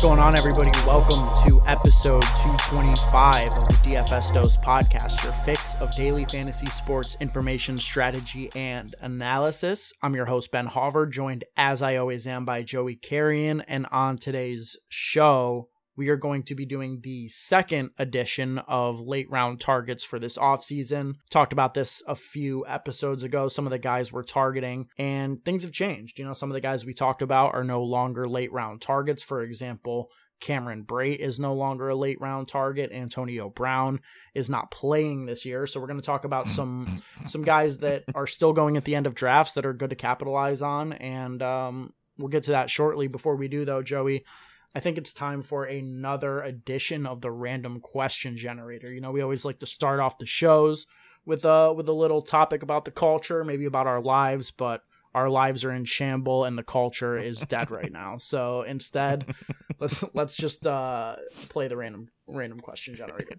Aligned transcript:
What's 0.00 0.08
going 0.08 0.18
on, 0.18 0.34
everybody? 0.34 0.70
Welcome 0.86 1.28
to 1.44 1.60
episode 1.66 2.22
225 2.22 3.48
of 3.48 3.68
the 3.68 3.74
DFS 3.84 4.32
Dose 4.32 4.56
podcast, 4.56 5.22
your 5.22 5.34
fix 5.44 5.74
of 5.74 5.94
daily 5.94 6.24
fantasy 6.24 6.68
sports 6.68 7.18
information, 7.20 7.76
strategy, 7.76 8.50
and 8.56 8.94
analysis. 9.02 9.92
I'm 10.02 10.14
your 10.14 10.24
host, 10.24 10.50
Ben 10.52 10.66
Hauver, 10.66 11.12
joined 11.12 11.44
as 11.58 11.82
I 11.82 11.96
always 11.96 12.26
am 12.26 12.46
by 12.46 12.62
Joey 12.62 12.96
Carrion. 12.96 13.60
And 13.68 13.84
on 13.92 14.16
today's 14.16 14.74
show, 14.88 15.68
we 15.96 16.08
are 16.08 16.16
going 16.16 16.42
to 16.44 16.54
be 16.54 16.66
doing 16.66 17.00
the 17.02 17.28
second 17.28 17.90
edition 17.98 18.58
of 18.68 19.00
late 19.00 19.30
round 19.30 19.60
targets 19.60 20.04
for 20.04 20.18
this 20.18 20.38
offseason. 20.38 21.14
Talked 21.30 21.52
about 21.52 21.74
this 21.74 22.02
a 22.06 22.14
few 22.14 22.64
episodes 22.66 23.24
ago. 23.24 23.48
Some 23.48 23.66
of 23.66 23.70
the 23.70 23.78
guys 23.78 24.12
we're 24.12 24.22
targeting, 24.22 24.86
and 24.98 25.42
things 25.44 25.62
have 25.62 25.72
changed. 25.72 26.18
You 26.18 26.24
know, 26.24 26.32
some 26.32 26.50
of 26.50 26.54
the 26.54 26.60
guys 26.60 26.84
we 26.84 26.94
talked 26.94 27.22
about 27.22 27.54
are 27.54 27.64
no 27.64 27.82
longer 27.82 28.24
late 28.24 28.52
round 28.52 28.80
targets. 28.80 29.22
For 29.22 29.42
example, 29.42 30.10
Cameron 30.40 30.84
Brate 30.84 31.18
is 31.18 31.38
no 31.38 31.54
longer 31.54 31.90
a 31.90 31.94
late 31.94 32.20
round 32.20 32.48
target. 32.48 32.90
Antonio 32.92 33.50
Brown 33.50 34.00
is 34.34 34.48
not 34.48 34.70
playing 34.70 35.26
this 35.26 35.44
year, 35.44 35.66
so 35.66 35.80
we're 35.80 35.86
going 35.86 36.00
to 36.00 36.06
talk 36.06 36.24
about 36.24 36.48
some 36.48 37.02
some 37.26 37.42
guys 37.42 37.78
that 37.78 38.04
are 38.14 38.26
still 38.26 38.52
going 38.52 38.76
at 38.76 38.84
the 38.84 38.94
end 38.94 39.06
of 39.06 39.14
drafts 39.14 39.54
that 39.54 39.66
are 39.66 39.74
good 39.74 39.90
to 39.90 39.96
capitalize 39.96 40.62
on, 40.62 40.94
and 40.94 41.42
um, 41.42 41.92
we'll 42.18 42.28
get 42.28 42.44
to 42.44 42.52
that 42.52 42.70
shortly. 42.70 43.06
Before 43.06 43.36
we 43.36 43.48
do, 43.48 43.64
though, 43.64 43.82
Joey, 43.82 44.24
I 44.74 44.80
think 44.80 44.98
it's 44.98 45.12
time 45.12 45.42
for 45.42 45.64
another 45.64 46.42
edition 46.42 47.06
of 47.06 47.20
the 47.20 47.30
random 47.30 47.80
question 47.80 48.36
generator. 48.36 48.92
You 48.92 49.00
know, 49.00 49.10
we 49.10 49.20
always 49.20 49.44
like 49.44 49.58
to 49.60 49.66
start 49.66 49.98
off 49.98 50.18
the 50.18 50.26
shows 50.26 50.86
with 51.24 51.44
a 51.44 51.72
with 51.72 51.88
a 51.88 51.92
little 51.92 52.22
topic 52.22 52.62
about 52.62 52.84
the 52.84 52.90
culture, 52.90 53.44
maybe 53.44 53.64
about 53.64 53.86
our 53.88 54.00
lives, 54.00 54.50
but 54.50 54.82
our 55.12 55.28
lives 55.28 55.64
are 55.64 55.72
in 55.72 55.84
shamble 55.84 56.44
and 56.44 56.56
the 56.56 56.62
culture 56.62 57.18
is 57.18 57.40
dead 57.40 57.70
right 57.70 57.90
now. 57.90 58.16
So 58.18 58.62
instead, 58.62 59.34
let's 59.80 60.04
let's 60.14 60.36
just 60.36 60.66
uh, 60.66 61.16
play 61.48 61.66
the 61.68 61.76
random 61.76 62.08
random 62.28 62.60
question 62.60 62.94
generator. 62.94 63.36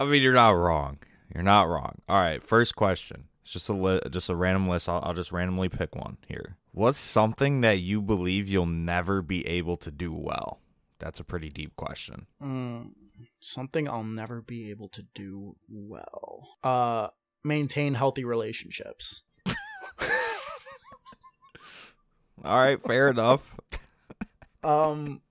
I 0.00 0.04
mean, 0.04 0.22
you're 0.22 0.32
not 0.32 0.50
wrong. 0.50 0.98
You're 1.32 1.44
not 1.44 1.68
wrong. 1.68 2.00
All 2.08 2.20
right, 2.20 2.42
first 2.42 2.74
question. 2.74 3.27
It's 3.48 3.54
just 3.54 3.70
a 3.70 3.72
li- 3.72 4.02
just 4.10 4.28
a 4.28 4.36
random 4.36 4.68
list. 4.68 4.90
I'll, 4.90 5.00
I'll 5.02 5.14
just 5.14 5.32
randomly 5.32 5.70
pick 5.70 5.96
one 5.96 6.18
here. 6.26 6.58
What's 6.72 6.98
something 6.98 7.62
that 7.62 7.78
you 7.78 8.02
believe 8.02 8.46
you'll 8.46 8.66
never 8.66 9.22
be 9.22 9.46
able 9.46 9.78
to 9.78 9.90
do 9.90 10.12
well? 10.12 10.60
That's 10.98 11.18
a 11.18 11.24
pretty 11.24 11.48
deep 11.48 11.74
question. 11.74 12.26
Mm, 12.42 12.90
something 13.40 13.88
I'll 13.88 14.04
never 14.04 14.42
be 14.42 14.68
able 14.68 14.88
to 14.88 15.02
do 15.14 15.56
well. 15.66 16.58
Uh, 16.62 17.08
maintain 17.42 17.94
healthy 17.94 18.22
relationships. 18.22 19.22
All 22.44 22.60
right, 22.60 22.82
fair 22.82 23.08
enough. 23.08 23.56
Um, 24.62 25.22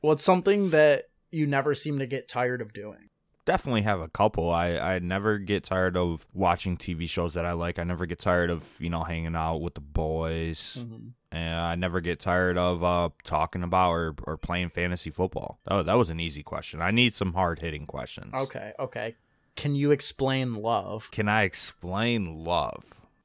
what's 0.00 0.24
something 0.24 0.70
that 0.70 1.10
you 1.30 1.46
never 1.46 1.76
seem 1.76 2.00
to 2.00 2.08
get 2.08 2.26
tired 2.26 2.60
of 2.60 2.72
doing? 2.72 3.09
Definitely 3.50 3.82
have 3.82 4.00
a 4.00 4.06
couple. 4.08 4.48
I 4.50 4.78
I 4.78 4.98
never 5.00 5.38
get 5.38 5.64
tired 5.64 5.96
of 5.96 6.24
watching 6.32 6.76
TV 6.76 7.08
shows 7.08 7.34
that 7.34 7.44
I 7.44 7.50
like. 7.52 7.80
I 7.80 7.82
never 7.84 8.06
get 8.06 8.20
tired 8.20 8.48
of 8.48 8.62
you 8.78 8.88
know 8.90 9.02
hanging 9.02 9.34
out 9.34 9.56
with 9.56 9.74
the 9.74 9.80
boys, 9.80 10.76
Mm-hmm. 10.78 11.08
and 11.32 11.54
I 11.56 11.74
never 11.74 12.00
get 12.00 12.20
tired 12.20 12.56
of 12.56 12.84
uh 12.84 13.08
talking 13.24 13.64
about 13.64 13.90
or 13.90 14.14
or 14.22 14.36
playing 14.36 14.68
fantasy 14.68 15.10
football. 15.10 15.58
Oh, 15.66 15.82
that 15.82 15.94
was 15.94 16.10
an 16.10 16.20
easy 16.20 16.44
question. 16.44 16.80
I 16.80 16.92
need 16.92 17.12
some 17.12 17.32
hard 17.32 17.58
hitting 17.58 17.86
questions. 17.86 18.32
Okay, 18.32 18.72
okay. 18.78 19.16
Can 19.56 19.74
you 19.74 19.90
explain 19.90 20.54
love? 20.54 21.10
Can 21.10 21.28
I 21.28 21.42
explain 21.42 22.44
love? 22.44 22.84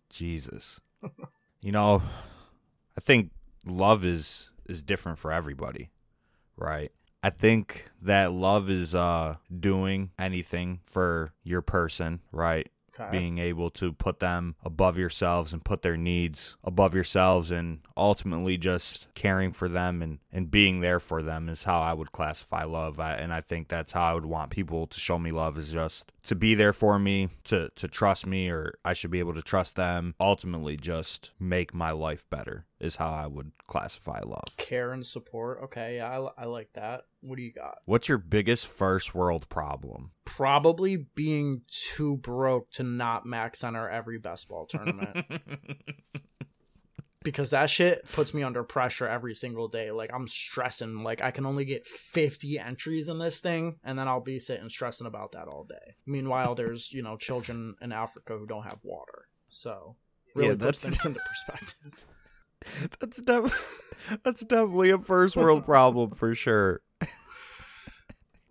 Jesus. 0.09 0.80
you 1.62 1.72
know, 1.72 2.02
I 2.97 3.02
think 3.02 3.30
love 3.63 4.03
is 4.03 4.50
is 4.68 4.81
different 4.81 5.19
for 5.19 5.31
everybody, 5.31 5.92
right? 6.57 6.92
I 7.25 7.31
think 7.31 7.90
that 8.03 8.34
love 8.34 8.69
is 8.69 8.94
uh 8.94 9.38
doing 9.59 10.12
anything 10.19 10.81
for 10.86 11.34
your 11.44 11.63
person, 11.63 12.19
right? 12.31 12.69
Okay. 12.97 13.09
Being 13.12 13.40
able 13.40 13.72
to 13.72 13.91
put 13.94 14.19
them 14.19 14.56
above 14.63 14.96
yourselves 14.96 15.52
and 15.52 15.66
put 15.66 15.81
their 15.81 15.97
needs 15.97 16.56
above 16.63 16.94
yourselves 16.94 17.50
and 17.50 17.80
ultimately 17.97 18.58
just 18.58 19.08
caring 19.16 19.52
for 19.53 19.68
them 19.68 20.03
and, 20.03 20.19
and 20.31 20.52
being 20.52 20.80
there 20.80 21.00
for 21.00 21.22
them 21.22 21.50
is 21.50 21.66
how 21.66 21.81
I 21.81 21.94
would 21.94 22.13
classify 22.13 22.63
love. 22.63 23.00
I, 23.00 23.16
and 23.16 23.34
I 23.34 23.42
think 23.42 23.68
that's 23.68 23.92
how 23.92 24.03
I 24.03 24.13
would 24.13 24.25
want 24.25 24.52
people 24.52 24.88
to 24.88 25.00
show 25.00 25.19
me 25.19 25.31
love 25.31 25.57
is 25.57 25.74
just 25.74 26.13
to 26.24 26.36
be 26.36 26.56
there 26.56 26.72
for 26.72 26.97
me, 26.97 27.30
to, 27.46 27.69
to 27.75 27.88
trust 27.90 28.25
me, 28.25 28.50
or 28.50 28.75
I 28.86 28.94
should 28.94 29.12
be 29.12 29.19
able 29.19 29.34
to 29.34 29.42
trust 29.42 29.75
them. 29.75 30.16
Ultimately, 30.18 30.78
just 30.78 31.31
make 31.38 31.74
my 31.74 31.92
life 31.92 32.25
better 32.30 32.66
is 32.80 32.97
how 32.97 33.09
I 33.09 33.28
would 33.28 33.52
classify 33.68 34.19
love. 34.19 34.58
Care 34.58 34.91
and 34.91 35.06
support. 35.06 35.62
Okay, 35.66 35.97
yeah, 35.97 36.19
I, 36.38 36.44
I 36.44 36.46
like 36.46 36.69
that. 36.74 37.03
What 37.22 37.38
do 37.38 37.41
you 37.44 37.53
got? 37.53 37.78
What's 37.86 38.09
your 38.09 38.18
biggest 38.18 38.68
first 38.68 39.16
world 39.16 39.47
problem? 39.50 40.12
Probably 40.25 40.97
being 40.97 41.62
too 41.68 42.18
broke 42.18 42.72
to 42.72 42.84
not 42.84 43.25
max 43.25 43.63
enter 43.63 43.90
every 43.90 44.19
best 44.19 44.50
ball 44.50 44.66
tournament. 44.66 45.25
because 47.24 47.50
that 47.50 47.69
shit 47.69 48.06
puts 48.13 48.34
me 48.34 48.44
under 48.44 48.63
pressure 48.63 49.07
every 49.07 49.34
single 49.34 49.68
day. 49.68 49.92
Like 49.92 50.12
I'm 50.13 50.28
stressing. 50.28 51.02
Like 51.03 51.22
I 51.22 51.31
can 51.31 51.46
only 51.46 51.66
get 51.66 51.88
50 51.88 52.59
entries 52.59 53.07
in 53.07 53.18
this 53.19 53.40
thing, 53.40 53.78
and 53.84 53.97
then 53.97 54.07
I'll 54.07 54.22
be 54.22 54.40
sitting 54.40 54.69
stressing 54.69 55.07
about 55.07 55.31
that 55.31 55.47
all 55.47 55.63
day. 55.63 55.96
Meanwhile, 56.06 56.56
there's 56.56 56.92
you 56.94 57.02
know 57.02 57.18
children 57.18 57.75
in 57.81 57.92
Africa 57.92 58.38
who 58.38 58.46
don't 58.46 58.63
have 58.63 58.80
water, 58.84 59.28
so 59.50 59.96
really 60.36 60.50
Yeah, 60.50 60.56
puts 60.56 60.81
that's- 60.84 61.02
things 61.02 61.06
into 61.06 61.19
perspective. 61.22 62.06
that's 63.00 63.22
def- 63.22 64.18
that's 64.24 64.42
definitely 64.46 64.90
a 64.92 64.98
first 65.00 65.36
world 65.36 65.66
problem 65.66 66.12
for 66.12 66.34
sure. 66.36 66.81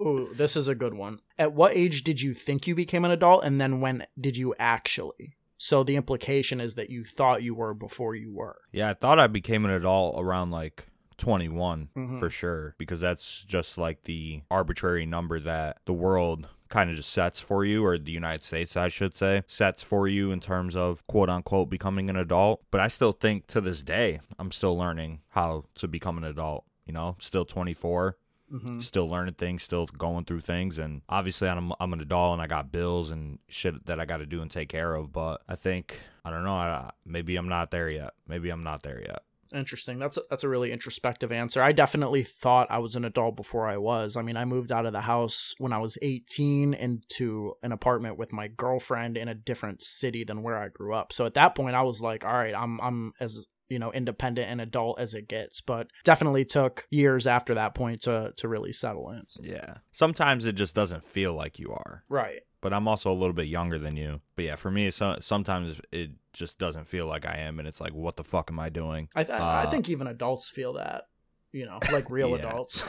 Ooh, 0.00 0.30
this 0.34 0.56
is 0.56 0.66
a 0.68 0.74
good 0.74 0.94
one. 0.94 1.20
At 1.38 1.52
what 1.52 1.76
age 1.76 2.02
did 2.02 2.20
you 2.20 2.34
think 2.34 2.66
you 2.66 2.74
became 2.74 3.04
an 3.04 3.10
adult, 3.12 3.44
and 3.44 3.60
then 3.60 3.80
when 3.80 4.04
did 4.20 4.36
you 4.36 4.54
actually? 4.58 5.36
So 5.56 5.84
the 5.84 5.96
implication 5.96 6.60
is 6.60 6.74
that 6.74 6.90
you 6.90 7.04
thought 7.04 7.42
you 7.44 7.54
were 7.54 7.74
before 7.74 8.14
you 8.14 8.32
were. 8.32 8.56
Yeah, 8.72 8.90
I 8.90 8.94
thought 8.94 9.20
I 9.20 9.28
became 9.28 9.64
an 9.64 9.70
adult 9.70 10.16
around 10.18 10.50
like 10.50 10.88
21 11.16 11.90
Mhm. 11.96 12.18
for 12.18 12.28
sure 12.28 12.74
because 12.76 13.00
that's 13.00 13.44
just 13.44 13.78
like 13.78 14.02
the 14.02 14.42
arbitrary 14.50 15.06
number 15.06 15.38
that 15.38 15.78
the 15.86 15.92
world 15.94 16.48
kind 16.68 16.90
of 16.90 16.96
just 16.96 17.10
sets 17.10 17.40
for 17.40 17.64
you 17.64 17.84
or 17.84 17.98
the 17.98 18.12
United 18.12 18.42
States 18.42 18.76
I 18.76 18.88
should 18.88 19.16
say 19.16 19.42
sets 19.46 19.82
for 19.82 20.08
you 20.08 20.32
in 20.32 20.40
terms 20.40 20.74
of 20.76 21.06
quote 21.06 21.28
unquote 21.28 21.70
becoming 21.70 22.10
an 22.10 22.16
adult 22.16 22.62
but 22.70 22.80
I 22.80 22.88
still 22.88 23.12
think 23.12 23.46
to 23.48 23.60
this 23.60 23.82
day 23.82 24.20
I'm 24.38 24.50
still 24.50 24.76
learning 24.76 25.20
how 25.30 25.64
to 25.76 25.88
become 25.88 26.18
an 26.18 26.24
adult 26.24 26.64
you 26.86 26.92
know 26.92 27.16
still 27.18 27.44
24 27.44 28.16
Mm-hmm. 28.52 28.80
still 28.80 29.08
learning 29.08 29.34
things, 29.34 29.62
still 29.62 29.86
going 29.86 30.26
through 30.26 30.42
things, 30.42 30.78
and 30.78 31.00
obviously 31.08 31.48
I'm 31.48 31.72
I'm 31.80 31.94
an 31.94 32.00
adult 32.00 32.34
and 32.34 32.42
I 32.42 32.46
got 32.46 32.70
bills 32.70 33.10
and 33.10 33.38
shit 33.48 33.86
that 33.86 33.98
I 33.98 34.04
got 34.04 34.18
to 34.18 34.26
do 34.26 34.42
and 34.42 34.50
take 34.50 34.68
care 34.68 34.94
of. 34.94 35.12
But 35.12 35.40
I 35.48 35.56
think 35.56 35.98
I 36.26 36.30
don't 36.30 36.44
know. 36.44 36.52
I, 36.52 36.90
maybe 37.06 37.36
I'm 37.36 37.48
not 37.48 37.70
there 37.70 37.88
yet. 37.88 38.12
Maybe 38.28 38.50
I'm 38.50 38.62
not 38.62 38.82
there 38.82 39.00
yet. 39.00 39.22
Interesting. 39.54 39.98
That's 39.98 40.16
a, 40.16 40.22
that's 40.28 40.44
a 40.44 40.48
really 40.48 40.72
introspective 40.72 41.30
answer. 41.32 41.62
I 41.62 41.72
definitely 41.72 42.24
thought 42.24 42.70
I 42.70 42.78
was 42.78 42.96
an 42.96 43.04
adult 43.04 43.36
before 43.36 43.68
I 43.68 43.76
was. 43.76 44.16
I 44.16 44.22
mean, 44.22 44.36
I 44.36 44.44
moved 44.44 44.72
out 44.72 44.86
of 44.86 44.92
the 44.92 45.02
house 45.02 45.54
when 45.58 45.72
I 45.72 45.78
was 45.78 45.96
18 46.02 46.74
into 46.74 47.54
an 47.62 47.72
apartment 47.72 48.18
with 48.18 48.32
my 48.32 48.48
girlfriend 48.48 49.16
in 49.16 49.28
a 49.28 49.34
different 49.34 49.82
city 49.82 50.24
than 50.24 50.42
where 50.42 50.58
I 50.58 50.68
grew 50.68 50.94
up. 50.94 51.12
So 51.12 51.26
at 51.26 51.34
that 51.34 51.54
point, 51.54 51.76
I 51.76 51.82
was 51.82 52.00
like, 52.02 52.24
all 52.24 52.32
right, 52.32 52.54
I'm 52.54 52.80
I'm 52.80 53.12
as 53.20 53.46
you 53.68 53.78
know 53.78 53.92
independent 53.92 54.48
and 54.48 54.60
adult 54.60 54.98
as 55.00 55.14
it 55.14 55.28
gets. 55.28 55.60
But 55.60 55.88
definitely 56.04 56.44
took 56.44 56.86
years 56.90 57.26
after 57.26 57.54
that 57.54 57.74
point 57.74 58.02
to 58.02 58.32
to 58.36 58.48
really 58.48 58.72
settle 58.72 59.10
in. 59.10 59.22
Yeah. 59.40 59.76
Sometimes 59.92 60.44
it 60.44 60.54
just 60.54 60.74
doesn't 60.74 61.04
feel 61.04 61.34
like 61.34 61.58
you 61.58 61.72
are. 61.72 62.04
Right. 62.08 62.40
But 62.64 62.72
I'm 62.72 62.88
also 62.88 63.12
a 63.12 63.14
little 63.14 63.34
bit 63.34 63.46
younger 63.46 63.78
than 63.78 63.94
you. 63.94 64.22
But 64.36 64.46
yeah, 64.46 64.56
for 64.56 64.70
me, 64.70 64.90
so, 64.90 65.18
sometimes 65.20 65.82
it 65.92 66.12
just 66.32 66.58
doesn't 66.58 66.86
feel 66.88 67.06
like 67.06 67.26
I 67.26 67.36
am, 67.36 67.58
and 67.58 67.68
it's 67.68 67.78
like, 67.78 67.92
what 67.92 68.16
the 68.16 68.24
fuck 68.24 68.50
am 68.50 68.58
I 68.58 68.70
doing? 68.70 69.10
I 69.14 69.22
th- 69.22 69.38
I 69.38 69.64
Uh, 69.64 69.70
think 69.70 69.90
even 69.90 70.06
adults 70.06 70.48
feel 70.48 70.72
that. 70.72 71.02
You 71.52 71.66
know, 71.66 71.78
like 71.92 72.08
real 72.08 72.30
Yeah. 72.36 72.36
adults. 72.36 72.82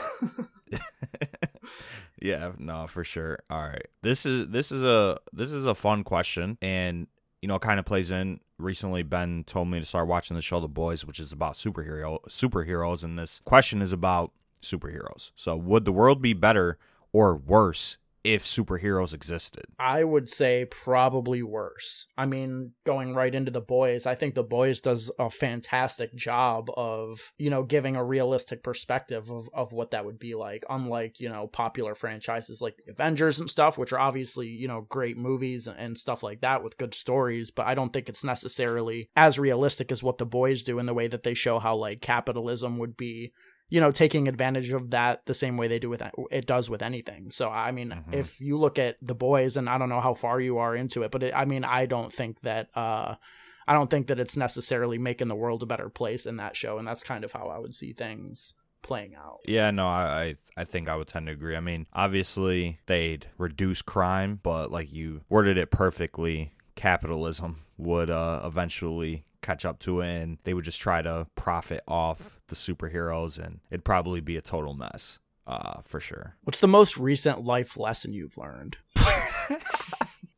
yeah, 2.22 2.52
no, 2.58 2.86
for 2.86 3.04
sure. 3.04 3.38
All 3.50 3.60
right. 3.62 3.86
This 4.02 4.24
is 4.24 4.48
this 4.48 4.72
is 4.72 4.82
a 4.82 5.18
this 5.32 5.52
is 5.52 5.66
a 5.66 5.74
fun 5.74 6.04
question 6.04 6.56
and 6.62 7.06
you 7.42 7.48
know, 7.48 7.58
kind 7.58 7.78
of 7.78 7.84
plays 7.84 8.10
in 8.10 8.40
recently 8.58 9.02
Ben 9.02 9.44
told 9.44 9.68
me 9.68 9.78
to 9.78 9.84
start 9.86 10.08
watching 10.08 10.36
the 10.36 10.42
show 10.42 10.58
The 10.58 10.68
Boys, 10.68 11.04
which 11.04 11.20
is 11.20 11.32
about 11.32 11.52
superhero 11.54 12.18
superheroes 12.28 13.04
and 13.04 13.18
this 13.18 13.40
question 13.44 13.82
is 13.82 13.92
about 13.92 14.32
superheroes. 14.62 15.32
So, 15.36 15.54
would 15.54 15.84
the 15.84 15.92
world 15.92 16.22
be 16.22 16.32
better 16.32 16.78
or 17.12 17.36
worse 17.36 17.98
if 18.26 18.44
superheroes 18.44 19.14
existed? 19.14 19.64
I 19.78 20.02
would 20.02 20.28
say 20.28 20.64
probably 20.64 21.42
worse. 21.42 22.06
I 22.18 22.26
mean, 22.26 22.72
going 22.84 23.14
right 23.14 23.34
into 23.34 23.52
the 23.52 23.60
boys, 23.60 24.04
I 24.04 24.16
think 24.16 24.34
the 24.34 24.42
boys 24.42 24.80
does 24.80 25.10
a 25.18 25.30
fantastic 25.30 26.14
job 26.14 26.68
of, 26.76 27.32
you 27.38 27.50
know, 27.50 27.62
giving 27.62 27.94
a 27.94 28.04
realistic 28.04 28.62
perspective 28.64 29.30
of, 29.30 29.48
of 29.54 29.72
what 29.72 29.92
that 29.92 30.04
would 30.04 30.18
be 30.18 30.34
like, 30.34 30.64
unlike, 30.68 31.20
you 31.20 31.28
know, 31.28 31.46
popular 31.46 31.94
franchises 31.94 32.60
like 32.60 32.76
the 32.84 32.92
Avengers 32.92 33.38
and 33.38 33.48
stuff, 33.48 33.78
which 33.78 33.92
are 33.92 34.00
obviously, 34.00 34.48
you 34.48 34.66
know, 34.66 34.86
great 34.88 35.16
movies 35.16 35.68
and 35.68 35.96
stuff 35.96 36.22
like 36.22 36.40
that 36.40 36.64
with 36.64 36.78
good 36.78 36.94
stories, 36.94 37.50
but 37.50 37.66
I 37.66 37.74
don't 37.74 37.92
think 37.92 38.08
it's 38.08 38.24
necessarily 38.24 39.08
as 39.14 39.38
realistic 39.38 39.92
as 39.92 40.02
what 40.02 40.18
the 40.18 40.26
boys 40.26 40.64
do 40.64 40.78
in 40.78 40.86
the 40.86 40.94
way 40.94 41.06
that 41.06 41.22
they 41.22 41.34
show 41.34 41.58
how 41.58 41.76
like 41.76 42.00
capitalism 42.00 42.78
would 42.78 42.96
be 42.96 43.32
you 43.68 43.80
know 43.80 43.90
taking 43.90 44.28
advantage 44.28 44.72
of 44.72 44.90
that 44.90 45.26
the 45.26 45.34
same 45.34 45.56
way 45.56 45.68
they 45.68 45.78
do 45.78 45.90
with 45.90 46.02
it 46.30 46.46
does 46.46 46.70
with 46.70 46.82
anything. 46.82 47.30
So 47.30 47.48
i 47.48 47.70
mean 47.72 47.90
mm-hmm. 47.90 48.14
if 48.14 48.40
you 48.40 48.58
look 48.58 48.78
at 48.78 48.96
the 49.02 49.14
boys 49.14 49.56
and 49.56 49.68
i 49.68 49.78
don't 49.78 49.88
know 49.88 50.00
how 50.00 50.14
far 50.14 50.40
you 50.40 50.58
are 50.58 50.74
into 50.74 51.02
it 51.02 51.10
but 51.10 51.22
it, 51.22 51.34
i 51.34 51.44
mean 51.44 51.64
i 51.64 51.86
don't 51.86 52.12
think 52.12 52.40
that 52.40 52.68
uh 52.76 53.14
i 53.66 53.72
don't 53.72 53.90
think 53.90 54.08
that 54.08 54.20
it's 54.20 54.36
necessarily 54.36 54.98
making 54.98 55.28
the 55.28 55.34
world 55.34 55.62
a 55.62 55.66
better 55.66 55.88
place 55.88 56.26
in 56.26 56.36
that 56.36 56.56
show 56.56 56.78
and 56.78 56.86
that's 56.86 57.02
kind 57.02 57.24
of 57.24 57.32
how 57.32 57.48
i 57.48 57.58
would 57.58 57.74
see 57.74 57.92
things 57.92 58.54
playing 58.82 59.16
out. 59.16 59.40
Yeah 59.46 59.70
no 59.72 59.86
i 59.86 60.36
i 60.56 60.64
think 60.64 60.88
i 60.88 60.94
would 60.94 61.08
tend 61.08 61.26
to 61.26 61.32
agree. 61.32 61.56
I 61.56 61.60
mean 61.60 61.86
obviously 61.92 62.78
they'd 62.86 63.26
reduce 63.36 63.82
crime 63.82 64.38
but 64.42 64.70
like 64.70 64.92
you 64.92 65.22
worded 65.28 65.58
it 65.58 65.70
perfectly 65.70 66.52
capitalism 66.76 67.62
would 67.76 68.10
uh 68.10 68.40
eventually 68.44 69.24
catch 69.42 69.64
up 69.64 69.78
to 69.78 70.00
it 70.00 70.22
and 70.22 70.38
they 70.44 70.54
would 70.54 70.64
just 70.64 70.80
try 70.80 71.02
to 71.02 71.26
profit 71.34 71.82
off 71.86 72.40
the 72.48 72.56
superheroes 72.56 73.38
and 73.38 73.60
it'd 73.70 73.84
probably 73.84 74.20
be 74.20 74.36
a 74.36 74.42
total 74.42 74.74
mess 74.74 75.18
uh, 75.46 75.80
for 75.82 76.00
sure. 76.00 76.36
What's 76.42 76.58
the 76.58 76.66
most 76.66 76.96
recent 76.96 77.44
life 77.44 77.76
lesson 77.76 78.12
you've 78.12 78.36
learned? 78.36 78.78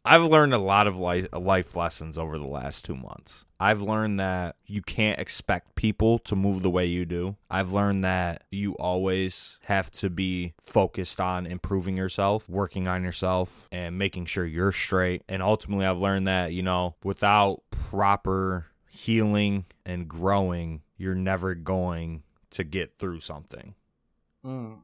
I've 0.09 0.25
learned 0.25 0.55
a 0.55 0.59
lot 0.59 0.87
of 0.87 0.97
life, 0.97 1.29
life 1.35 1.77
lessons 1.77 2.17
over 2.17 2.39
the 2.39 2.47
last 2.47 2.83
two 2.87 2.97
months. 2.97 3.45
I've 3.61 3.83
learned 3.83 4.19
that 4.21 4.57
you 4.65 4.81
can't 4.81 5.19
expect 5.19 5.75
people 5.75 6.19
to 6.21 6.35
move 6.35 6.63
the 6.63 6.71
way 6.71 6.87
you 6.87 7.05
do. 7.05 7.37
I've 7.51 7.73
learned 7.73 8.05
that 8.05 8.45
you 8.51 8.73
always 8.77 9.59
have 9.65 9.91
to 9.93 10.09
be 10.09 10.55
focused 10.63 11.21
on 11.21 11.45
improving 11.45 11.95
yourself, 11.99 12.49
working 12.49 12.89
on 12.89 13.05
yourself, 13.05 13.69
and 13.71 13.99
making 13.99 14.25
sure 14.25 14.47
you're 14.47 14.73
straight. 14.73 15.25
And 15.29 15.43
ultimately, 15.43 15.85
I've 15.85 15.99
learned 15.99 16.27
that, 16.27 16.53
you 16.53 16.63
know, 16.63 16.95
without 17.05 17.61
proper 17.71 18.69
healing 18.89 19.67
and 19.85 20.09
growing, 20.09 20.81
you're 20.97 21.15
never 21.15 21.55
going 21.55 22.23
to 22.53 22.65
get 22.65 22.99
through 22.99 23.21
something. 23.21 23.75
Mm. 24.43 24.79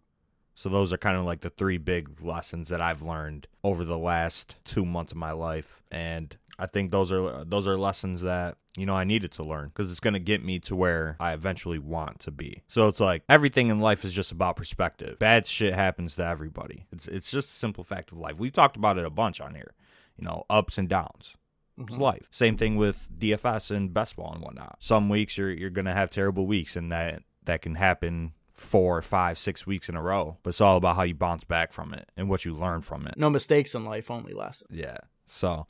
So 0.55 0.69
those 0.69 0.93
are 0.93 0.99
kind 0.99 1.17
of 1.17 1.25
like 1.25 1.41
the 1.41 1.51
three 1.51 1.79
big 1.79 2.23
lessons 2.23 2.69
that 2.69 2.81
I've 2.81 3.03
learned 3.03 3.49
over 3.63 3.85
the 3.85 3.99
last 3.99 4.57
2 4.65 4.85
months 4.85 5.13
of 5.13 5.19
my 5.19 5.33
life 5.33 5.83
and 5.91 6.37
I 6.59 6.67
think 6.67 6.91
those 6.91 7.11
are 7.11 7.45
those 7.45 7.67
are 7.67 7.77
lessons 7.77 8.23
that 8.23 8.57
you 8.77 8.87
know 8.87 8.95
I 8.95 9.05
needed 9.05 9.33
to 9.33 9.43
learn 9.43 9.69
because 9.69 9.91
it's 9.91 10.01
going 10.01 10.15
to 10.15 10.21
get 10.21 10.45
me 10.45 10.59
to 10.61 10.77
where 10.77 11.17
I 11.19 11.33
eventually 11.33 11.79
want 11.79 12.21
to 12.21 12.31
be. 12.31 12.63
So 12.69 12.87
it's 12.89 13.01
like 13.01 13.25
everything 13.29 13.69
in 13.69 13.81
life 13.81 14.05
is 14.05 14.13
just 14.13 14.31
about 14.31 14.57
perspective. 14.57 15.19
Bad 15.19 15.47
shit 15.47 15.75
happens 15.75 16.15
to 16.17 16.25
everybody. 16.25 16.87
It's 16.93 17.09
it's 17.09 17.31
just 17.31 17.49
a 17.49 17.53
simple 17.53 17.83
fact 17.83 18.13
of 18.13 18.19
life. 18.19 18.39
We've 18.39 18.53
talked 18.53 18.77
about 18.77 18.99
it 18.99 19.05
a 19.05 19.11
bunch 19.11 19.41
on 19.41 19.55
here. 19.55 19.75
You 20.17 20.25
know, 20.25 20.45
ups 20.49 20.79
and 20.79 20.89
downs. 20.89 21.37
It's 21.77 21.95
mm-hmm. 21.95 22.03
life. 22.03 22.29
Same 22.31 22.57
thing 22.57 22.77
with 22.77 23.09
DFS 23.19 23.73
and 23.75 23.93
best 23.93 24.15
ball 24.15 24.33
and 24.33 24.43
whatnot. 24.43 24.77
Some 24.79 25.09
weeks 25.09 25.37
you're 25.37 25.51
you're 25.51 25.71
gonna 25.71 25.95
have 25.95 26.11
terrible 26.11 26.47
weeks, 26.47 26.77
and 26.77 26.93
that 26.93 27.23
that 27.45 27.63
can 27.63 27.75
happen 27.75 28.33
four, 28.55 29.03
five, 29.03 29.39
six 29.39 29.67
weeks 29.67 29.89
in 29.89 29.97
a 29.97 30.03
row. 30.03 30.39
But 30.43 30.51
it's 30.51 30.61
all 30.61 30.77
about 30.77 30.97
how 30.97 31.03
you 31.03 31.15
bounce 31.15 31.45
back 31.45 31.73
from 31.73 31.93
it 31.93 32.11
and 32.17 32.29
what 32.29 32.45
you 32.45 32.55
learn 32.55 32.81
from 32.81 33.07
it. 33.07 33.15
No 33.17 33.29
mistakes 33.29 33.75
in 33.75 33.85
life, 33.85 34.11
only 34.11 34.33
lessons. 34.33 34.71
Yeah. 34.73 34.99
So 35.27 35.67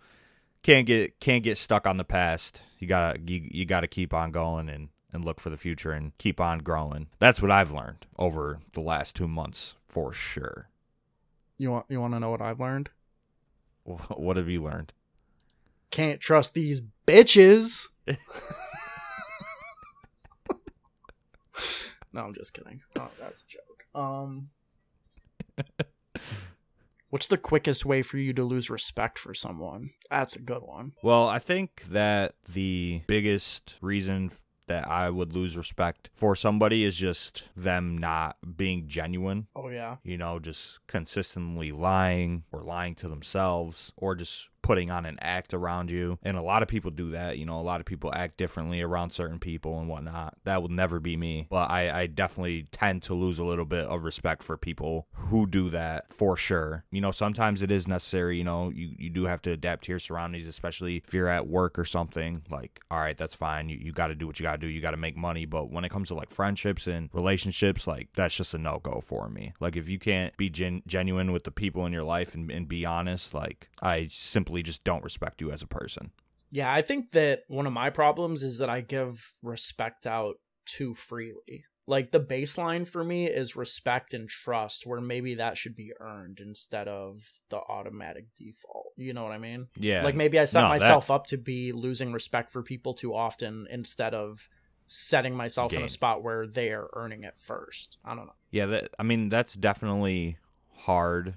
can't 0.63 0.87
get 0.87 1.19
can't 1.21 1.43
get 1.43 1.59
stuck 1.59 1.87
on 1.87 1.97
the 1.97 2.05
past. 2.05 2.63
You 2.79 2.87
gotta 2.87 3.19
you, 3.27 3.49
you 3.51 3.65
gotta 3.65 3.89
keep 3.89 4.15
on 4.15 4.31
going 4.31 4.69
and 4.69 4.91
and 5.13 5.25
look 5.25 5.41
for 5.41 5.51
the 5.51 5.57
future 5.57 5.93
and 5.93 6.17
keep 6.19 6.41
on 6.41 6.59
growing. 6.59 7.09
That's 7.19 7.41
what 7.41 7.51
I've 7.51 7.73
learned 7.73 8.07
over 8.19 8.61
the 8.75 8.81
last 8.81 9.17
two 9.17 9.29
months 9.29 9.77
for 9.89 10.13
sure. 10.13 10.69
You 11.57 11.71
want 11.71 11.87
you 11.89 12.01
want 12.01 12.15
to 12.15 12.21
know 12.21 12.31
what 12.31 12.43
I've 12.43 12.61
learned? 12.61 12.91
What 13.85 14.37
have 14.37 14.49
you 14.49 14.63
learned? 14.63 14.93
can't 15.95 16.21
trust 16.21 16.55
these 16.55 16.83
bitches. 17.07 17.87
no, 22.15 22.23
I'm 22.23 22.35
just 22.35 22.55
kidding. 22.55 22.81
Oh, 22.99 23.11
that's 23.21 23.43
a 23.43 23.47
joke. 23.47 23.85
Um 23.95 24.51
What's 27.11 27.29
the 27.29 27.39
quickest 27.39 27.87
way 27.87 28.03
for 28.03 28.19
you 28.19 28.33
to 28.33 28.43
lose 28.43 28.69
respect 28.71 29.21
for 29.21 29.35
someone? 29.35 29.91
That's 30.11 30.35
a 30.35 30.43
good 30.43 30.63
one. 30.63 30.95
Well, 31.01 31.29
I 31.29 31.39
think 31.39 31.85
that 31.91 32.35
the 32.53 33.03
biggest 33.07 33.77
reason 33.81 34.33
that 34.67 34.89
I 34.89 35.11
would 35.11 35.33
lose 35.33 35.57
respect 35.57 36.11
for 36.15 36.35
somebody 36.35 36.85
is 36.85 36.97
just 36.97 37.45
them 37.55 37.97
not 37.99 38.37
being 38.57 38.89
genuine. 38.89 39.47
Oh, 39.55 39.69
yeah. 39.69 39.99
You 40.03 40.19
know, 40.19 40.41
just 40.41 40.85
consistently 40.89 41.71
lying 41.71 42.45
or 42.51 42.63
lying 42.65 42.97
to 42.97 43.09
themselves 43.09 43.93
or 43.97 44.17
just 44.17 44.49
putting 44.65 44.91
on 44.91 45.05
an 45.05 45.19
act 45.21 45.53
around 45.53 45.91
you. 45.91 46.19
And 46.23 46.39
a 46.39 46.43
lot 46.43 46.63
of 46.63 46.69
people 46.69 46.91
do 46.91 47.11
that. 47.11 47.37
You 47.37 47.45
know, 47.45 47.61
a 47.61 47.63
lot 47.63 47.81
of 47.81 47.87
people 47.87 48.11
act 48.15 48.39
differently 48.39 48.81
around 48.81 49.11
certain 49.11 49.39
people 49.39 49.79
and 49.79 49.91
whatnot. 49.91 50.39
That 50.45 50.63
will 50.63 50.71
never 50.71 51.01
be 51.01 51.19
me. 51.19 51.47
But 51.51 51.71
I, 51.71 52.01
I 52.01 52.07
definitely 52.07 52.67
tend 52.73 53.03
to 53.03 53.15
lose 53.15 53.39
a 53.39 53.45
little 53.45 53.67
bit 53.67 53.85
of 53.85 54.05
respect 54.05 54.43
for 54.43 54.57
people 54.57 55.07
who 55.13 55.47
do 55.47 55.69
that 55.69 56.11
for 56.15 56.35
sure. 56.35 56.85
You 56.91 57.03
know, 57.03 57.11
sometimes 57.11 57.61
it 57.61 57.71
is 57.71 57.87
necessary. 57.87 58.39
You 58.39 58.45
know, 58.45 58.71
you, 58.71 58.95
you 58.99 59.11
do 59.11 59.25
have 59.25 59.43
to 59.43 59.53
adapt 59.53 59.85
to 59.85 59.93
your 59.93 59.99
surroundings, 59.99 60.49
especially 60.49 61.03
if 61.07 61.13
you're 61.13 61.29
at 61.29 61.47
work 61.47 61.79
or 61.79 61.85
something. 61.85 62.43
Like, 62.51 62.81
all 62.91 63.01
right, 63.01 63.19
that's 63.19 63.35
fine. 63.35 63.69
You, 63.69 63.77
you 63.79 63.93
got 63.93 64.07
to 64.07 64.15
do 64.15 64.27
what 64.27 64.41
you 64.41 64.45
got 64.45 64.53
to 64.53 64.67
do. 64.67 64.69
You 64.69 64.81
got 64.81 64.93
to 64.93 64.97
make 64.97 65.15
money. 65.15 65.45
But 65.45 65.71
when 65.71 65.85
it 65.85 65.91
comes 65.91 66.09
to 66.09 66.15
like 66.15 66.31
friendships 66.31 66.87
and 66.87 67.11
relationships, 67.13 67.87
like, 67.87 68.09
that's 68.15 68.35
just 68.35 68.55
a 68.55 68.59
no 68.59 68.81
go 68.83 69.03
for 69.05 69.29
me. 69.29 69.53
Like, 69.61 69.77
if 69.77 69.91
you 69.91 69.99
can't 69.99 70.35
be 70.39 70.49
gen- 70.49 70.85
genuine 70.87 71.33
with 71.33 71.45
the 71.45 71.51
people 71.51 71.85
in 71.85 71.93
your 71.93 72.03
life 72.03 72.35
and, 72.35 72.51
and 72.51 72.67
be 72.67 72.87
honest, 72.87 73.35
like, 73.35 73.69
I 73.83 74.09
simply 74.11 74.54
simply 74.55 74.63
just 74.63 74.85
don't 74.85 75.03
respect 75.03 75.41
you 75.41 75.51
as 75.51 75.63
a 75.63 75.67
person. 75.67 76.11
Yeah, 76.51 76.73
I 76.73 76.83
think 76.83 77.11
that 77.13 77.43
one 77.49 77.67
of 77.67 77.73
my 77.73 77.91
problems 77.91 78.43
is 78.45 78.59
that 78.59 78.71
I 78.71 78.81
give 78.81 79.33
respect 79.43 80.07
out 80.07 80.37
too 80.67 80.95
freely. 80.95 81.65
Like 81.87 82.13
the 82.13 82.21
baseline 82.21 82.87
for 82.87 83.05
me 83.05 83.27
is 83.27 83.57
respect 83.57 84.15
and 84.15 84.29
trust, 84.29 84.87
where 84.87 85.01
maybe 85.01 85.35
that 85.35 85.59
should 85.59 85.75
be 85.75 85.93
earned 86.01 86.39
instead 86.41 86.89
of 86.89 87.23
the 87.51 87.57
automatic 87.57 88.27
default. 88.37 88.93
You 88.97 89.13
know 89.13 89.25
what 89.25 89.33
I 89.33 89.39
mean? 89.39 89.67
Yeah. 89.77 90.05
Like 90.05 90.15
maybe 90.15 90.39
I 90.39 90.47
set 90.47 90.63
no, 90.63 90.69
myself 90.69 91.09
that... 91.09 91.15
up 91.15 91.27
to 91.27 91.37
be 91.37 91.73
losing 91.73 92.13
respect 92.13 92.51
for 92.53 92.63
people 92.63 92.95
too 92.95 93.15
often 93.15 93.67
instead 93.71 94.15
of 94.15 94.49
setting 94.87 95.35
myself 95.35 95.73
in 95.73 95.83
a 95.83 95.89
spot 95.89 96.23
where 96.23 96.47
they 96.47 96.69
are 96.69 96.89
earning 96.95 97.25
it 97.25 97.35
first. 97.37 97.99
I 98.05 98.15
don't 98.15 98.27
know. 98.27 98.35
Yeah, 98.51 98.67
that, 98.67 98.95
I 98.99 99.03
mean 99.03 99.29
that's 99.29 99.55
definitely 99.55 100.39
hard 100.77 101.35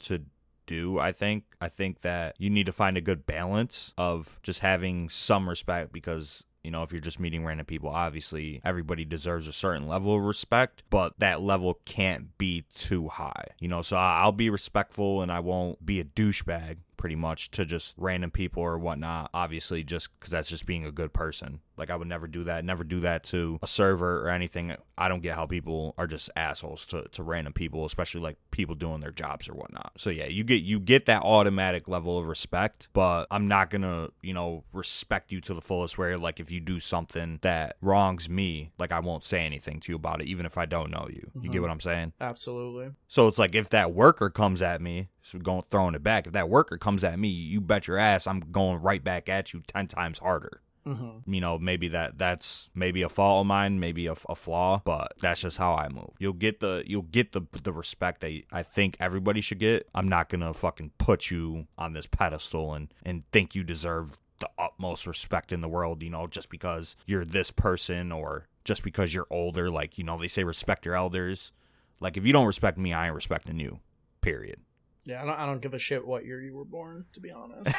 to 0.00 0.24
do, 0.66 0.98
I 0.98 1.12
think. 1.12 1.44
I 1.60 1.68
think 1.68 2.02
that 2.02 2.36
you 2.38 2.50
need 2.50 2.66
to 2.66 2.72
find 2.72 2.96
a 2.96 3.00
good 3.00 3.26
balance 3.26 3.92
of 3.96 4.38
just 4.42 4.60
having 4.60 5.08
some 5.08 5.48
respect 5.48 5.92
because 5.92 6.44
you 6.64 6.70
know, 6.70 6.82
if 6.82 6.92
you're 6.92 7.00
just 7.00 7.20
meeting 7.20 7.44
random 7.44 7.66
people, 7.66 7.90
obviously 7.90 8.62
everybody 8.64 9.04
deserves 9.04 9.46
a 9.46 9.52
certain 9.52 9.86
level 9.86 10.16
of 10.16 10.22
respect, 10.22 10.82
but 10.88 11.12
that 11.18 11.42
level 11.42 11.78
can't 11.84 12.36
be 12.38 12.64
too 12.74 13.08
high. 13.08 13.44
You 13.60 13.68
know, 13.68 13.82
so 13.82 13.98
I'll 13.98 14.32
be 14.32 14.48
respectful 14.48 15.20
and 15.20 15.30
I 15.30 15.40
won't 15.40 15.84
be 15.84 16.00
a 16.00 16.04
douchebag 16.04 16.78
pretty 16.96 17.16
much 17.16 17.50
to 17.52 17.64
just 17.64 17.94
random 17.96 18.30
people 18.30 18.62
or 18.62 18.78
whatnot. 18.78 19.30
Obviously, 19.34 19.84
just 19.84 20.08
because 20.18 20.30
that's 20.30 20.48
just 20.48 20.66
being 20.66 20.84
a 20.84 20.92
good 20.92 21.12
person. 21.12 21.60
Like 21.76 21.90
I 21.90 21.96
would 21.96 22.08
never 22.08 22.26
do 22.26 22.44
that. 22.44 22.64
Never 22.64 22.84
do 22.84 23.00
that 23.00 23.24
to 23.24 23.58
a 23.62 23.66
server 23.66 24.24
or 24.24 24.28
anything. 24.28 24.76
I 24.96 25.08
don't 25.08 25.22
get 25.22 25.34
how 25.34 25.46
people 25.46 25.94
are 25.98 26.06
just 26.06 26.30
assholes 26.36 26.86
to, 26.86 27.02
to 27.12 27.22
random 27.22 27.52
people, 27.52 27.84
especially 27.84 28.20
like 28.20 28.36
people 28.50 28.74
doing 28.74 29.00
their 29.00 29.10
jobs 29.10 29.48
or 29.48 29.54
whatnot. 29.54 29.92
So 29.96 30.10
yeah, 30.10 30.26
you 30.26 30.44
get 30.44 30.62
you 30.62 30.78
get 30.78 31.06
that 31.06 31.22
automatic 31.22 31.88
level 31.88 32.18
of 32.18 32.26
respect, 32.26 32.88
but 32.92 33.26
I'm 33.30 33.48
not 33.48 33.70
gonna 33.70 34.08
you 34.22 34.32
know 34.32 34.64
respect 34.72 35.32
you 35.32 35.40
to 35.42 35.54
the 35.54 35.60
fullest. 35.60 35.98
Where 35.98 36.16
like 36.16 36.38
if 36.38 36.50
you 36.50 36.60
do 36.60 36.78
something 36.78 37.38
that 37.42 37.76
wrongs 37.80 38.28
me, 38.28 38.72
like 38.78 38.92
I 38.92 39.00
won't 39.00 39.24
say 39.24 39.40
anything 39.40 39.80
to 39.80 39.92
you 39.92 39.96
about 39.96 40.20
it, 40.20 40.28
even 40.28 40.46
if 40.46 40.56
I 40.56 40.66
don't 40.66 40.90
know 40.90 41.08
you. 41.08 41.30
You 41.34 41.40
mm-hmm. 41.40 41.50
get 41.50 41.62
what 41.62 41.70
I'm 41.70 41.80
saying? 41.80 42.12
Absolutely. 42.20 42.90
So 43.08 43.26
it's 43.28 43.38
like 43.38 43.54
if 43.54 43.70
that 43.70 43.92
worker 43.92 44.30
comes 44.30 44.62
at 44.62 44.80
me, 44.80 45.08
so 45.24 45.38
going 45.38 45.64
throwing 45.70 45.94
it 45.94 46.02
back. 46.02 46.26
If 46.26 46.34
that 46.34 46.50
worker 46.50 46.76
comes 46.76 47.02
at 47.02 47.18
me, 47.18 47.28
you 47.28 47.60
bet 47.60 47.88
your 47.88 47.98
ass 47.98 48.26
I'm 48.26 48.40
going 48.40 48.80
right 48.80 49.02
back 49.02 49.28
at 49.28 49.52
you 49.52 49.62
ten 49.66 49.88
times 49.88 50.20
harder. 50.20 50.60
Mm-hmm. 50.86 51.32
You 51.32 51.40
know, 51.40 51.58
maybe 51.58 51.88
that 51.88 52.18
that's 52.18 52.68
maybe 52.74 53.00
a 53.00 53.08
fault 53.08 53.40
of 53.40 53.46
mine, 53.46 53.80
maybe 53.80 54.06
a, 54.06 54.14
a, 54.28 54.34
flaw, 54.34 54.82
but 54.84 55.14
that's 55.18 55.40
just 55.40 55.56
how 55.56 55.74
I 55.74 55.88
move. 55.88 56.10
You'll 56.18 56.34
get 56.34 56.60
the 56.60 56.82
you'll 56.86 57.02
get 57.02 57.32
the 57.32 57.40
the 57.62 57.72
respect 57.72 58.20
that 58.20 58.42
I 58.52 58.62
think 58.62 58.98
everybody 59.00 59.40
should 59.40 59.60
get. 59.60 59.88
I'm 59.94 60.08
not 60.08 60.28
gonna 60.28 60.52
fucking 60.52 60.92
put 60.98 61.30
you 61.30 61.68
on 61.78 61.94
this 61.94 62.06
pedestal 62.06 62.74
and 62.74 62.92
and 63.02 63.22
think 63.32 63.54
you 63.54 63.64
deserve 63.64 64.20
the 64.40 64.50
utmost 64.58 65.06
respect 65.06 65.52
in 65.52 65.62
the 65.62 65.68
world. 65.68 66.02
You 66.02 66.10
know, 66.10 66.26
just 66.26 66.50
because 66.50 66.96
you're 67.06 67.24
this 67.24 67.50
person 67.50 68.12
or 68.12 68.48
just 68.62 68.82
because 68.82 69.14
you're 69.14 69.28
older. 69.30 69.70
Like 69.70 69.96
you 69.96 70.04
know, 70.04 70.18
they 70.18 70.28
say 70.28 70.44
respect 70.44 70.84
your 70.84 70.96
elders. 70.96 71.52
Like 71.98 72.18
if 72.18 72.26
you 72.26 72.34
don't 72.34 72.46
respect 72.46 72.76
me, 72.76 72.92
I 72.92 73.06
ain't 73.06 73.14
respecting 73.14 73.58
you. 73.58 73.80
Period. 74.20 74.60
Yeah, 75.06 75.22
I 75.22 75.26
don't, 75.26 75.38
I 75.40 75.46
don't 75.46 75.60
give 75.60 75.74
a 75.74 75.78
shit 75.78 76.06
what 76.06 76.24
year 76.24 76.40
you 76.40 76.54
were 76.54 76.64
born, 76.64 77.04
to 77.12 77.20
be 77.20 77.30
honest. 77.30 77.74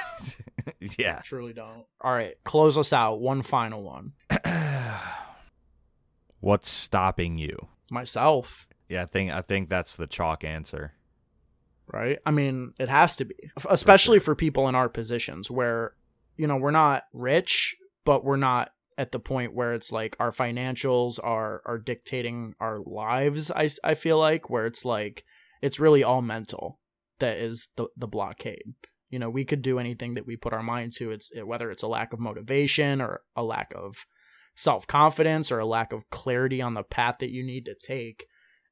yeah. 1.00 1.18
I 1.20 1.22
truly 1.24 1.54
don't. 1.54 1.86
All 2.02 2.14
right, 2.14 2.36
close 2.44 2.78
us 2.78 2.94
out. 2.94 3.20
One 3.20 3.42
final 3.42 3.84
one. 3.84 4.14
What's 6.40 6.70
stopping 6.70 7.38
you? 7.38 7.68
Myself, 7.90 8.68
Yeah, 8.90 9.04
I 9.04 9.06
think 9.06 9.32
I 9.32 9.42
think 9.42 9.70
that's 9.70 9.96
the 9.96 10.08
chalk 10.08 10.44
answer. 10.44 10.94
right? 11.92 12.20
I 12.26 12.32
mean, 12.32 12.74
it 12.80 12.90
has 12.90 13.16
to 13.18 13.26
be, 13.26 13.36
especially 13.70 14.20
for 14.20 14.36
people 14.36 14.68
in 14.68 14.76
our 14.76 14.90
positions 14.90 15.50
where, 15.50 15.94
you 16.38 16.48
know, 16.48 16.58
we're 16.58 16.72
not 16.72 17.04
rich, 17.14 17.76
but 18.06 18.24
we're 18.24 18.38
not 18.38 18.72
at 18.98 19.12
the 19.12 19.20
point 19.20 19.54
where 19.54 19.74
it's 19.74 19.92
like 19.92 20.16
our 20.20 20.32
financials 20.32 21.20
are 21.24 21.62
are 21.66 21.78
dictating 21.78 22.54
our 22.60 22.80
lives. 22.80 23.52
I 23.52 23.70
I 23.84 23.94
feel 23.96 24.20
like 24.20 24.50
where 24.50 24.66
it's 24.66 24.86
like 24.86 25.26
it's 25.62 25.80
really 25.80 26.04
all 26.04 26.22
mental 26.22 26.80
that 27.20 27.38
is 27.38 27.70
the 27.76 27.88
the 27.96 28.08
blockade. 28.08 28.74
You 29.10 29.20
know, 29.20 29.30
we 29.30 29.46
could 29.46 29.62
do 29.62 29.80
anything 29.80 30.16
that 30.16 30.26
we 30.26 30.36
put 30.36 30.54
our 30.54 30.64
mind 30.64 30.94
to. 30.98 31.12
It's 31.12 31.32
whether 31.44 31.72
it's 31.72 31.84
a 31.84 31.88
lack 31.88 32.14
of 32.14 32.20
motivation 32.20 33.02
or 33.02 33.22
a 33.36 33.44
lack 33.44 33.72
of 33.76 33.96
self 34.56 34.88
confidence 34.88 35.52
or 35.52 35.60
a 35.60 35.66
lack 35.66 35.94
of 35.94 36.10
clarity 36.10 36.62
on 36.62 36.74
the 36.74 36.84
path 36.84 37.18
that 37.20 37.32
you 37.32 37.44
need 37.44 37.66
to 37.66 37.76
take. 37.76 38.26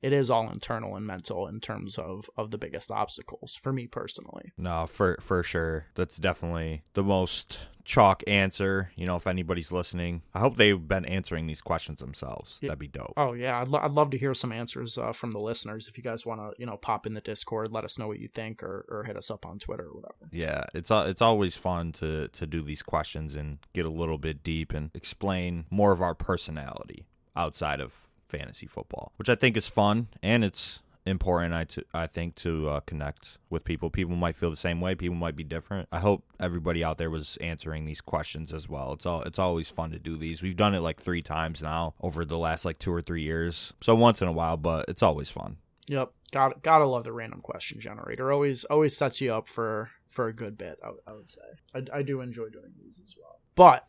It 0.04 0.14
is 0.14 0.30
all 0.30 0.50
internal 0.50 0.96
and 0.96 1.08
mental 1.08 1.48
in 1.48 1.60
terms 1.60 1.98
of 1.98 2.30
of 2.38 2.52
the 2.52 2.58
biggest 2.58 2.92
obstacles 2.92 3.56
for 3.56 3.72
me 3.74 3.88
personally. 3.88 4.52
No, 4.58 4.86
for 4.86 5.18
for 5.22 5.42
sure. 5.44 5.86
That's 5.96 6.18
definitely 6.18 6.84
the 6.94 7.04
most 7.04 7.68
chalk 7.86 8.22
answer. 8.28 8.92
You 8.96 9.06
know, 9.06 9.16
if 9.16 9.28
anybody's 9.28 9.72
listening, 9.72 10.22
I 10.34 10.40
hope 10.40 10.58
they've 10.58 10.88
been 10.88 11.06
answering 11.06 11.48
these 11.48 11.62
questions 11.62 12.00
themselves. 12.00 12.60
That'd 12.62 12.80
be 12.80 12.88
dope. 12.88 13.14
Oh 13.18 13.34
yeah, 13.34 13.60
I'd, 13.62 13.70
lo- 13.70 13.80
I'd 13.82 13.92
love 13.92 14.10
to 14.12 14.18
hear 14.18 14.34
some 14.34 14.52
answers 14.52 14.98
uh, 14.98 15.14
from 15.14 15.32
the 15.32 15.40
listeners. 15.40 15.88
If 15.88 15.98
you 15.98 16.04
guys 16.04 16.26
want 16.26 16.42
to, 16.42 16.54
you 16.60 16.66
know, 16.66 16.78
pop 16.78 17.06
in 17.06 17.14
the 17.14 17.22
Discord, 17.22 17.72
let 17.72 17.84
us 17.86 17.98
know 17.98 18.08
what 18.08 18.20
you 18.20 18.28
think, 18.28 18.62
or, 18.62 18.86
or 18.90 19.04
hit 19.06 19.18
us 19.18 19.32
up 19.32 19.46
on 19.46 19.58
Twitter 19.60 19.86
or 19.86 19.94
whatever. 19.94 20.30
Yeah, 20.32 20.66
it's 20.74 20.92
al- 20.92 21.06
it's 21.08 21.22
always 21.22 21.56
fun 21.56 21.94
to 21.94 22.28
to 22.28 22.46
do 22.46 22.62
these 22.62 22.84
questions 22.84 23.36
and 23.36 23.60
get 23.74 23.86
a 23.86 23.90
little 23.90 24.18
bit 24.18 24.44
deep 24.44 24.74
and 24.74 24.92
explain 24.94 25.66
more 25.70 25.92
of 25.94 26.02
our 26.02 26.16
personality 26.16 27.06
outside 27.36 27.80
of 27.80 28.08
fantasy 28.38 28.68
football, 28.68 29.12
which 29.18 29.30
I 29.30 29.36
think 29.36 29.56
is 29.58 29.68
fun 29.68 30.08
and 30.22 30.44
it's 30.44 30.82
important. 31.06 31.54
I 31.54 31.66
to, 31.66 31.84
I 31.94 32.08
think 32.08 32.36
to 32.36 32.70
uh, 32.70 32.80
connect 32.82 33.38
with 33.50 33.64
people. 33.66 33.90
People 33.90 34.16
might 34.16 34.36
feel 34.36 34.50
the 34.50 34.56
same 34.56 34.80
way. 34.80 34.96
People 34.96 35.18
might 35.18 35.36
be 35.36 35.44
different. 35.44 35.90
I 35.92 36.00
hope 36.00 36.24
everybody 36.40 36.82
out 36.84 36.98
there 36.98 37.10
was 37.10 37.38
answering 37.42 37.86
these 37.86 38.00
questions 38.02 38.54
as 38.54 38.70
well. 38.70 38.94
It's 38.94 39.06
all 39.06 39.22
it's 39.24 39.40
always 39.40 39.70
fun 39.70 39.92
to 39.92 40.00
do 40.00 40.18
these. 40.18 40.42
We've 40.42 40.56
done 40.56 40.74
it 40.74 40.80
like 40.80 41.02
three 41.02 41.22
times 41.22 41.62
now 41.62 41.94
over 42.02 42.24
the 42.26 42.38
last 42.38 42.64
like 42.66 42.80
two 42.80 42.94
or 42.94 43.02
three 43.02 43.22
years. 43.24 43.74
So 43.82 43.94
once 43.96 44.22
in 44.22 44.28
a 44.28 44.32
while, 44.32 44.56
but 44.58 44.86
it's 44.88 45.04
always 45.04 45.30
fun. 45.30 45.58
Yep, 45.88 46.12
got 46.32 46.64
gotta 46.64 46.86
love 46.86 47.04
the 47.04 47.12
random 47.12 47.42
question 47.42 47.82
generator. 47.82 48.32
Always 48.32 48.64
always 48.66 48.96
sets 48.96 49.20
you 49.20 49.34
up 49.34 49.50
for 49.50 49.90
for 50.10 50.28
a 50.28 50.34
good 50.34 50.58
bit. 50.58 50.80
I, 50.84 51.12
would- 51.12 51.28
say 51.30 51.42
I, 51.76 52.00
I 52.00 52.02
do 52.04 52.22
enjoy 52.22 52.48
doing 52.50 52.72
these 52.82 53.02
as 53.04 53.16
well. 53.20 53.40
But 53.56 53.86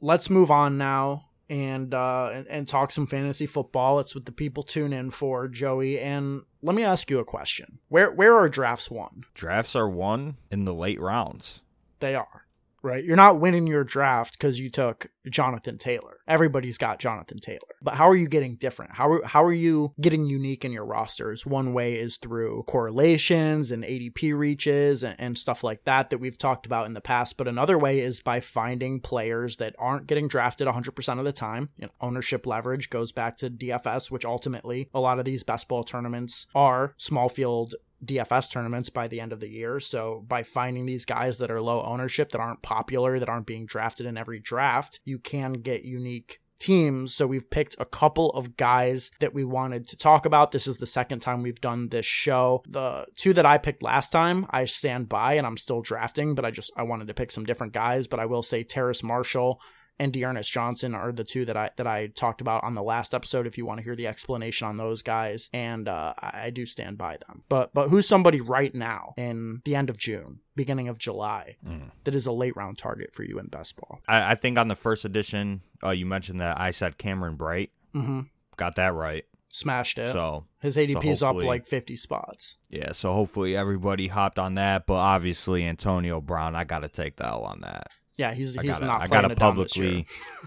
let's 0.00 0.30
move 0.30 0.50
on 0.52 0.78
now 0.78 1.24
and 1.48 1.94
uh 1.94 2.30
and, 2.32 2.46
and 2.48 2.68
talk 2.68 2.90
some 2.90 3.06
fantasy 3.06 3.46
football. 3.46 4.00
It's 4.00 4.14
what 4.14 4.24
the 4.24 4.32
people 4.32 4.62
tune 4.62 4.92
in 4.92 5.10
for, 5.10 5.48
Joey. 5.48 6.00
And 6.00 6.42
let 6.62 6.74
me 6.74 6.84
ask 6.84 7.10
you 7.10 7.18
a 7.18 7.24
question: 7.24 7.78
Where 7.88 8.10
where 8.10 8.34
are 8.34 8.48
drafts 8.48 8.90
won? 8.90 9.24
Drafts 9.34 9.76
are 9.76 9.88
won 9.88 10.36
in 10.50 10.64
the 10.64 10.74
late 10.74 11.00
rounds. 11.00 11.62
They 12.00 12.14
are. 12.14 12.45
Right? 12.86 13.04
You're 13.04 13.16
not 13.16 13.40
winning 13.40 13.66
your 13.66 13.82
draft 13.82 14.38
because 14.38 14.60
you 14.60 14.70
took 14.70 15.08
Jonathan 15.28 15.76
Taylor. 15.76 16.18
Everybody's 16.28 16.78
got 16.78 17.00
Jonathan 17.00 17.38
Taylor. 17.38 17.58
But 17.82 17.94
how 17.94 18.08
are 18.08 18.14
you 18.14 18.28
getting 18.28 18.54
different? 18.56 18.94
How 18.94 19.10
are, 19.10 19.24
how 19.24 19.42
are 19.42 19.52
you 19.52 19.92
getting 20.00 20.24
unique 20.24 20.64
in 20.64 20.70
your 20.70 20.84
rosters? 20.84 21.44
One 21.44 21.72
way 21.72 21.94
is 21.94 22.16
through 22.16 22.62
correlations 22.68 23.72
and 23.72 23.82
ADP 23.82 24.38
reaches 24.38 25.02
and, 25.02 25.16
and 25.18 25.36
stuff 25.36 25.64
like 25.64 25.82
that 25.84 26.10
that 26.10 26.18
we've 26.18 26.38
talked 26.38 26.64
about 26.64 26.86
in 26.86 26.94
the 26.94 27.00
past. 27.00 27.36
But 27.36 27.48
another 27.48 27.76
way 27.76 27.98
is 28.00 28.20
by 28.20 28.38
finding 28.38 29.00
players 29.00 29.56
that 29.56 29.74
aren't 29.78 30.06
getting 30.06 30.28
drafted 30.28 30.68
100% 30.68 31.18
of 31.18 31.24
the 31.24 31.32
time. 31.32 31.70
You 31.76 31.86
know, 31.86 31.92
ownership 32.00 32.46
leverage 32.46 32.88
goes 32.88 33.10
back 33.10 33.36
to 33.38 33.50
DFS, 33.50 34.12
which 34.12 34.24
ultimately 34.24 34.88
a 34.94 35.00
lot 35.00 35.18
of 35.18 35.24
these 35.24 35.42
best 35.42 35.66
ball 35.66 35.82
tournaments 35.82 36.46
are 36.54 36.94
small 36.98 37.28
field 37.28 37.74
DFS 38.04 38.50
tournaments 38.50 38.90
by 38.90 39.08
the 39.08 39.20
end 39.20 39.32
of 39.32 39.40
the 39.40 39.48
year. 39.48 39.80
So 39.80 40.24
by 40.26 40.42
finding 40.42 40.86
these 40.86 41.04
guys 41.04 41.38
that 41.38 41.50
are 41.50 41.60
low 41.60 41.82
ownership, 41.82 42.30
that 42.32 42.40
aren't 42.40 42.62
popular, 42.62 43.18
that 43.18 43.28
aren't 43.28 43.46
being 43.46 43.66
drafted 43.66 44.06
in 44.06 44.16
every 44.16 44.38
draft, 44.38 45.00
you 45.04 45.18
can 45.18 45.54
get 45.54 45.84
unique 45.84 46.40
teams. 46.58 47.14
So 47.14 47.26
we've 47.26 47.48
picked 47.48 47.76
a 47.78 47.84
couple 47.84 48.30
of 48.30 48.56
guys 48.56 49.10
that 49.20 49.34
we 49.34 49.44
wanted 49.44 49.88
to 49.88 49.96
talk 49.96 50.26
about. 50.26 50.50
This 50.50 50.66
is 50.66 50.78
the 50.78 50.86
second 50.86 51.20
time 51.20 51.42
we've 51.42 51.60
done 51.60 51.88
this 51.88 52.06
show. 52.06 52.62
The 52.68 53.06
two 53.14 53.32
that 53.34 53.46
I 53.46 53.58
picked 53.58 53.82
last 53.82 54.10
time, 54.10 54.46
I 54.50 54.64
stand 54.64 55.08
by 55.08 55.34
and 55.34 55.46
I'm 55.46 55.56
still 55.56 55.82
drafting, 55.82 56.34
but 56.34 56.44
I 56.44 56.50
just 56.50 56.72
I 56.76 56.82
wanted 56.82 57.08
to 57.08 57.14
pick 57.14 57.30
some 57.30 57.44
different 57.44 57.72
guys. 57.72 58.06
But 58.06 58.20
I 58.20 58.26
will 58.26 58.42
say 58.42 58.62
Terrace 58.62 59.02
Marshall 59.02 59.60
and 59.98 60.12
D'Ernest 60.12 60.52
Johnson 60.52 60.94
are 60.94 61.12
the 61.12 61.24
two 61.24 61.44
that 61.46 61.56
I 61.56 61.70
that 61.76 61.86
I 61.86 62.08
talked 62.08 62.40
about 62.40 62.64
on 62.64 62.74
the 62.74 62.82
last 62.82 63.14
episode. 63.14 63.46
If 63.46 63.56
you 63.58 63.64
want 63.66 63.78
to 63.78 63.84
hear 63.84 63.96
the 63.96 64.06
explanation 64.06 64.66
on 64.68 64.76
those 64.76 65.02
guys, 65.02 65.48
and 65.52 65.88
uh, 65.88 66.14
I, 66.18 66.50
do 66.50 66.66
stand 66.66 66.98
by 66.98 67.16
them. 67.26 67.42
But 67.48 67.72
but 67.74 67.88
who's 67.88 68.06
somebody 68.06 68.40
right 68.40 68.74
now 68.74 69.14
in 69.16 69.62
the 69.64 69.74
end 69.74 69.88
of 69.90 69.98
June, 69.98 70.40
beginning 70.54 70.88
of 70.88 70.98
July, 70.98 71.56
Mm. 71.66 71.90
that 72.04 72.14
is 72.14 72.26
a 72.26 72.32
late 72.32 72.56
round 72.56 72.78
target 72.78 73.14
for 73.14 73.22
you 73.24 73.38
in 73.38 73.46
best 73.46 73.76
ball? 73.76 74.00
I, 74.06 74.32
I 74.32 74.34
think 74.34 74.58
on 74.58 74.68
the 74.68 74.74
first 74.74 75.04
edition, 75.04 75.62
uh, 75.82 75.90
you 75.90 76.06
mentioned 76.06 76.40
that 76.40 76.60
I 76.60 76.70
said 76.70 76.98
Cameron 76.98 77.36
Brate. 77.36 77.70
Mm-hmm. 77.94 78.20
Got 78.56 78.76
that 78.76 78.94
right. 78.94 79.24
Smashed 79.48 79.98
it. 79.98 80.12
So 80.12 80.44
His 80.60 80.76
ADP 80.76 81.04
is 81.06 81.22
up 81.22 81.36
like 81.36 81.66
50 81.66 81.96
spots. 81.96 82.56
yeah, 82.68 82.92
so 82.92 83.12
hopefully 83.14 83.56
everybody 83.56 84.08
hopped 84.08 84.38
on 84.38 84.54
that. 84.56 84.86
But 84.86 84.94
obviously 84.96 85.64
Antonio 85.66 86.20
Brown, 86.20 86.54
I 86.54 86.64
got 86.64 86.80
to 86.80 86.88
take 86.88 87.16
the 87.16 87.26
L 87.26 87.42
on 87.42 87.60
that. 87.62 87.88
Yeah, 88.16 88.32
he's 88.34 88.56
I 88.56 88.62
he's 88.62 88.80
gotta, 88.80 88.86
not 88.86 89.02
I 89.02 89.06
gotta 89.06 89.32
it 89.32 89.38
down 89.38 89.58
this 89.58 89.76
year. 89.76 89.86
publicly, 89.86 90.06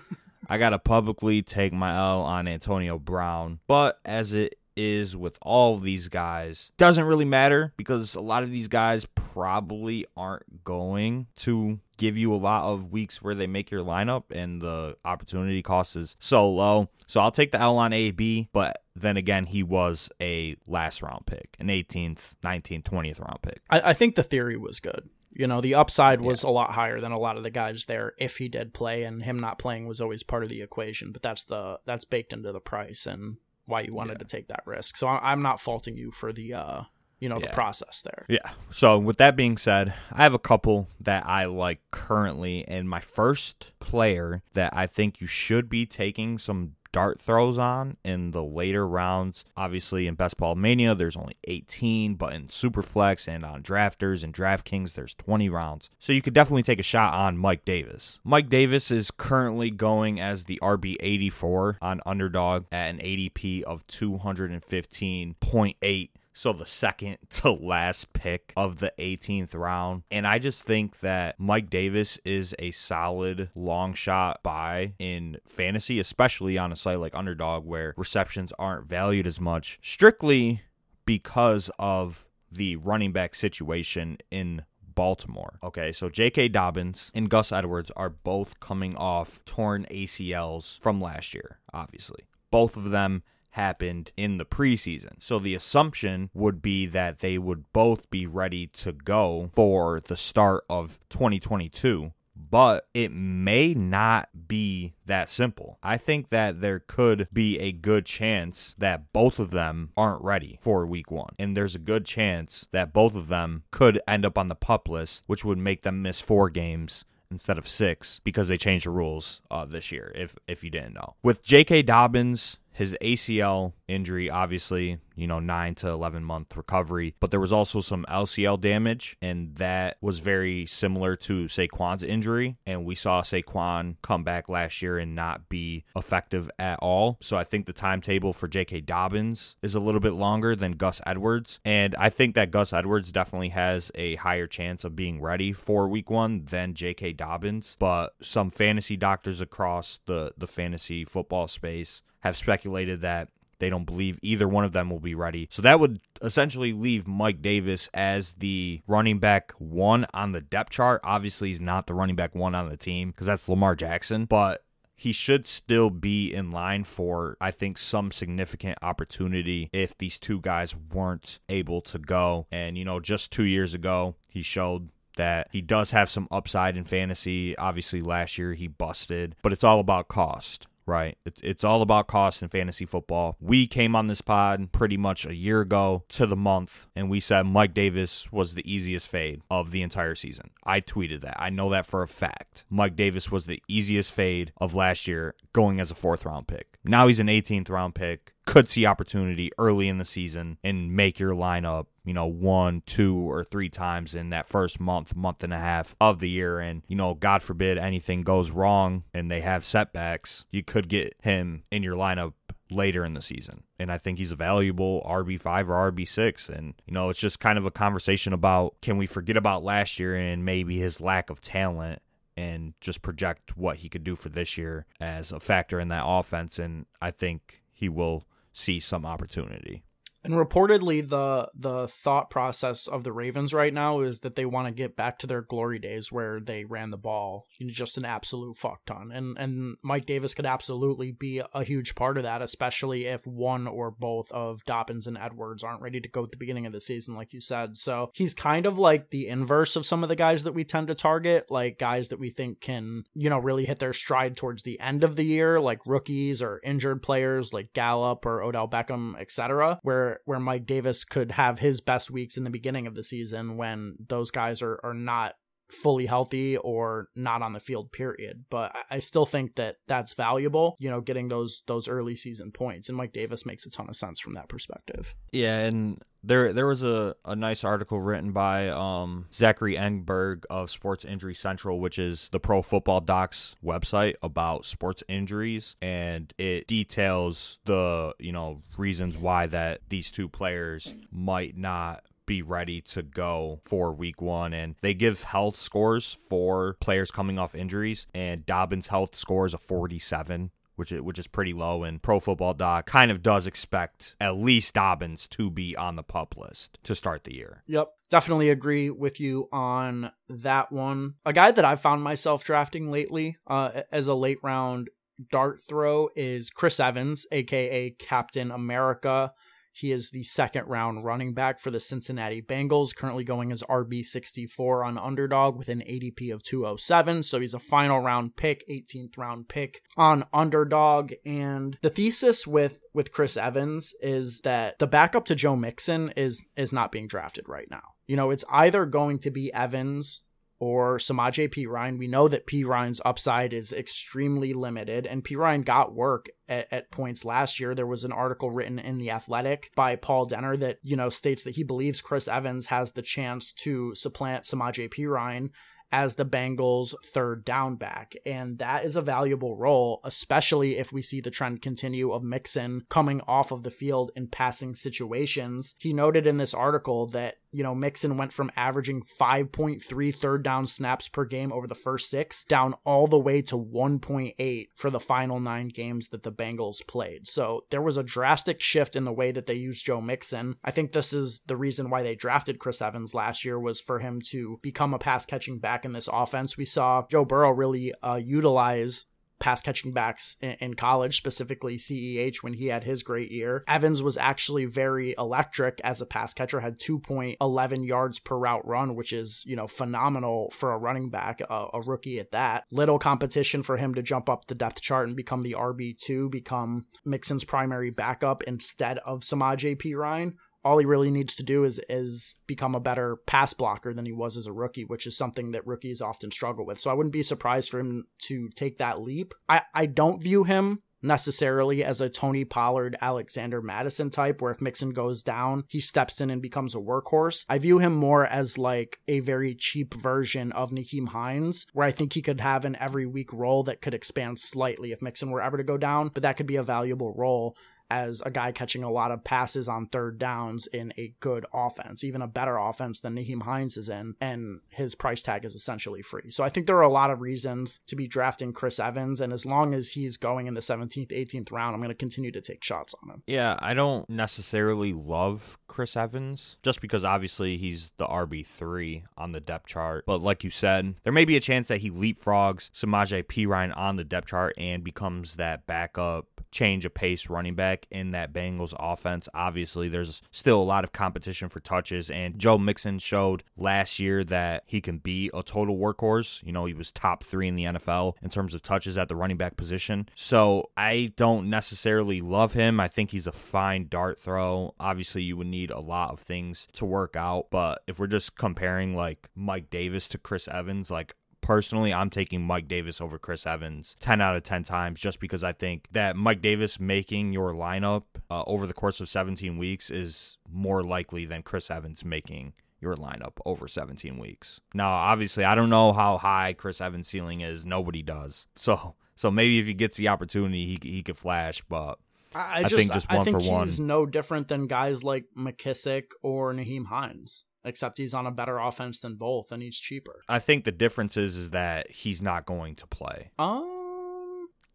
I 0.50 0.58
gotta 0.58 0.80
publicly 0.80 1.42
take 1.42 1.74
my 1.74 1.96
L 1.96 2.22
on 2.22 2.48
Antonio 2.48 2.98
Brown. 2.98 3.60
But 3.68 4.00
as 4.04 4.34
it 4.34 4.56
is 4.76 5.16
with 5.16 5.38
all 5.42 5.76
of 5.76 5.84
these 5.84 6.08
guys, 6.08 6.72
doesn't 6.78 7.04
really 7.04 7.26
matter 7.26 7.74
because 7.78 8.16
a 8.16 8.22
lot 8.22 8.44
of 8.44 8.50
these 8.50 8.68
guys 8.68 9.06
probably 9.06 10.06
aren't 10.16 10.64
going 10.64 11.28
to 11.36 11.80
give 11.98 12.16
you 12.16 12.34
a 12.34 12.38
lot 12.38 12.64
of 12.64 12.92
weeks 12.92 13.22
where 13.22 13.36
they 13.36 13.46
make 13.46 13.70
your 13.70 13.84
lineup 13.84 14.24
and 14.32 14.62
the 14.62 14.96
opportunity 15.04 15.62
cost 15.62 15.96
is 15.96 16.16
so 16.20 16.50
low. 16.50 16.90
So 17.08 17.20
I'll 17.20 17.32
take 17.32 17.52
the 17.52 17.60
L 17.60 17.78
on 17.78 17.92
AB, 17.92 18.50
but 18.54 18.82
then 18.96 19.18
again, 19.18 19.46
he 19.46 19.64
was 19.64 20.10
a 20.22 20.56
last 20.66 21.02
round 21.02 21.26
pick, 21.26 21.56
an 21.60 21.68
18th, 21.68 22.36
19th, 22.44 22.84
20th 22.84 23.20
round 23.20 23.42
pick. 23.42 23.62
I, 23.70 23.90
I 23.90 23.94
think 23.94 24.16
the 24.16 24.24
theory 24.24 24.58
was 24.58 24.80
good. 24.80 25.10
You 25.32 25.46
know, 25.48 25.62
the 25.62 25.76
upside 25.76 26.22
was 26.22 26.44
a 26.44 26.50
lot 26.50 26.72
higher 26.72 27.00
than 27.00 27.12
a 27.12 27.20
lot 27.20 27.38
of 27.38 27.44
the 27.44 27.52
guys 27.52 27.86
there 27.86 28.14
if 28.18 28.38
he 28.38 28.48
did 28.50 28.74
play, 28.74 29.04
and 29.04 29.24
him 29.24 29.38
not 29.38 29.60
playing 29.60 29.88
was 29.88 30.02
always 30.02 30.24
part 30.24 30.44
of 30.44 30.50
the 30.50 30.62
equation. 30.62 31.12
But 31.12 31.22
that's 31.22 31.44
the 31.44 31.80
that's 31.86 32.06
baked 32.06 32.34
into 32.34 32.52
the 32.52 32.60
price 32.60 33.06
and 33.06 33.38
why 33.66 33.82
you 33.82 33.94
wanted 33.94 34.14
Yeah. 34.14 34.18
to 34.20 34.26
take 34.26 34.48
that 34.48 34.64
risk. 34.66 34.98
So 34.98 35.08
I'm 35.08 35.42
not 35.44 35.62
faulting 35.62 35.96
you 35.96 36.10
for 36.12 36.34
the 36.34 36.54
uh 36.56 36.82
you 37.20 37.28
know 37.30 37.40
the 37.40 37.48
process 37.48 38.02
there. 38.02 38.26
Yeah. 38.30 38.52
So 38.70 38.98
with 38.98 39.18
that 39.18 39.36
being 39.36 39.58
said, 39.58 39.94
I 40.12 40.24
have 40.24 40.34
a 40.34 40.40
couple 40.40 40.88
that 41.02 41.26
I 41.28 41.46
like 41.46 41.82
currently, 41.92 42.66
and 42.68 42.90
my 42.90 43.02
first 43.02 43.74
player 43.80 44.42
that 44.54 44.76
I 44.76 44.88
think 44.88 45.20
you 45.22 45.28
should 45.28 45.70
be 45.70 45.86
taking 45.86 46.38
some 46.40 46.76
dart 46.92 47.22
throws 47.22 47.58
on 47.58 47.98
in 48.04 48.32
the 48.32 48.44
later 48.44 48.86
rounds. 48.88 49.46
Obviously, 49.56 50.08
in 50.08 50.16
Best 50.16 50.38
Ball 50.38 50.56
Mania, 50.56 50.96
there's 50.96 51.18
only 51.18 51.38
18, 51.46 52.16
but 52.16 52.34
in 52.34 52.48
Superflex 52.48 53.28
and 53.28 53.46
on 53.46 53.64
Drafters 53.64 54.24
and 54.24 54.34
DraftKings, 54.34 54.94
there's 54.94 55.14
20 55.16 55.50
rounds. 55.50 55.90
So 56.00 56.14
you 56.14 56.22
could 56.22 56.34
definitely 56.34 56.64
take 56.64 56.80
a 56.80 56.84
shot 56.84 57.14
on 57.14 57.38
Mike 57.38 57.66
Davis. 57.66 58.20
Mike 58.24 58.50
Davis 58.50 58.92
is 58.92 59.12
currently 59.12 59.72
going 59.72 60.20
as 60.20 60.46
the 60.46 60.60
RB 60.62 60.96
84 61.00 61.78
on 61.82 62.02
Underdog 62.06 62.66
at 62.72 62.90
an 62.90 63.00
ADP 63.00 63.64
of 63.64 63.86
215.8. 63.88 66.10
So 66.40 66.54
the 66.54 66.66
second 66.66 67.18
to 67.32 67.52
last 67.52 68.14
pick 68.14 68.54
of 68.56 68.78
the 68.78 68.94
18th 68.98 69.54
round. 69.54 70.04
And 70.10 70.26
I 70.26 70.40
just 70.40 70.64
think 70.64 71.02
that 71.02 71.38
Mike 71.38 71.70
Davis 71.70 72.18
is 72.24 72.56
a 72.58 72.72
solid 72.72 73.50
long 73.56 73.94
shot 73.94 74.42
buy 74.42 74.94
in 75.00 75.40
fantasy, 75.46 76.00
especially 76.00 76.58
on 76.58 76.72
a 76.72 76.78
site 76.78 77.02
like 77.02 77.14
Underdog 77.14 77.66
where 77.66 77.94
receptions 77.98 78.54
aren't 78.58 78.88
valued 78.88 79.28
as 79.28 79.42
much, 79.42 79.80
strictly 79.84 80.62
because 81.06 81.70
of 81.78 82.26
the 82.50 82.78
running 82.78 83.12
back 83.12 83.36
situation 83.36 84.18
in 84.32 84.64
Baltimore. 84.96 85.60
Okay, 85.62 85.92
so 85.92 86.08
J.K. 86.08 86.48
Dobbins 86.48 87.12
and 87.14 87.30
Gus 87.30 87.52
Edwards 87.52 87.92
are 87.98 88.10
both 88.10 88.62
coming 88.62 88.96
off 88.96 89.42
torn 89.44 89.86
ACLs 89.92 90.80
from 90.80 91.02
last 91.02 91.34
year, 91.34 91.60
obviously. 91.74 92.24
Both 92.50 92.78
of 92.78 92.92
them 92.92 93.24
happened 93.52 94.12
in 94.18 94.38
the 94.38 94.46
preseason. 94.46 95.14
So 95.20 95.40
the 95.40 95.56
assumption 95.56 96.30
would 96.34 96.62
be 96.62 96.86
that 96.88 97.20
they 97.20 97.38
would 97.38 97.72
both 97.74 98.10
be 98.10 98.26
ready 98.26 98.68
to 98.68 98.92
go 98.92 99.50
for 99.54 100.00
the 100.00 100.18
start 100.18 100.64
of 100.70 101.00
2022. 101.10 102.12
but 102.50 102.88
it 102.94 103.12
may 103.12 103.74
not 103.74 104.30
be 104.48 104.94
that 105.06 105.30
simple. 105.30 105.78
I 105.84 105.98
think 105.98 106.30
that 106.30 106.62
there 106.62 106.80
could 106.80 107.28
be 107.34 107.60
a 107.60 107.74
good 107.74 108.06
chance 108.06 108.74
that 108.78 109.12
both 109.12 109.40
of 109.40 109.52
them 109.52 109.92
aren't 109.98 110.24
ready 110.24 110.58
for 110.62 110.86
week 110.86 111.12
one. 111.12 111.36
And 111.38 111.56
there's 111.56 111.76
a 111.76 111.80
good 111.80 112.06
chance 112.06 112.66
that 112.72 112.94
both 112.94 113.14
of 113.14 113.28
them 113.28 113.64
could 113.72 114.00
end 114.08 114.26
up 114.26 114.38
on 114.38 114.48
the 114.48 114.56
pup 114.56 114.88
list, 114.88 115.22
which 115.28 115.44
would 115.44 115.58
make 115.58 115.84
them 115.84 116.02
miss 116.02 116.22
four 116.22 116.50
games 116.50 117.04
instead 117.30 117.58
of 117.58 117.68
six 117.68 118.20
because 118.24 118.48
they 118.48 118.58
changed 118.58 118.86
the 118.86 118.92
rules 118.92 119.42
uh, 119.52 119.66
this 119.66 119.92
year. 119.92 120.12
If 120.16 120.38
if 120.48 120.64
you 120.64 120.70
didn't 120.70 120.94
know, 120.94 121.16
with 121.22 121.44
J.K. 121.44 121.82
Dobbins, 121.84 122.58
his 122.80 122.96
ACL 123.02 123.74
injury, 123.90 124.30
obviously, 124.30 125.00
you 125.14 125.28
know, 125.28 125.40
nine 125.40 125.76
to 125.76 125.90
11 125.90 126.24
month 126.24 126.56
recovery, 126.56 127.14
but 127.20 127.30
there 127.30 127.40
was 127.42 127.52
also 127.52 127.82
some 127.82 128.06
LCL 128.08 128.62
damage, 128.62 129.18
and 129.22 129.54
that 129.58 129.98
was 130.00 130.20
very 130.20 130.66
similar 130.66 131.18
to 131.18 131.44
Saquon's 131.44 132.04
injury. 132.04 132.56
And 132.66 132.86
we 132.86 132.96
saw 132.96 133.22
Saquon 133.22 133.98
come 134.02 134.24
back 134.24 134.48
last 134.48 134.82
year 134.82 134.98
and 134.98 135.14
not 135.14 135.50
be 135.50 135.84
effective 135.94 136.50
at 136.58 136.80
all. 136.80 137.18
So 137.20 137.36
I 137.36 137.44
think 137.44 137.66
the 137.66 137.74
timetable 137.74 138.32
for 138.32 138.48
J.K. 138.48 138.80
Dobbins 138.80 139.58
is 139.62 139.76
a 139.76 139.82
little 139.82 140.00
bit 140.00 140.14
longer 140.14 140.56
than 140.56 140.72
Gus 140.78 141.02
Edwards. 141.06 141.60
And 141.66 141.94
I 141.96 142.10
think 142.10 142.34
that 142.36 142.50
Gus 142.50 142.72
Edwards 142.72 143.12
definitely 143.12 143.50
has 143.50 143.92
a 143.94 144.16
higher 144.16 144.48
chance 144.48 144.86
of 144.86 144.96
being 144.96 145.20
ready 145.20 145.52
for 145.52 145.90
week 145.90 146.10
one 146.10 146.46
than 146.46 146.76
J.K. 146.76 147.12
Dobbins. 147.12 147.76
But 147.78 148.16
some 148.22 148.50
fantasy 148.50 148.96
doctors 148.96 149.42
across 149.42 150.00
the, 150.06 150.32
the 150.38 150.48
fantasy 150.48 151.04
football 151.04 151.50
space 151.50 152.04
have 152.22 152.38
speculated 152.38 153.02
that 153.02 153.30
they 153.60 153.70
don't 153.70 153.86
believe 153.86 154.18
either 154.22 154.48
one 154.48 154.64
of 154.64 154.72
them 154.72 154.90
will 154.90 155.00
be 155.00 155.16
ready. 155.16 155.48
So 155.52 155.62
that 155.62 155.80
would 155.80 156.00
essentially 156.22 156.74
leave 156.74 157.08
Mike 157.08 157.42
Davis 157.42 157.90
as 157.94 158.34
the 158.36 158.82
running 158.88 159.20
back 159.20 159.52
one 159.58 160.06
on 160.14 160.32
the 160.32 160.42
depth 160.42 160.72
chart. 160.72 161.02
Obviously, 161.04 161.50
he's 161.50 161.62
not 161.62 161.86
the 161.86 161.94
running 161.94 162.16
back 162.16 162.34
one 162.34 162.56
on 162.56 162.70
the 162.70 162.78
team 162.78 163.12
because 163.12 163.28
that's 163.28 163.48
Lamar 163.48 163.76
Jackson, 163.76 164.26
but 164.26 164.64
he 164.96 165.12
should 165.14 165.48
still 165.48 165.90
be 165.90 166.34
in 166.34 166.52
line 166.52 166.84
for, 166.84 167.38
I 167.40 167.52
think, 167.52 167.78
some 167.78 168.12
significant 168.12 168.78
opportunity 168.82 169.70
if 169.72 169.98
these 169.98 170.20
two 170.20 170.42
guys 170.42 170.76
weren't 170.76 171.40
able 171.48 171.82
to 171.82 172.00
go. 172.00 172.48
And, 172.52 172.78
you 172.78 172.84
know, 172.84 173.00
just 173.00 173.32
two 173.32 173.46
years 173.46 173.74
ago, 173.74 174.16
he 174.28 174.42
showed 174.42 174.90
that 175.16 175.48
he 175.52 175.62
does 175.62 175.92
have 175.92 176.10
some 176.10 176.28
upside 176.32 176.76
in 176.76 176.84
fantasy. 176.84 177.58
Obviously, 177.58 178.02
last 178.02 178.38
year 178.38 178.54
he 178.54 178.68
busted, 178.68 179.36
but 179.42 179.54
it's 179.54 179.64
all 179.64 179.80
about 179.80 180.10
cost 180.10 180.68
right? 180.90 181.18
It's, 181.26 181.42
it's 181.42 181.64
all 181.64 181.82
about 181.82 182.08
cost 182.08 182.42
in 182.42 182.50
fantasy 182.50 182.86
football. 182.86 183.38
We 183.40 183.68
came 183.68 183.96
on 183.96 184.08
this 184.08 184.22
pod 184.22 184.72
pretty 184.72 184.98
much 184.98 185.26
a 185.26 185.36
year 185.36 185.62
ago 185.62 186.04
to 186.10 186.26
the 186.26 186.36
month, 186.36 186.88
and 186.96 187.10
we 187.10 187.20
said 187.20 187.44
Mike 187.44 187.74
Davis 187.74 188.32
was 188.32 188.54
the 188.54 188.72
easiest 188.72 189.08
fade 189.08 189.42
of 189.50 189.72
the 189.72 189.82
entire 189.82 190.16
season. 190.16 190.50
I 190.64 190.82
tweeted 190.82 191.22
that. 191.22 191.40
I 191.40 191.50
know 191.50 191.70
that 191.70 191.86
for 191.86 192.04
a 192.04 192.08
fact. 192.08 192.66
Mike 192.70 192.96
Davis 192.96 193.32
was 193.32 193.46
the 193.46 193.62
easiest 193.68 194.12
fade 194.12 194.52
of 194.58 194.74
last 194.74 195.08
year 195.08 195.36
going 195.54 195.80
as 195.80 195.92
a 195.92 195.96
fourth 195.96 196.26
round 196.26 196.48
pick. 196.48 196.79
Now 196.90 197.06
he's 197.06 197.20
an 197.20 197.28
18th 197.28 197.70
round 197.70 197.94
pick 197.94 198.34
could 198.48 198.68
see 198.68 198.84
opportunity 198.88 199.52
early 199.60 199.88
in 199.88 200.00
the 200.00 200.06
season 200.06 200.58
and 200.64 200.96
make 200.96 201.20
your 201.20 201.36
lineup, 201.36 201.86
you 202.04 202.16
know, 202.16 202.26
one, 202.26 202.82
two, 202.88 203.16
or 203.16 203.44
three 203.44 203.70
times 203.70 204.16
in 204.16 204.32
that 204.32 204.48
first 204.48 204.80
month, 204.80 205.16
month 205.16 205.44
and 205.44 205.54
a 205.54 205.60
half 205.60 205.96
of 206.02 206.20
the 206.20 206.30
year. 206.30 206.60
And, 206.60 206.82
you 206.88 206.96
know, 206.96 207.14
God 207.14 207.44
forbid 207.44 207.78
anything 207.78 208.24
goes 208.24 208.50
wrong 208.50 209.04
and 209.14 209.30
they 209.30 209.42
have 209.42 209.64
setbacks, 209.64 210.48
you 210.50 210.64
could 210.64 210.90
get 210.90 211.16
him 211.22 211.62
in 211.70 211.84
your 211.84 211.96
lineup 211.96 212.34
later 212.72 213.06
in 213.06 213.14
the 213.14 213.22
season. 213.22 213.66
And 213.78 213.92
I 213.92 214.00
think 214.00 214.18
he's 214.18 214.32
a 214.32 214.36
valuable 214.36 215.04
RB5 215.08 215.68
or 215.68 215.92
RB6. 215.92 216.50
And, 216.50 216.74
you 216.88 216.94
know, 216.94 217.12
it's 217.12 217.20
just 217.20 217.40
kind 217.40 217.60
of 217.60 217.68
a 217.68 217.72
conversation 217.72 218.34
about 218.34 218.82
can 218.82 218.98
we 218.98 219.06
forget 219.06 219.38
about 219.38 219.64
last 219.64 220.00
year 220.00 220.16
and 220.16 220.44
maybe 220.44 220.80
his 220.80 221.00
lack 221.00 221.30
of 221.30 221.40
talent 221.40 222.02
and 222.40 222.74
just 222.80 223.02
project 223.02 223.58
what 223.58 223.78
he 223.78 223.90
could 223.90 224.04
do 224.04 224.16
for 224.16 224.30
this 224.30 224.58
year 224.58 224.86
as 225.02 225.34
a 225.34 225.42
factor 225.42 225.78
in 225.78 225.90
that 225.90 226.06
offense. 226.06 226.58
And 226.58 226.86
I 227.02 227.12
think 227.12 227.62
he 227.74 227.90
will 227.90 228.24
see 228.54 228.80
some 228.80 229.06
opportunity. 229.06 229.84
And 230.24 230.34
reportedly, 230.34 231.08
the 231.08 231.50
the 231.56 231.88
thought 231.88 232.30
process 232.30 232.88
of 232.88 233.04
the 233.04 233.14
Ravens 233.14 233.54
right 233.54 233.74
now 233.74 234.02
is 234.02 234.22
that 234.22 234.36
they 234.36 234.46
want 234.46 234.68
to 234.68 234.74
get 234.74 234.96
back 234.96 235.20
to 235.20 235.28
their 235.28 235.42
glory 235.42 235.80
days 235.80 236.12
where 236.12 236.40
they 236.40 236.66
ran 236.66 236.92
the 236.92 236.98
ball 236.98 237.48
just 237.68 237.98
an 237.98 238.06
absolute 238.06 238.58
fuck 238.58 238.86
ton. 238.86 239.12
And 239.14 239.38
and 239.38 239.78
Mike 239.82 240.06
Davis 240.06 240.34
could 240.34 240.46
absolutely 240.46 241.12
be 241.12 241.42
a 241.54 241.64
huge 241.64 241.96
part 241.96 242.18
of 242.18 242.24
that, 242.24 242.42
especially 242.42 243.06
if 243.06 243.26
one 243.26 243.68
or 243.68 243.92
both 243.92 244.32
of 244.32 244.64
Dobbins 244.66 245.08
and 245.08 245.18
Edwards 245.18 245.64
aren't 245.64 245.82
ready 245.82 246.00
to 246.02 246.10
go 246.10 246.24
at 246.24 246.32
the 246.32 246.38
beginning 246.38 246.66
of 246.66 246.74
the 246.74 246.80
season, 246.80 247.16
like 247.16 247.34
you 247.34 247.42
said. 247.42 247.78
So 247.78 248.12
he's 248.14 248.34
kind 248.34 248.66
of 248.66 248.78
like 248.78 249.10
the 249.10 249.28
inverse 249.28 249.76
of 249.76 249.86
some 249.86 250.04
of 250.04 250.10
the 250.10 250.16
guys 250.16 250.44
that 250.44 250.54
we 250.54 250.64
tend 250.64 250.88
to 250.88 250.96
target, 250.96 251.50
like 251.50 251.80
guys 251.80 252.10
that 252.10 252.20
we 252.20 252.30
think 252.30 252.60
can, 252.60 253.04
you 253.14 253.30
know, 253.30 253.40
really 253.40 253.66
hit 253.66 253.80
their 253.80 253.94
stride 253.94 254.36
towards 254.36 254.64
the 254.64 254.80
end 254.80 255.04
of 255.04 255.16
the 255.16 255.24
year, 255.24 255.60
like 255.60 255.80
rookies 255.86 256.42
or 256.42 256.60
injured 256.64 257.02
players 257.02 257.54
like 257.54 257.74
Gallup 257.74 258.26
or 258.26 258.44
Odell 258.44 258.68
Beckham, 258.68 259.20
etc. 259.20 259.80
Where 260.26 260.40
Mike 260.40 260.66
Davis 260.66 261.04
could 261.04 261.32
have 261.32 261.60
his 261.60 261.82
best 261.82 262.10
weeks 262.10 262.38
in 262.38 262.44
the 262.44 262.50
beginning 262.50 262.88
of 262.88 262.96
the 262.96 263.04
season 263.04 263.58
when 263.58 263.96
those 264.08 264.32
guys 264.32 264.62
are 264.62 264.80
are 264.84 264.94
not 264.94 265.36
fully 265.72 266.06
healthy 266.06 266.58
or 266.58 267.08
not 267.16 267.42
on 267.42 267.54
the 267.54 267.60
field 267.60 267.92
period. 267.92 268.46
But 268.50 268.76
i 268.90 269.00
still 269.00 269.26
think 269.26 269.56
that 269.56 269.78
that's 269.88 270.14
valuable 270.14 270.76
you 270.80 270.90
know 270.90 271.02
getting 271.02 271.28
those 271.28 271.64
those 271.68 271.88
early 271.88 272.16
season 272.16 272.52
points. 272.52 272.90
And 272.90 272.98
mike 272.98 273.14
davis 273.14 273.46
makes 273.46 273.66
a 273.66 273.70
ton 273.70 273.90
of 273.90 273.96
sense 273.96 274.20
from 274.20 274.34
that 274.34 274.50
perspective. 274.50 275.16
Yeah 275.32 275.60
and 275.60 276.02
there 276.24 276.54
there 276.54 276.68
was 276.68 276.84
a, 276.84 277.16
a 277.26 277.36
nice 277.36 277.64
article 277.64 278.00
written 278.00 278.32
by 278.32 278.70
um, 278.70 279.28
Zachary 279.34 279.76
Engberg 279.76 280.44
of 280.50 280.70
Sports 280.70 281.06
Injury 281.06 281.36
Central, 281.36 281.80
which 281.80 281.98
is 281.98 282.30
the 282.30 282.40
Pro 282.40 282.62
Football 282.62 283.02
Docs 283.02 283.56
website 283.64 284.16
about 284.22 284.66
sports 284.66 285.04
injuries, 285.08 285.76
and 285.82 286.34
it 286.38 286.68
details 286.68 287.60
the 287.66 288.14
you 288.20 288.32
know 288.32 288.62
reasons 288.78 289.18
why 289.18 289.46
that 289.48 289.82
these 289.90 290.12
two 290.12 290.28
players 290.28 290.94
might 291.12 291.58
not 291.58 292.04
be 292.30 292.42
ready 292.44 292.80
to 292.80 293.02
go 293.02 293.60
for 293.64 293.92
week 293.92 294.22
one. 294.22 294.54
And 294.54 294.76
they 294.82 294.94
give 294.94 295.24
health 295.24 295.58
scores 295.58 296.18
for 296.30 296.78
players 296.80 297.10
coming 297.10 297.40
off 297.40 297.56
injuries. 297.56 298.06
And 298.14 298.46
Dobbins' 298.46 298.88
health 298.88 299.16
score 299.16 299.48
is 299.48 299.54
a 299.54 299.58
47 299.58 300.52
which 300.76 300.94
is, 300.94 301.02
which 301.02 301.20
is 301.20 301.28
pretty 301.28 301.52
low. 301.52 301.84
And 301.84 302.02
Pro 302.02 302.22
Football 302.22 302.54
Doc 302.54 302.86
kind 302.86 303.12
of 303.12 303.22
does 303.22 303.46
expect 303.46 304.16
at 304.22 304.38
least 304.38 304.76
Dobbins 304.76 305.28
to 305.32 305.50
be 305.50 305.76
on 305.76 305.98
the 305.98 306.04
pup 306.04 306.38
list 306.38 306.78
to 306.84 306.96
start 306.96 307.26
the 307.26 307.36
year. 307.36 307.64
Yep. 307.68 307.90
Definitely 308.10 308.50
agree 308.50 308.90
with 308.90 309.20
you 309.20 309.50
on 309.52 310.12
that 310.30 310.72
one. 310.72 311.16
A 311.26 311.34
guy 311.34 311.52
that 311.52 311.66
I've 311.66 311.82
found 311.82 312.02
myself 312.02 312.46
drafting 312.46 312.90
lately 312.90 313.38
uh, 313.46 313.82
as 313.92 314.08
a 314.08 314.14
late 314.14 314.38
round 314.42 314.90
dart 315.32 315.62
throw 315.68 316.10
is 316.16 316.50
Chris 316.50 316.80
Evans, 316.80 317.26
aka 317.32 317.90
Captain 317.90 318.52
America. 318.52 319.34
He 319.80 319.92
is 319.92 320.12
the 320.12 320.24
second 320.24 320.68
round 320.68 321.06
running 321.06 321.34
back 321.34 321.60
for 321.60 321.72
the 321.72 321.80
Cincinnati 321.80 322.42
Bengals, 322.42 322.96
currently 322.96 323.24
going 323.24 323.52
as 323.52 323.64
RB64 323.64 324.86
on 324.86 324.98
underdog 324.98 325.58
with 325.58 325.70
an 325.70 325.80
ADP 325.82 326.34
of 326.34 326.44
207. 326.44 327.24
So 327.24 327.40
he's 327.40 327.54
a 327.54 327.60
final 327.60 328.00
round 328.00 328.36
pick, 328.36 328.68
18th 328.70 329.18
round 329.18 329.48
pick 329.48 329.82
on 329.98 330.26
underdog. 330.34 331.14
And 331.26 331.78
the 331.82 331.90
thesis 331.90 332.46
with 332.46 332.82
with 332.94 333.12
Chris 333.12 333.38
Evans 333.38 333.94
is 334.02 334.42
that 334.42 334.80
the 334.80 334.88
backup 334.88 335.26
to 335.26 335.36
Joe 335.36 335.56
Mixon 335.56 336.14
is 336.16 336.46
is 336.56 336.74
not 336.74 336.92
being 336.92 337.08
drafted 337.08 337.48
right 337.48 337.68
now. 337.70 337.84
You 338.08 338.16
know, 338.16 338.32
it's 338.32 338.46
either 338.50 338.86
going 338.86 339.20
to 339.20 339.32
be 339.32 339.54
Evans 339.54 340.22
or 340.60 341.00
Samaj 341.00 341.40
P. 341.52 341.66
Ryan. 341.66 341.98
We 341.98 342.08
know 342.08 342.28
that 342.28 342.46
Perine's 342.46 343.02
upside 343.06 343.54
is 343.54 343.72
extremely 343.72 344.54
limited, 344.54 345.08
and 345.08 345.24
P. 345.24 345.36
Ryan 345.36 345.64
got 345.64 345.96
work 345.96 346.28
at, 346.48 346.68
at, 346.72 346.92
points 346.92 347.24
last 347.24 347.60
year. 347.60 347.74
There 347.74 347.88
was 347.88 348.04
an 348.04 348.12
article 348.12 348.52
written 348.52 348.78
in 348.78 348.98
The 348.98 349.12
Athletic 349.12 349.72
by 349.76 349.96
Paul 349.96 350.28
Dehner 350.28 350.60
that, 350.60 350.80
you 350.84 350.98
know, 350.98 351.10
states 351.10 351.44
that 351.44 351.56
he 351.56 351.64
believes 351.64 352.02
Chris 352.02 352.28
Evans 352.28 352.66
has 352.68 352.92
the 352.92 353.02
chance 353.02 353.54
to 353.54 353.96
supplant 353.96 354.44
Samaje 354.44 354.92
P. 354.92 355.04
Perine 355.04 355.52
as 355.92 356.16
the 356.16 356.26
Bengals' 356.26 356.94
third 357.06 357.46
down 357.46 357.76
back. 357.76 358.16
And 358.26 358.58
that 358.58 358.86
is 358.86 358.96
a 358.96 359.02
valuable 359.02 359.56
role, 359.56 360.02
especially 360.04 360.78
if 360.78 360.92
we 360.92 361.02
see 361.02 361.22
the 361.22 361.32
trend 361.32 361.62
continue 361.62 362.12
of 362.12 362.24
Mixon 362.24 362.86
coming 362.90 363.22
off 363.28 363.52
of 363.52 363.64
the 363.64 363.72
field 363.72 364.12
in 364.16 364.28
passing 364.28 364.76
situations. 364.76 365.76
He 365.80 365.94
noted 365.94 366.28
in 366.28 366.38
this 366.38 366.54
article 366.54 367.08
that, 367.08 367.36
you 367.52 367.64
know, 367.64 367.74
Mixon 367.74 368.18
went 368.18 368.34
from 368.34 368.52
averaging 368.56 369.02
5.3 369.02 370.16
third 370.16 370.44
down 370.44 370.68
snaps 370.68 371.08
per 371.08 371.26
game 371.26 371.52
over 371.52 371.68
the 371.68 371.76
first 371.76 372.10
six 372.10 372.44
down 372.44 372.76
all 372.86 373.08
the 373.08 373.18
way 373.18 373.42
to 373.44 373.58
1.8 373.58 374.68
for 374.76 374.90
the 374.90 375.00
final 375.00 375.40
nine 375.40 375.70
games 375.70 376.10
that 376.10 376.24
the 376.24 376.32
Bengals 376.32 376.86
played. 376.86 377.28
So 377.28 377.66
there 377.72 377.82
was 377.82 377.98
a 377.98 378.04
drastic 378.04 378.62
shift 378.62 378.96
in 378.96 379.06
the 379.06 379.12
way 379.12 379.32
that 379.32 379.48
they 379.48 379.56
used 379.56 379.86
Joe 379.86 380.02
Mixon. 380.02 380.56
I 380.64 380.72
think 380.72 380.92
this 380.92 381.14
is 381.14 381.42
the 381.48 381.58
reason 381.58 381.90
why 381.90 382.04
they 382.04 382.16
drafted 382.16 382.60
Chris 382.60 382.82
Evans 382.82 383.14
last 383.14 383.44
year 383.44 383.60
was 383.60 383.82
for 383.82 384.00
him 384.00 384.22
to 384.30 384.60
become 384.62 384.94
a 384.94 385.00
pass 385.00 385.26
catching 385.26 385.60
back 385.60 385.79
in 385.86 385.94
this 385.94 386.10
offense. 386.12 386.58
We 386.58 386.66
saw 386.66 387.06
Joe 387.10 387.26
Burrow 387.26 387.52
really 387.52 387.94
uh, 388.02 388.16
utilize 388.16 389.06
pass 389.40 389.62
catching 389.62 389.94
backs 389.94 390.38
in, 390.42 390.74
college, 390.74 391.18
specifically 391.18 391.78
CEH 391.78 392.44
when 392.44 392.54
he 392.54 392.68
had 392.68 392.84
his 392.84 393.04
great 393.04 393.32
year. 393.32 393.64
Evans 393.68 394.04
was 394.04 394.18
actually 394.18 394.66
very 394.66 395.16
electric 395.18 395.82
as 395.84 396.02
a 396.02 396.06
pass 396.06 396.34
catcher, 396.34 396.60
had 396.60 396.80
2.11 396.80 397.88
yards 397.88 398.20
per 398.20 398.38
route 398.38 398.66
run, 398.68 398.96
which 398.96 399.14
is, 399.14 399.44
you 399.46 399.56
know, 399.56 399.68
phenomenal 399.68 400.52
for 400.52 400.72
a 400.72 400.78
running 400.78 401.10
back, 401.10 401.42
a, 401.42 401.68
a 401.74 401.82
rookie 401.82 402.20
at 402.20 402.32
that. 402.32 402.66
Little 402.72 403.00
competition 403.00 403.64
for 403.64 403.78
him 403.78 403.96
to 403.96 404.04
jump 404.04 404.30
up 404.30 404.46
the 404.46 404.56
depth 404.56 404.82
chart 404.82 405.08
and 405.08 405.16
become 405.16 405.42
the 405.42 405.56
RB2, 405.58 406.30
become 406.30 406.86
Mixon's 407.06 407.44
primary 407.44 407.90
backup 407.90 408.44
instead 408.44 409.00
of 409.00 409.22
Samaje 409.22 409.78
Perine 409.78 410.34
all 410.64 410.78
he 410.78 410.86
really 410.86 411.12
needs 411.12 411.36
to 411.38 411.44
do 411.44 411.64
is 411.64 411.80
is 411.90 412.36
become 412.48 412.76
a 412.76 412.80
better 412.80 413.18
pass 413.26 413.54
blocker 413.54 413.94
than 413.94 414.06
he 414.06 414.12
was 414.12 414.38
as 414.38 414.48
a 414.48 414.54
rookie, 414.54 414.86
which 414.86 415.08
is 415.08 415.18
something 415.18 415.52
that 415.52 415.66
rookies 415.66 416.02
often 416.02 416.32
struggle 416.32 416.66
with. 416.66 416.80
So 416.80 416.90
I 416.90 416.94
wouldn't 416.94 417.14
be 417.14 417.24
surprised 417.24 417.70
for 417.70 417.80
him 417.80 418.06
to 418.24 418.50
take 418.56 418.78
that 418.78 419.02
leap. 419.02 419.34
I, 419.48 419.62
I 419.74 419.86
don't 419.86 420.22
view 420.22 420.44
him 420.44 420.80
necessarily 421.02 421.84
as 421.84 422.02
a 422.02 422.10
Tony 422.10 422.46
Pollard, 422.46 422.98
Alexander 423.02 423.62
Mattison 423.62 424.10
type, 424.10 424.42
where 424.42 424.52
if 424.52 424.62
Mixon 424.62 424.92
goes 424.92 425.24
down, 425.24 425.64
he 425.68 425.80
steps 425.80 426.20
in 426.20 426.30
and 426.30 426.42
becomes 426.42 426.76
a 426.76 426.80
workhorse. 426.80 427.46
I 427.50 427.58
view 427.58 427.80
him 427.80 427.94
more 427.94 428.26
as 428.26 428.58
like 428.58 429.00
a 429.08 429.20
very 429.20 429.56
cheap 429.56 429.94
version 429.94 430.52
of 430.52 430.72
Nyheim 430.72 431.10
Hines, 431.10 431.66
where 431.74 431.88
I 431.88 431.92
think 431.92 432.14
he 432.14 432.22
could 432.22 432.42
have 432.42 432.66
an 432.66 432.76
every 432.80 433.06
week 433.06 433.32
role 433.34 433.64
that 433.64 433.82
could 433.82 433.94
expand 433.94 434.40
slightly 434.40 434.92
if 434.92 435.02
Mixon 435.02 435.32
were 435.32 435.42
ever 435.42 435.58
to 435.58 435.64
go 435.64 435.78
down, 435.78 436.10
but 436.14 436.24
that 436.24 436.38
could 436.38 436.48
be 436.48 436.58
a 436.58 436.64
valuable 436.64 437.14
role 437.14 437.56
as 437.90 438.22
a 438.26 438.32
guy 438.32 438.52
catching 438.52 438.84
a 438.84 438.92
lot 438.92 439.12
of 439.12 439.24
passes 439.24 439.68
on 439.68 439.88
third 439.88 440.20
downs 440.20 440.68
in 440.68 440.94
a 440.98 441.14
good 441.20 441.46
offense, 441.54 442.04
even 442.04 442.22
a 442.22 442.28
better 442.28 442.58
offense 442.58 443.00
than 443.00 443.16
Nyheim 443.16 443.44
Hines 443.44 443.78
is 443.78 443.90
in, 443.90 444.16
and 444.22 444.62
his 444.70 444.96
price 444.96 445.22
tag 445.22 445.46
is 445.46 445.56
essentially 445.56 446.02
free. 446.02 446.30
So 446.30 446.44
I 446.44 446.50
think 446.50 446.68
there 446.68 446.78
are 446.78 446.82
a 446.82 446.90
lot 446.90 447.12
of 447.12 447.22
reasons 447.22 447.80
to 447.88 447.96
be 447.96 448.08
drafting 448.08 448.54
Chris 448.54 448.80
Evans, 448.80 449.22
and 449.22 449.34
as 449.34 449.46
long 449.46 449.74
as 449.74 449.92
he's 449.92 450.18
going 450.18 450.48
in 450.48 450.54
the 450.54 450.60
17th, 450.60 451.12
18th 451.12 451.52
round, 451.52 451.74
I'm 451.74 451.80
going 451.80 451.90
to 451.90 451.96
continue 451.96 452.32
to 452.32 452.42
take 452.42 452.64
shots 452.64 452.94
on 453.02 453.10
him. 453.10 453.24
Yeah, 453.26 453.58
I 453.60 453.74
don't 453.74 454.10
necessarily 454.10 454.94
love 454.94 455.58
Chris 455.68 455.98
Evans 455.98 456.58
just 456.64 456.82
because 456.82 457.04
obviously 457.04 457.58
he's 457.58 457.92
the 457.98 458.06
RB3 458.06 459.04
on 459.18 459.32
the 459.32 459.40
depth 459.40 459.68
chart. 459.68 460.06
But 460.06 460.22
like 460.22 460.44
you 460.44 460.50
said, 460.50 460.96
there 461.04 461.14
may 461.14 461.26
be 461.26 461.38
a 461.38 461.42
chance 461.42 461.68
that 461.70 461.80
he 461.80 461.90
leapfrogs 461.90 462.70
Samaje 462.72 463.24
Perine 463.24 463.76
on 463.76 463.96
the 463.96 464.04
depth 464.04 464.28
chart 464.28 464.54
and 464.58 464.84
becomes 464.84 465.36
that 465.36 465.66
backup 465.66 466.26
change 466.52 466.86
of 466.86 466.94
pace 466.94 467.30
running 467.30 467.56
back 467.56 467.79
in 467.90 468.12
that 468.12 468.34
Bengals 468.34 468.74
offense. 468.78 469.28
Obviously, 469.34 469.90
there's 469.90 470.22
still 470.32 470.62
a 470.62 470.64
lot 470.64 470.84
of 470.84 470.92
competition 470.92 471.50
for 471.50 471.60
touches, 471.60 472.10
and 472.10 472.38
Joe 472.38 472.58
Mixon 472.58 473.00
showed 473.00 473.44
last 473.58 474.00
year 474.00 474.24
that 474.26 474.64
he 474.66 474.82
can 474.82 474.98
be 474.98 475.30
a 475.34 475.44
total 475.44 475.78
workhorse. 475.78 476.44
You 476.44 476.52
know, 476.52 476.66
he 476.66 476.74
was 476.74 476.92
top 476.92 477.24
three 477.24 477.48
in 477.48 477.56
the 477.56 477.66
NFL 477.66 478.14
in 478.22 478.30
terms 478.30 478.54
of 478.54 478.62
touches 478.62 478.98
at 478.98 479.08
the 479.08 479.16
running 479.16 479.38
back 479.38 479.58
position. 479.58 480.10
So 480.16 480.70
I 480.78 481.14
don't 481.16 481.50
necessarily 481.50 482.22
love 482.22 482.54
him. 482.54 482.80
I 482.80 482.88
think 482.88 483.12
he's 483.12 483.28
a 483.28 483.32
fine 483.32 483.88
dart 483.90 484.20
throw. 484.22 484.76
Obviously, 484.80 485.24
you 485.24 485.38
would 485.38 485.48
need 485.48 485.72
a 485.72 485.80
lot 485.80 486.12
of 486.12 486.20
things 486.20 486.68
to 486.74 486.86
work 486.86 487.16
out, 487.16 487.48
but 487.50 487.84
if 487.88 488.00
we're 488.00 488.08
just 488.08 488.38
comparing 488.38 488.96
like 488.96 489.30
Mike 489.36 489.70
Davis 489.70 490.08
to 490.10 490.18
Chris 490.18 490.48
Evans, 490.48 490.92
like 490.92 491.16
personally, 491.50 491.92
I'm 491.92 492.12
taking 492.12 492.44
Mike 492.44 492.68
Davis 492.68 493.02
over 493.02 493.18
Chris 493.18 493.48
Evans 493.48 493.96
10 494.02 494.22
out 494.22 494.36
of 494.36 494.44
10 494.44 494.64
times 494.66 495.00
just 495.00 495.20
because 495.20 495.44
I 495.44 495.52
think 495.52 495.88
that 495.94 496.16
Mike 496.16 496.44
Davis 496.44 496.80
making 496.80 497.34
your 497.34 497.54
lineup 497.54 498.04
uh, 498.30 498.44
over 498.46 498.68
the 498.68 498.74
course 498.74 499.00
of 499.00 499.10
17 499.10 499.58
weeks 499.58 499.90
is 499.90 500.38
more 500.48 500.84
likely 500.84 501.26
than 501.26 501.42
Chris 501.42 501.72
Evans 501.72 502.06
making 502.06 502.54
your 502.80 502.96
lineup 502.96 503.32
over 503.48 503.68
17 503.68 504.20
weeks. 504.20 504.62
Now, 504.76 504.92
obviously, 504.92 505.44
I 505.44 505.56
don't 505.56 505.72
know 505.72 505.92
how 505.92 506.20
high 506.20 506.54
Chris 506.54 506.82
Evans' 506.82 507.08
ceiling 507.08 507.42
is. 507.42 507.66
Nobody 507.66 508.04
does. 508.04 508.46
So, 508.56 508.94
so 509.16 509.32
maybe 509.32 509.58
if 509.58 509.66
he 509.66 509.74
gets 509.74 509.98
the 509.98 510.08
opportunity, 510.10 510.68
he 510.68 510.80
he 510.88 511.02
could 511.02 511.18
flash. 511.18 511.64
But 511.68 511.98
I, 512.36 512.60
I, 512.60 512.62
just, 512.62 512.76
think 512.76 512.94
just 512.94 513.10
one 513.10 513.22
I 513.22 513.24
think 513.24 513.42
for 513.42 513.50
one. 513.50 513.66
He's 513.66 513.80
no 513.80 514.06
different 514.06 514.50
than 514.50 514.68
guys 514.68 515.04
like 515.04 515.26
McKissic 515.36 516.12
or 516.22 516.54
Nyheim 516.54 516.86
Hines 516.86 517.44
except 517.70 517.98
he's 517.98 518.14
on 518.14 518.28
a 518.28 518.32
better 518.32 518.60
offense 518.60 519.00
than 519.00 519.16
both 519.16 519.52
and 519.52 519.64
he's 519.64 519.78
cheaper. 519.78 520.22
I 520.28 520.40
think 520.40 520.66
the 520.66 520.72
difference 520.72 521.16
is 521.16 521.36
is 521.36 521.52
that 521.52 521.90
he's 521.92 522.22
not 522.22 522.46
going 522.46 522.76
to 522.76 522.88
play. 522.88 523.32
Um 523.40 523.80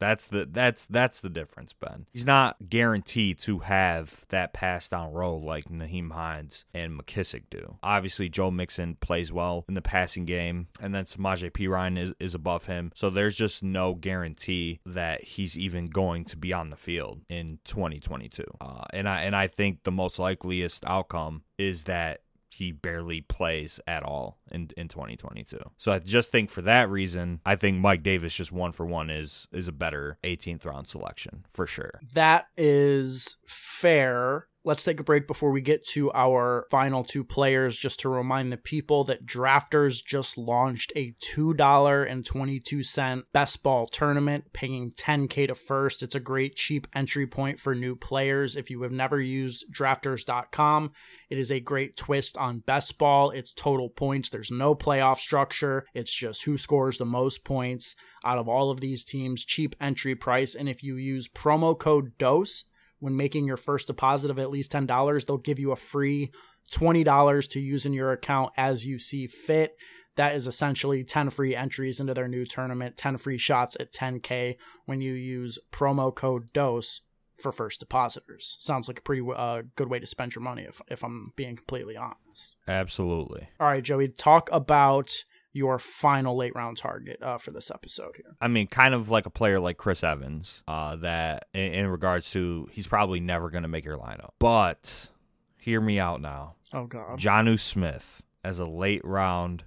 that's 0.04 0.26
the 0.26 0.46
that's 0.50 0.86
that's 0.86 1.20
the 1.20 1.30
difference, 1.30 1.72
Ben. 1.72 2.06
He's 2.12 2.26
not 2.26 2.68
guaranteed 2.68 3.38
to 3.40 3.60
have 3.60 4.26
that 4.28 4.52
pass 4.52 4.88
down 4.88 5.12
role 5.12 5.42
like 5.42 5.64
Nyheim 5.64 6.12
Hines 6.12 6.64
and 6.74 6.98
McKissic 6.98 7.44
do. 7.50 7.78
Obviously, 7.82 8.28
Joe 8.28 8.50
Mixon 8.50 8.96
plays 8.96 9.32
well 9.32 9.64
in 9.68 9.74
the 9.74 9.82
passing 9.82 10.24
game, 10.24 10.68
and 10.80 10.94
then 10.94 11.04
Samaje 11.04 11.50
Perine 11.50 11.98
is, 11.98 12.12
is 12.18 12.34
above 12.34 12.66
him. 12.66 12.92
So 12.94 13.08
there's 13.08 13.36
just 13.36 13.62
no 13.62 13.94
guarantee 13.94 14.80
that 14.84 15.24
he's 15.24 15.56
even 15.56 15.86
going 15.86 16.24
to 16.26 16.36
be 16.36 16.52
on 16.52 16.70
the 16.70 16.76
field 16.76 17.22
in 17.28 17.60
2022. 17.64 18.44
Uh, 18.60 18.82
and 18.90 19.08
I 19.08 19.22
and 19.22 19.34
I 19.34 19.46
think 19.46 19.84
the 19.84 19.92
most 19.92 20.18
likeliest 20.18 20.84
outcome 20.86 21.44
is 21.56 21.84
that 21.84 22.20
he 22.54 22.72
barely 22.72 23.20
plays 23.20 23.80
at 23.86 24.02
all 24.02 24.38
in 24.50 24.70
in 24.76 24.88
2022. 24.88 25.58
So 25.76 25.92
I 25.92 25.98
just 25.98 26.30
think 26.30 26.50
for 26.50 26.62
that 26.62 26.88
reason, 26.88 27.40
I 27.44 27.56
think 27.56 27.78
Mike 27.78 28.02
Davis 28.02 28.34
just 28.34 28.52
one 28.52 28.72
for 28.72 28.86
one 28.86 29.10
is 29.10 29.48
is 29.52 29.68
a 29.68 29.72
better 29.72 30.18
18th 30.22 30.64
round 30.64 30.88
selection 30.88 31.46
for 31.52 31.66
sure. 31.66 32.00
That 32.12 32.46
is 32.56 33.36
fair 33.46 34.46
let's 34.64 34.84
take 34.84 34.98
a 34.98 35.04
break 35.04 35.26
before 35.26 35.50
we 35.50 35.60
get 35.60 35.86
to 35.88 36.10
our 36.12 36.66
final 36.70 37.04
two 37.04 37.22
players 37.22 37.76
just 37.76 38.00
to 38.00 38.08
remind 38.08 38.50
the 38.50 38.56
people 38.56 39.04
that 39.04 39.26
drafters 39.26 40.02
just 40.04 40.38
launched 40.38 40.92
a 40.96 41.12
$2.22 41.22 43.22
best 43.32 43.62
ball 43.62 43.86
tournament 43.86 44.44
paying 44.52 44.90
10k 44.92 45.48
to 45.48 45.54
first. 45.54 46.02
It's 46.02 46.14
a 46.14 46.20
great 46.20 46.56
cheap 46.56 46.86
entry 46.94 47.26
point 47.26 47.60
for 47.60 47.74
new 47.74 47.94
players. 47.94 48.56
If 48.56 48.70
you 48.70 48.82
have 48.82 48.92
never 48.92 49.20
used 49.20 49.66
drafters.com 49.72 50.92
it 51.30 51.38
is 51.38 51.50
a 51.50 51.60
great 51.60 51.96
twist 51.96 52.36
on 52.36 52.60
best 52.60 52.98
ball. 52.98 53.30
It's 53.30 53.52
total 53.52 53.88
points. 53.88 54.30
There's 54.30 54.50
no 54.50 54.74
playoff 54.74 55.16
structure. 55.16 55.86
It's 55.94 56.14
just 56.14 56.44
who 56.44 56.56
scores 56.56 56.98
the 56.98 57.04
most 57.04 57.44
points 57.44 57.94
out 58.24 58.38
of 58.38 58.48
all 58.48 58.70
of 58.70 58.80
these 58.80 59.04
teams. 59.04 59.44
Cheap 59.44 59.74
entry 59.80 60.14
price. 60.14 60.54
And 60.54 60.68
if 60.68 60.82
you 60.82 60.96
use 60.96 61.28
promo 61.28 61.78
code 61.78 62.16
dose 62.18 62.64
when 63.04 63.14
making 63.14 63.46
your 63.46 63.58
first 63.58 63.86
deposit 63.86 64.30
of 64.30 64.38
at 64.38 64.48
least 64.48 64.72
$10, 64.72 65.26
they'll 65.26 65.36
give 65.36 65.58
you 65.58 65.72
a 65.72 65.76
free 65.76 66.32
$20 66.72 67.50
to 67.50 67.60
use 67.60 67.84
in 67.84 67.92
your 67.92 68.12
account 68.12 68.50
as 68.56 68.86
you 68.86 68.98
see 68.98 69.26
fit. 69.26 69.76
That 70.16 70.34
is 70.34 70.46
essentially 70.46 71.04
10 71.04 71.28
free 71.28 71.54
entries 71.54 72.00
into 72.00 72.14
their 72.14 72.28
new 72.28 72.46
tournament, 72.46 72.96
10 72.96 73.18
free 73.18 73.36
shots 73.36 73.76
at 73.78 73.92
10K 73.92 74.56
when 74.86 75.02
you 75.02 75.12
use 75.12 75.58
promo 75.70 76.14
code 76.14 76.50
DOSE 76.54 77.02
for 77.38 77.52
first 77.52 77.78
depositors. 77.78 78.56
Sounds 78.58 78.88
like 78.88 79.00
a 79.00 79.02
pretty 79.02 79.22
uh, 79.36 79.64
good 79.76 79.90
way 79.90 79.98
to 79.98 80.06
spend 80.06 80.34
your 80.34 80.42
money 80.42 80.62
if, 80.62 80.80
if 80.88 81.04
I'm 81.04 81.34
being 81.36 81.56
completely 81.56 81.98
honest. 81.98 82.56
Absolutely. 82.66 83.48
All 83.60 83.66
right, 83.66 83.84
Joey, 83.84 84.08
talk 84.08 84.48
about 84.50 85.12
your 85.54 85.78
final 85.78 86.36
late 86.36 86.54
round 86.54 86.76
target 86.76 87.22
uh, 87.22 87.38
for 87.38 87.52
this 87.52 87.70
episode 87.70 88.16
here? 88.16 88.36
I 88.40 88.48
mean, 88.48 88.66
kind 88.66 88.92
of 88.92 89.08
like 89.08 89.24
a 89.24 89.30
player 89.30 89.58
like 89.60 89.78
Chris 89.78 90.04
Evans, 90.04 90.62
uh, 90.68 90.96
that 90.96 91.46
in, 91.54 91.72
in 91.72 91.86
regards 91.86 92.30
to 92.32 92.68
he's 92.72 92.86
probably 92.86 93.20
never 93.20 93.48
going 93.48 93.62
to 93.62 93.68
make 93.68 93.86
your 93.86 93.96
lineup. 93.96 94.30
But 94.38 95.08
hear 95.56 95.80
me 95.80 95.98
out 95.98 96.20
now. 96.20 96.56
Oh 96.74 96.86
God, 96.86 97.18
Jonnu 97.18 97.58
Smith 97.58 98.22
as 98.42 98.58
a 98.58 98.66
late 98.66 99.04
round 99.04 99.64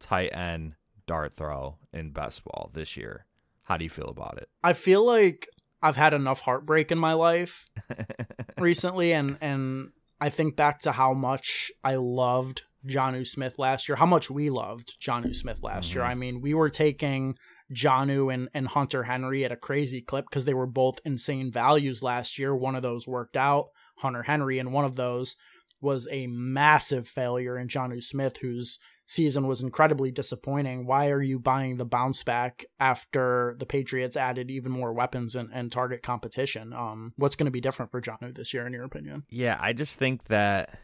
tight 0.00 0.30
end 0.34 0.74
dart 1.06 1.34
throw 1.34 1.76
in 1.92 2.10
best 2.10 2.42
ball 2.42 2.70
this 2.72 2.96
year. 2.96 3.26
How 3.64 3.76
do 3.76 3.84
you 3.84 3.90
feel 3.90 4.08
about 4.08 4.38
it? 4.38 4.48
I 4.64 4.72
feel 4.72 5.04
like 5.04 5.46
I've 5.82 5.96
had 5.96 6.14
enough 6.14 6.40
heartbreak 6.40 6.90
in 6.90 6.98
my 6.98 7.12
life 7.12 7.66
recently, 8.58 9.12
and 9.12 9.36
and 9.42 9.90
I 10.20 10.30
think 10.30 10.56
back 10.56 10.80
to 10.80 10.92
how 10.92 11.12
much 11.12 11.70
I 11.84 11.96
loved 11.96 12.62
Jonnu 12.86 13.26
Smith 13.26 13.58
last 13.58 13.88
year, 13.88 13.96
how 13.96 14.06
much 14.06 14.30
we 14.30 14.50
loved 14.50 14.94
Jonnu 15.00 15.34
Smith 15.34 15.62
last 15.62 15.90
mm-hmm. 15.90 15.98
year. 15.98 16.06
I 16.06 16.14
mean, 16.14 16.40
we 16.40 16.54
were 16.54 16.70
taking 16.70 17.36
Jonnu 17.72 18.32
and, 18.32 18.48
and 18.54 18.68
Hunter 18.68 19.04
Henry 19.04 19.44
at 19.44 19.52
a 19.52 19.56
crazy 19.56 20.00
clip 20.00 20.26
because 20.28 20.44
they 20.44 20.54
were 20.54 20.66
both 20.66 21.00
insane 21.04 21.52
values 21.52 22.02
last 22.02 22.38
year. 22.38 22.54
One 22.54 22.74
of 22.74 22.82
those 22.82 23.06
worked 23.06 23.36
out, 23.36 23.68
Hunter 23.98 24.22
Henry, 24.22 24.58
and 24.58 24.72
one 24.72 24.84
of 24.84 24.96
those 24.96 25.36
was 25.80 26.08
a 26.10 26.26
massive 26.26 27.06
failure 27.06 27.58
in 27.58 27.68
Jonnu 27.68 28.02
Smith, 28.02 28.38
whose 28.38 28.78
season 29.06 29.46
was 29.46 29.62
incredibly 29.62 30.10
disappointing. 30.10 30.86
Why 30.86 31.08
are 31.08 31.22
you 31.22 31.38
buying 31.38 31.76
the 31.76 31.84
bounce 31.84 32.22
back 32.22 32.64
after 32.78 33.56
the 33.58 33.66
Patriots 33.66 34.16
added 34.16 34.50
even 34.50 34.72
more 34.72 34.92
weapons 34.92 35.34
and, 35.34 35.50
and 35.52 35.70
target 35.70 36.02
competition? 36.02 36.72
Um, 36.72 37.12
what's 37.16 37.36
going 37.36 37.46
to 37.46 37.52
be 37.52 37.60
different 37.60 37.90
for 37.90 38.02
Jonnu 38.02 38.36
this 38.36 38.52
year, 38.52 38.66
in 38.66 38.72
your 38.72 38.84
opinion? 38.84 39.24
Yeah, 39.30 39.56
I 39.60 39.72
just 39.72 39.98
think 39.98 40.24
that 40.24 40.78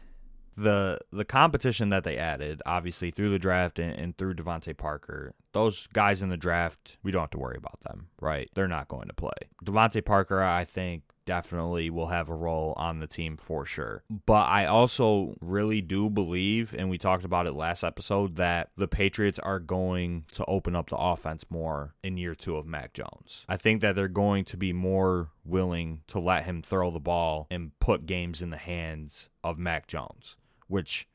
the 0.55 0.99
the 1.11 1.25
competition 1.25 1.89
that 1.89 2.03
they 2.03 2.17
added, 2.17 2.61
obviously 2.65 3.11
through 3.11 3.31
the 3.31 3.39
draft 3.39 3.79
and, 3.79 3.93
and 3.93 4.17
through 4.17 4.35
DeVante 4.35 4.75
Parker, 4.75 5.33
those 5.53 5.87
guys 5.87 6.21
in 6.21 6.29
the 6.29 6.37
draft, 6.37 6.97
we 7.03 7.11
don't 7.11 7.21
have 7.21 7.29
to 7.31 7.39
worry 7.39 7.57
about 7.57 7.79
them, 7.81 8.07
right? 8.19 8.49
They're 8.53 8.67
not 8.67 8.87
going 8.87 9.07
to 9.07 9.13
play. 9.13 9.31
DeVante 9.63 10.03
Parker, 10.03 10.41
I 10.41 10.65
think 10.65 11.03
definitely 11.25 11.89
will 11.89 12.07
have 12.07 12.29
a 12.29 12.35
role 12.35 12.73
on 12.77 12.99
the 12.99 13.07
team 13.07 13.35
for 13.35 13.65
sure. 13.65 14.03
But 14.25 14.47
I 14.47 14.65
also 14.65 15.35
really 15.41 15.81
do 15.81 16.09
believe, 16.09 16.73
and 16.77 16.89
we 16.89 16.97
talked 16.97 17.25
about 17.25 17.47
it 17.47 17.53
last 17.53 17.83
episode, 17.83 18.35
that 18.35 18.69
the 18.77 18.87
Patriots 18.87 19.39
are 19.39 19.59
going 19.59 20.25
to 20.33 20.45
open 20.45 20.75
up 20.75 20.89
the 20.89 20.97
offense 20.97 21.45
more 21.49 21.95
in 22.03 22.17
year 22.17 22.35
two 22.35 22.57
of 22.57 22.65
Mac 22.65 22.93
Jones. 22.93 23.45
I 23.49 23.57
think 23.57 23.81
that 23.81 23.95
they're 23.95 24.07
going 24.07 24.45
to 24.45 24.57
be 24.57 24.71
more 24.71 25.31
willing 25.43 26.01
to 26.07 26.19
let 26.19 26.45
him 26.45 26.61
throw 26.61 26.91
the 26.91 26.99
ball 26.99 27.47
and 27.49 27.77
put 27.79 28.05
games 28.05 28.41
in 28.41 28.51
the 28.51 28.57
hands 28.57 29.29
of 29.43 29.57
Mac 29.57 29.87
Jones, 29.87 30.37
which 30.67 31.07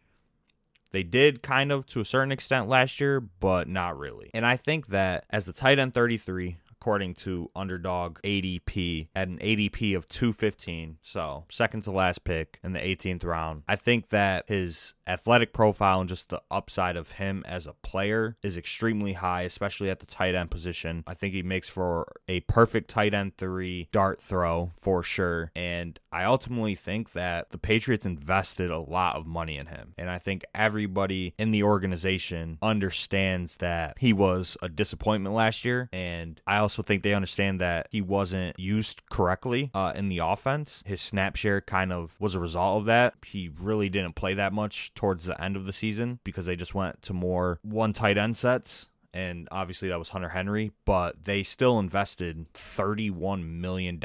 they 0.91 1.03
did 1.03 1.43
kind 1.43 1.71
of 1.71 1.87
to 1.87 2.01
a 2.01 2.05
certain 2.05 2.33
extent 2.33 2.69
last 2.69 3.01
year, 3.01 3.21
but 3.21 3.69
not 3.69 3.99
really. 3.99 4.31
And 4.35 4.45
I 4.45 4.57
think 4.57 4.89
that 4.89 5.25
as 5.31 5.47
the 5.47 5.53
tight 5.53 5.79
end 5.79 5.95
33, 5.95 6.59
according 6.81 7.15
to 7.15 7.51
Underdog 7.55 8.19
ADP, 8.23 9.09
at 9.15 9.29
an 9.29 9.39
ADP 9.39 9.95
of 9.95 10.09
215, 10.09 10.97
so 11.03 11.45
second 11.51 11.83
to 11.83 11.91
last 11.91 12.25
pick 12.25 12.59
in 12.65 12.73
the 12.73 12.79
18th 12.79 13.23
round. 13.25 13.65
I 13.69 13.77
think 13.77 14.09
that 14.09 14.45
his 14.49 14.95
athletic 15.11 15.53
profile 15.53 16.01
and 16.01 16.09
just 16.09 16.29
the 16.29 16.41
upside 16.51 16.97
of 16.97 17.13
him 17.13 17.45
as 17.47 17.67
a 17.67 17.75
player 17.83 18.37
is 18.43 18.57
extremely 18.57 19.15
high, 19.15 19.43
especially 19.43 19.91
at 19.91 19.99
the 19.99 20.07
tight 20.07 20.35
end 20.35 20.51
position. 20.51 21.05
I 21.07 21.15
think 21.15 21.35
he 21.35 21.43
makes 21.43 21.69
for 21.69 22.07
a 22.29 22.41
perfect 22.41 22.89
tight 22.89 23.13
end 23.13 23.37
three 23.37 23.89
dart 23.93 24.21
throw 24.21 24.71
for 24.79 25.03
sure. 25.03 25.51
And 25.55 25.99
I 26.13 26.25
ultimately 26.25 26.77
think 26.77 27.13
that 27.13 27.51
the 27.51 27.59
Patriots 27.59 28.07
invested 28.07 28.71
a 28.71 28.79
lot 28.79 29.17
of 29.17 29.27
money 29.27 29.59
in 29.59 29.67
him. 29.67 29.95
And 29.99 30.09
I 30.09 30.19
think 30.19 30.45
everybody 30.55 31.35
in 31.39 31.51
the 31.51 31.65
organization 31.65 32.59
understands 32.63 33.57
that 33.59 33.97
he 33.99 34.13
was 34.13 34.57
a 34.63 34.69
disappointment 34.69 35.35
last 35.35 35.65
year. 35.65 35.89
And 35.93 36.41
I 36.47 36.59
also 36.59 36.70
think 36.77 37.03
they 37.03 37.15
understand 37.15 37.61
that 37.61 37.89
he 37.91 38.01
wasn't 38.01 38.59
used 38.59 39.03
correctly 39.11 39.71
uh, 39.75 39.93
in 39.95 40.09
the 40.09 40.19
offense. 40.19 40.83
His 40.87 41.01
snap 41.01 41.37
share 41.37 41.61
kind 41.61 41.93
of 41.93 42.17
was 42.19 42.35
a 42.35 42.41
result 42.41 42.81
of 42.81 42.87
that. 42.87 43.15
He 43.25 43.51
really 43.61 43.89
didn't 43.89 44.15
play 44.15 44.35
that 44.35 44.53
much 44.53 44.95
towards 44.95 45.25
the 45.25 45.41
end 45.43 45.57
of 45.57 45.67
the 45.67 45.73
season 45.73 46.21
because 46.25 46.47
they 46.47 46.57
just 46.57 46.75
went 46.75 47.03
to 47.03 47.13
more 47.13 47.59
one 47.63 47.93
tight 47.93 48.19
end 48.19 48.37
sets 48.37 48.89
and 49.13 49.49
obviously 49.51 49.89
that 49.89 49.99
was 49.99 50.11
Hunter 50.11 50.29
Henry, 50.29 50.73
but 50.85 51.25
they 51.25 51.43
still 51.43 51.79
invested 51.79 52.53
$31 52.55 53.45
million 53.45 54.01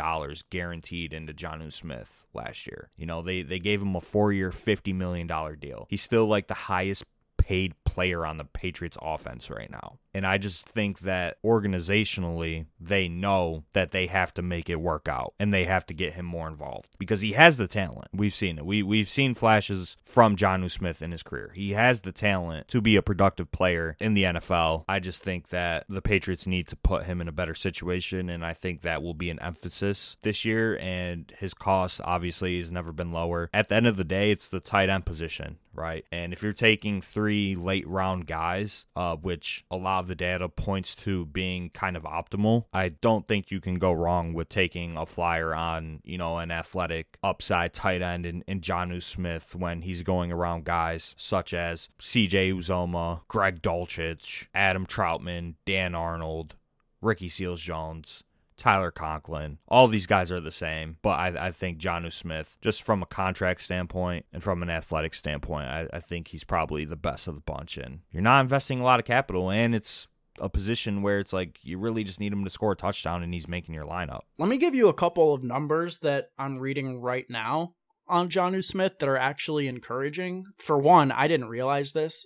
guaranteed 0.50 1.14
into 1.14 1.34
Jonnu 1.34 1.72
Smith 1.72 2.26
last 2.34 2.66
year. 2.66 2.90
You 2.98 3.06
know, 3.06 3.22
they, 3.22 3.42
they 3.44 3.60
gave 3.60 3.82
him 3.82 3.96
a 3.96 4.02
four 4.02 4.34
year, 4.34 4.50
$50 4.52 4.96
million 4.96 5.28
deal. 5.60 5.88
He's 5.90 6.02
still 6.02 6.26
like 6.26 6.48
the 6.48 6.54
highest 6.54 7.06
paid 7.46 7.76
player 7.84 8.26
on 8.26 8.38
the 8.38 8.44
Patriots 8.44 8.98
offense 9.00 9.52
right 9.52 9.70
now. 9.70 10.00
And 10.16 10.26
I 10.26 10.40
just 10.40 10.66
think 10.66 11.02
that 11.02 11.38
organizationally, 11.44 12.66
they 12.80 13.08
know 13.08 13.66
that 13.74 13.92
they 13.92 14.08
have 14.08 14.34
to 14.36 14.42
make 14.42 14.68
it 14.68 14.80
work 14.80 15.08
out 15.08 15.34
and 15.40 15.54
they 15.54 15.66
have 15.66 15.86
to 15.88 15.94
get 15.94 16.14
him 16.14 16.26
more 16.26 16.48
involved 16.48 16.96
because 16.98 17.22
he 17.22 17.34
has 17.34 17.58
the 17.58 17.68
talent. 17.68 18.08
We've 18.14 18.34
seen 18.34 18.58
it. 18.58 18.66
We, 18.66 18.82
we've 18.82 19.10
seen 19.10 19.36
flashes 19.36 19.96
from 20.06 20.36
Jonnu 20.36 20.72
Smith 20.72 21.02
in 21.02 21.12
his 21.12 21.22
career. 21.22 21.52
He 21.54 21.72
has 21.72 22.02
the 22.02 22.12
talent 22.12 22.68
to 22.70 22.82
be 22.82 22.96
a 22.96 23.04
productive 23.04 23.52
player 23.52 23.96
in 24.00 24.16
the 24.16 24.24
NFL. 24.24 24.86
I 24.90 25.00
just 25.00 25.22
think 25.22 25.50
that 25.50 25.86
the 25.88 26.02
Patriots 26.02 26.48
need 26.48 26.68
to 26.70 26.76
put 26.78 27.06
him 27.06 27.22
in 27.22 27.28
a 27.28 27.34
better 27.34 27.54
situation. 27.54 28.30
And 28.30 28.44
I 28.44 28.54
think 28.54 28.82
that 28.82 29.04
will 29.04 29.14
be 29.14 29.30
an 29.30 29.40
emphasis 29.40 30.18
this 30.24 30.46
year. 30.46 30.78
And 30.80 31.32
his 31.38 31.54
cost 31.54 32.02
obviously 32.04 32.58
has 32.58 32.72
never 32.72 32.92
been 32.92 33.12
lower. 33.12 33.50
At 33.54 33.70
the 33.70 33.76
end 33.76 33.86
of 33.86 33.98
the 33.98 34.04
day, 34.04 34.32
it's 34.32 34.50
the 34.50 34.60
tight 34.60 34.90
end 34.90 35.06
position, 35.06 35.58
right? 35.76 36.06
And 36.12 36.34
if 36.34 36.42
you're 36.42 36.54
taking 36.54 37.02
three 37.02 37.56
late 37.56 37.88
round 37.88 38.28
guys, 38.28 38.86
uh, 38.96 39.16
which 39.16 39.66
a 39.70 39.78
lot 39.78 40.00
of 40.00 40.08
the 40.08 40.16
data 40.16 40.50
points 40.50 40.96
to 40.96 41.26
being 41.26 41.70
kind 41.70 41.96
of 41.98 42.04
optimal, 42.04 42.66
I 42.74 42.90
don't 42.90 43.28
think 43.28 43.52
you 43.52 43.60
can 43.60 43.76
go 43.76 43.92
wrong 43.92 44.34
with 44.34 44.50
taking 44.50 44.98
a 44.98 45.06
flyer 45.06 45.54
on, 45.54 46.02
you 46.04 46.18
know, 46.18 46.40
an 46.40 46.52
athletic 46.52 47.18
upside 47.24 47.74
tight 47.74 48.02
end 48.02 48.26
in, 48.26 48.44
in 48.48 48.62
Jonnu 48.62 49.02
Smith 49.02 49.56
when 49.56 49.82
he's 49.82 50.04
going 50.04 50.32
around 50.32 50.66
guys 50.66 51.14
such 51.18 51.54
as 51.54 51.90
CJ 52.00 52.54
Uzomah, 52.54 53.22
Greg 53.28 53.62
Dulcich, 53.62 54.48
Adam 54.54 54.86
Trautman, 54.86 55.56
Dan 55.66 55.96
Arnold, 55.96 56.56
Ricky 57.02 57.30
Seals 57.30 57.62
Jones. 57.62 58.24
Tyler 58.58 58.92
Conklin. 58.92 59.60
All 59.68 59.88
these 59.88 60.08
guys 60.08 60.32
are 60.32 60.40
the 60.40 60.52
same, 60.52 60.98
but 61.02 61.20
I, 61.20 61.48
I 61.48 61.52
think 61.52 61.78
Jonnu 61.78 62.12
Smith, 62.12 62.58
just 62.62 62.84
from 62.84 63.02
a 63.02 63.06
contract 63.06 63.62
standpoint 63.62 64.26
and 64.32 64.42
from 64.42 64.64
an 64.64 64.70
athletic 64.70 65.14
standpoint, 65.14 65.68
I, 65.68 65.88
I 65.94 66.00
think 66.00 66.30
he's 66.30 66.44
probably 66.44 66.86
the 66.86 66.96
best 66.96 67.28
of 67.28 67.36
the 67.36 67.42
bunch. 67.42 67.78
And 67.78 68.00
you're 68.12 68.22
not 68.22 68.42
investing 68.42 68.80
a 68.80 68.84
lot 68.84 69.00
of 69.00 69.06
capital, 69.06 69.50
and 69.50 69.76
it's 69.76 70.08
a 70.40 70.50
position 70.50 71.02
where 71.02 71.20
it's 71.20 71.34
like 71.34 71.60
you 71.64 71.78
really 71.78 72.04
just 72.04 72.20
need 72.20 72.34
him 72.34 72.44
to 72.44 72.50
score 72.50 72.74
a 72.74 72.76
touchdown 72.76 73.24
and 73.24 73.34
he's 73.34 73.48
making 73.48 73.74
your 73.74 73.86
lineup. 73.86 74.22
Let 74.38 74.50
me 74.50 74.58
give 74.58 74.76
you 74.76 74.90
a 74.90 74.94
couple 74.94 75.34
of 75.34 75.44
numbers 75.44 76.00
that 76.00 76.30
I'm 76.38 76.60
reading 76.60 77.02
right 77.02 77.26
now 77.30 77.74
on 78.08 78.30
Jonnu 78.30 78.64
Smith 78.64 79.00
that 79.00 79.10
are 79.10 79.18
actually 79.18 79.68
encouraging. 79.68 80.46
For 80.58 80.78
one, 80.78 81.12
I 81.12 81.28
didn't 81.28 81.50
realize 81.50 81.94
this. 81.94 82.26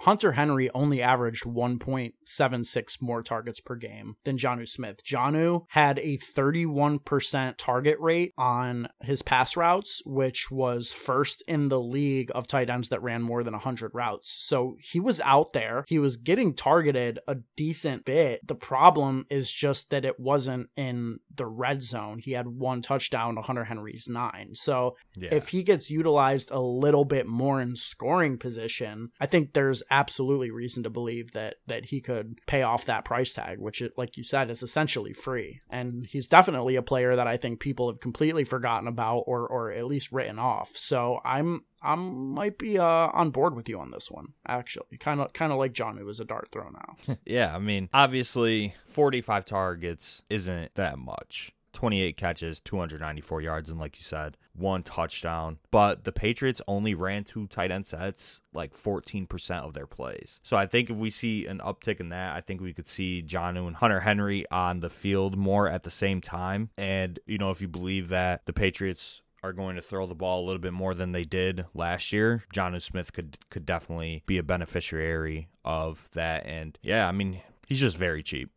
Hunter 0.00 0.32
Henry 0.32 0.70
only 0.70 1.02
averaged 1.02 1.44
1.76 1.44 3.02
more 3.02 3.22
targets 3.22 3.60
per 3.60 3.76
game 3.76 4.16
than 4.24 4.38
Jonnu 4.38 4.68
Smith. 4.68 5.04
Jonnu 5.04 5.64
had 5.70 5.98
a 5.98 6.18
31% 6.18 7.54
target 7.56 7.98
rate 7.98 8.32
on 8.36 8.88
his 9.02 9.22
pass 9.22 9.56
routes, 9.56 10.02
which 10.04 10.50
was 10.50 10.92
first 10.92 11.42
in 11.48 11.68
the 11.68 11.80
league 11.80 12.30
of 12.34 12.46
tight 12.46 12.70
ends 12.70 12.90
that 12.90 13.02
ran 13.02 13.22
more 13.22 13.42
than 13.42 13.54
100 13.54 13.92
routes. 13.94 14.30
So 14.30 14.76
he 14.80 15.00
was 15.00 15.20
out 15.20 15.52
there. 15.52 15.84
He 15.88 15.98
was 15.98 16.16
getting 16.16 16.54
targeted 16.54 17.18
a 17.26 17.36
decent 17.56 18.04
bit. 18.04 18.46
The 18.46 18.54
problem 18.54 19.26
is 19.30 19.50
just 19.50 19.90
that 19.90 20.04
it 20.04 20.20
wasn't 20.20 20.68
in 20.76 21.20
the 21.34 21.46
red 21.46 21.82
zone. 21.82 22.18
He 22.18 22.32
had 22.32 22.46
one 22.46 22.82
touchdown 22.82 23.36
to 23.36 23.42
Hunter 23.42 23.64
Henry's 23.64 24.08
nine. 24.08 24.54
So 24.54 24.96
yeah. 25.14 25.30
if 25.32 25.48
he 25.48 25.62
gets 25.62 25.90
utilized 25.90 26.50
a 26.50 26.60
little 26.60 27.04
bit 27.04 27.26
more 27.26 27.60
in 27.60 27.76
scoring 27.76 28.38
position, 28.38 29.10
I 29.20 29.26
think 29.26 29.52
there's 29.52 29.82
absolutely 29.90 30.50
reason 30.50 30.82
to 30.82 30.90
believe 30.90 31.32
that 31.32 31.56
that 31.66 31.86
he 31.86 32.00
could 32.00 32.38
pay 32.46 32.62
off 32.62 32.86
that 32.86 33.04
price 33.04 33.34
tag, 33.34 33.58
which, 33.58 33.82
it, 33.82 33.92
like 33.96 34.16
you 34.16 34.24
said, 34.24 34.50
is 34.50 34.62
essentially 34.62 35.12
free. 35.12 35.60
And 35.70 36.06
he's 36.06 36.28
definitely 36.28 36.76
a 36.76 36.82
player 36.82 37.16
that 37.16 37.26
I 37.26 37.36
think 37.36 37.60
people 37.60 37.88
have 37.90 38.00
completely 38.00 38.44
forgotten 38.44 38.88
about, 38.88 39.20
or 39.26 39.46
or 39.46 39.72
at 39.72 39.86
least 39.86 40.12
written 40.12 40.38
off. 40.38 40.70
So 40.76 41.20
I'm 41.24 41.62
I 41.82 41.94
might 41.94 42.58
be 42.58 42.78
uh, 42.78 42.84
on 42.84 43.30
board 43.30 43.54
with 43.54 43.68
you 43.68 43.78
on 43.78 43.90
this 43.90 44.10
one. 44.10 44.34
Actually, 44.46 44.98
kind 44.98 45.20
of 45.20 45.32
kind 45.32 45.52
of 45.52 45.58
like 45.58 45.72
John, 45.72 45.96
who 45.96 46.08
is 46.08 46.20
a 46.20 46.24
dart 46.24 46.48
throw 46.50 46.68
now. 46.68 47.16
yeah, 47.26 47.54
I 47.54 47.58
mean, 47.58 47.88
obviously, 47.92 48.74
45 48.88 49.44
targets 49.44 50.22
isn't 50.28 50.74
that 50.74 50.98
much. 50.98 51.52
28 51.76 52.16
catches, 52.16 52.58
294 52.60 53.42
yards, 53.42 53.70
and 53.70 53.78
like 53.78 53.98
you 53.98 54.02
said, 54.02 54.36
one 54.54 54.82
touchdown. 54.82 55.58
But 55.70 56.04
the 56.04 56.12
Patriots 56.12 56.62
only 56.66 56.94
ran 56.94 57.24
two 57.24 57.46
tight 57.46 57.70
end 57.70 57.86
sets 57.86 58.40
like 58.54 58.74
14% 58.74 59.62
of 59.62 59.74
their 59.74 59.86
plays. 59.86 60.40
So 60.42 60.56
I 60.56 60.66
think 60.66 60.88
if 60.88 60.96
we 60.96 61.10
see 61.10 61.46
an 61.46 61.58
uptick 61.58 62.00
in 62.00 62.08
that, 62.08 62.34
I 62.34 62.40
think 62.40 62.60
we 62.62 62.72
could 62.72 62.88
see 62.88 63.22
Jonnu 63.22 63.66
and 63.66 63.76
Hunter 63.76 64.00
Henry 64.00 64.46
on 64.50 64.80
the 64.80 64.88
field 64.88 65.36
more 65.36 65.68
at 65.68 65.82
the 65.82 65.90
same 65.90 66.22
time. 66.22 66.70
And, 66.78 67.18
you 67.26 67.36
know, 67.36 67.50
if 67.50 67.60
you 67.60 67.68
believe 67.68 68.08
that 68.08 68.46
the 68.46 68.54
Patriots 68.54 69.20
are 69.42 69.52
going 69.52 69.76
to 69.76 69.82
throw 69.82 70.06
the 70.06 70.14
ball 70.14 70.42
a 70.42 70.46
little 70.46 70.60
bit 70.60 70.72
more 70.72 70.94
than 70.94 71.12
they 71.12 71.24
did 71.24 71.66
last 71.74 72.10
year, 72.10 72.44
Jonnu 72.54 72.80
Smith 72.80 73.12
could 73.12 73.38
could 73.50 73.66
definitely 73.66 74.22
be 74.26 74.38
a 74.38 74.42
beneficiary 74.42 75.48
of 75.64 76.08
that. 76.14 76.46
And 76.46 76.78
yeah, 76.82 77.06
I 77.06 77.12
mean, 77.12 77.42
he's 77.66 77.80
just 77.80 77.96
very 77.98 78.22
cheap. 78.22 78.50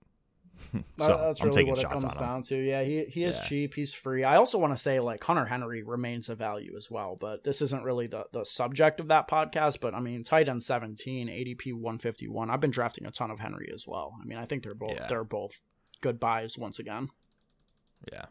So 0.74 0.84
that's 0.98 1.44
really 1.44 1.64
what 1.64 1.80
it 1.80 1.90
comes 1.90 2.16
down 2.18 2.44
to. 2.44 2.56
Yeah, 2.56 2.84
he 2.84 3.06
he 3.06 3.24
is 3.24 3.38
yeah. 3.38 3.44
cheap. 3.46 3.74
He's 3.74 3.94
free. 3.94 4.24
I 4.24 4.36
also 4.36 4.58
want 4.58 4.74
to 4.74 4.78
say 4.78 5.00
like 5.00 5.24
Hunter 5.24 5.46
Henry 5.46 5.84
remains 5.84 6.30
a 6.30 6.36
value 6.36 6.76
as 6.78 6.90
well, 6.92 7.18
but 7.20 7.44
this 7.44 7.62
isn't 7.62 7.84
really 7.84 8.08
the 8.08 8.26
the 8.32 8.44
subject 8.44 9.00
of 9.00 9.08
that 9.08 9.28
podcast. 9.28 9.80
But 9.80 9.94
I 9.94 10.00
mean, 10.00 10.24
tight 10.24 10.50
end 10.50 10.64
seventeen, 10.64 11.28
ADP 11.28 11.74
one 11.74 11.98
fifty 12.00 12.28
one. 12.28 12.50
I've 12.50 12.62
been 12.62 12.72
drafting 12.72 13.06
a 13.06 13.12
ton 13.12 13.32
of 13.32 13.40
Henry 13.40 13.72
as 13.74 13.88
well. 13.88 14.16
I 14.22 14.26
mean, 14.26 14.38
I 14.38 14.46
think 14.46 14.64
they're 14.64 14.74
both 14.74 14.96
yeah. 14.96 15.08
they're 15.08 15.24
both 15.24 15.62
good 16.02 16.20
buys 16.20 16.58
once 16.58 16.80
again. 16.80 17.10
Yeah. 18.12 18.26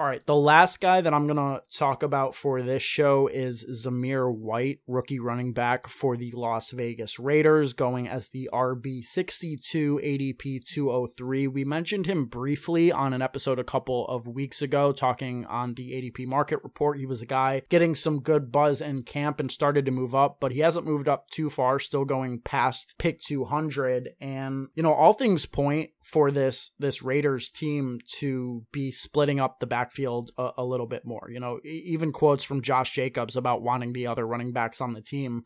All 0.00 0.06
right, 0.06 0.24
the 0.26 0.34
last 0.36 0.80
guy 0.80 1.00
that 1.00 1.12
I'm 1.12 1.26
going 1.26 1.38
to 1.38 1.60
talk 1.76 2.04
about 2.04 2.32
for 2.32 2.62
this 2.62 2.84
show 2.84 3.26
is 3.26 3.64
Zamir 3.84 4.32
White, 4.32 4.78
rookie 4.86 5.18
running 5.18 5.52
back 5.52 5.88
for 5.88 6.16
the 6.16 6.30
Las 6.36 6.70
Vegas 6.70 7.18
Raiders, 7.18 7.72
going 7.72 8.06
as 8.06 8.28
the 8.28 8.48
RB62 8.52 9.66
ADP 9.74 10.64
203. 10.64 11.48
We 11.48 11.64
mentioned 11.64 12.06
him 12.06 12.26
briefly 12.26 12.92
on 12.92 13.12
an 13.12 13.22
episode 13.22 13.58
a 13.58 13.64
couple 13.64 14.06
of 14.06 14.28
weeks 14.28 14.62
ago, 14.62 14.92
talking 14.92 15.44
on 15.46 15.74
the 15.74 15.90
ADP 15.90 16.28
market 16.28 16.60
report. 16.62 16.98
He 16.98 17.06
was 17.06 17.20
a 17.20 17.26
guy 17.26 17.62
getting 17.68 17.96
some 17.96 18.20
good 18.20 18.52
buzz 18.52 18.80
in 18.80 19.02
camp 19.02 19.40
and 19.40 19.50
started 19.50 19.84
to 19.86 19.90
move 19.90 20.14
up, 20.14 20.36
but 20.38 20.52
he 20.52 20.60
hasn't 20.60 20.86
moved 20.86 21.08
up 21.08 21.28
too 21.30 21.50
far, 21.50 21.80
still 21.80 22.04
going 22.04 22.38
past 22.38 22.94
pick 22.98 23.18
200. 23.18 24.10
And, 24.20 24.68
you 24.76 24.84
know, 24.84 24.92
all 24.92 25.12
things 25.12 25.44
point 25.44 25.90
for 26.08 26.30
this 26.30 26.70
this 26.78 27.02
Raiders 27.02 27.50
team 27.50 27.98
to 28.18 28.64
be 28.72 28.90
splitting 28.90 29.40
up 29.40 29.60
the 29.60 29.66
backfield 29.88 30.30
a, 30.36 30.50
a, 30.58 30.64
little 30.64 30.86
bit 30.86 31.02
more. 31.04 31.28
You 31.30 31.40
know, 31.40 31.60
even 31.64 32.12
quotes 32.12 32.44
from 32.44 32.62
Josh 32.62 32.92
Jacobs 32.92 33.36
about 33.36 33.62
wanting 33.62 33.92
the 33.92 34.06
other 34.06 34.26
running 34.26 34.52
backs 34.52 34.80
on 34.80 34.92
the 34.92 35.00
team 35.00 35.42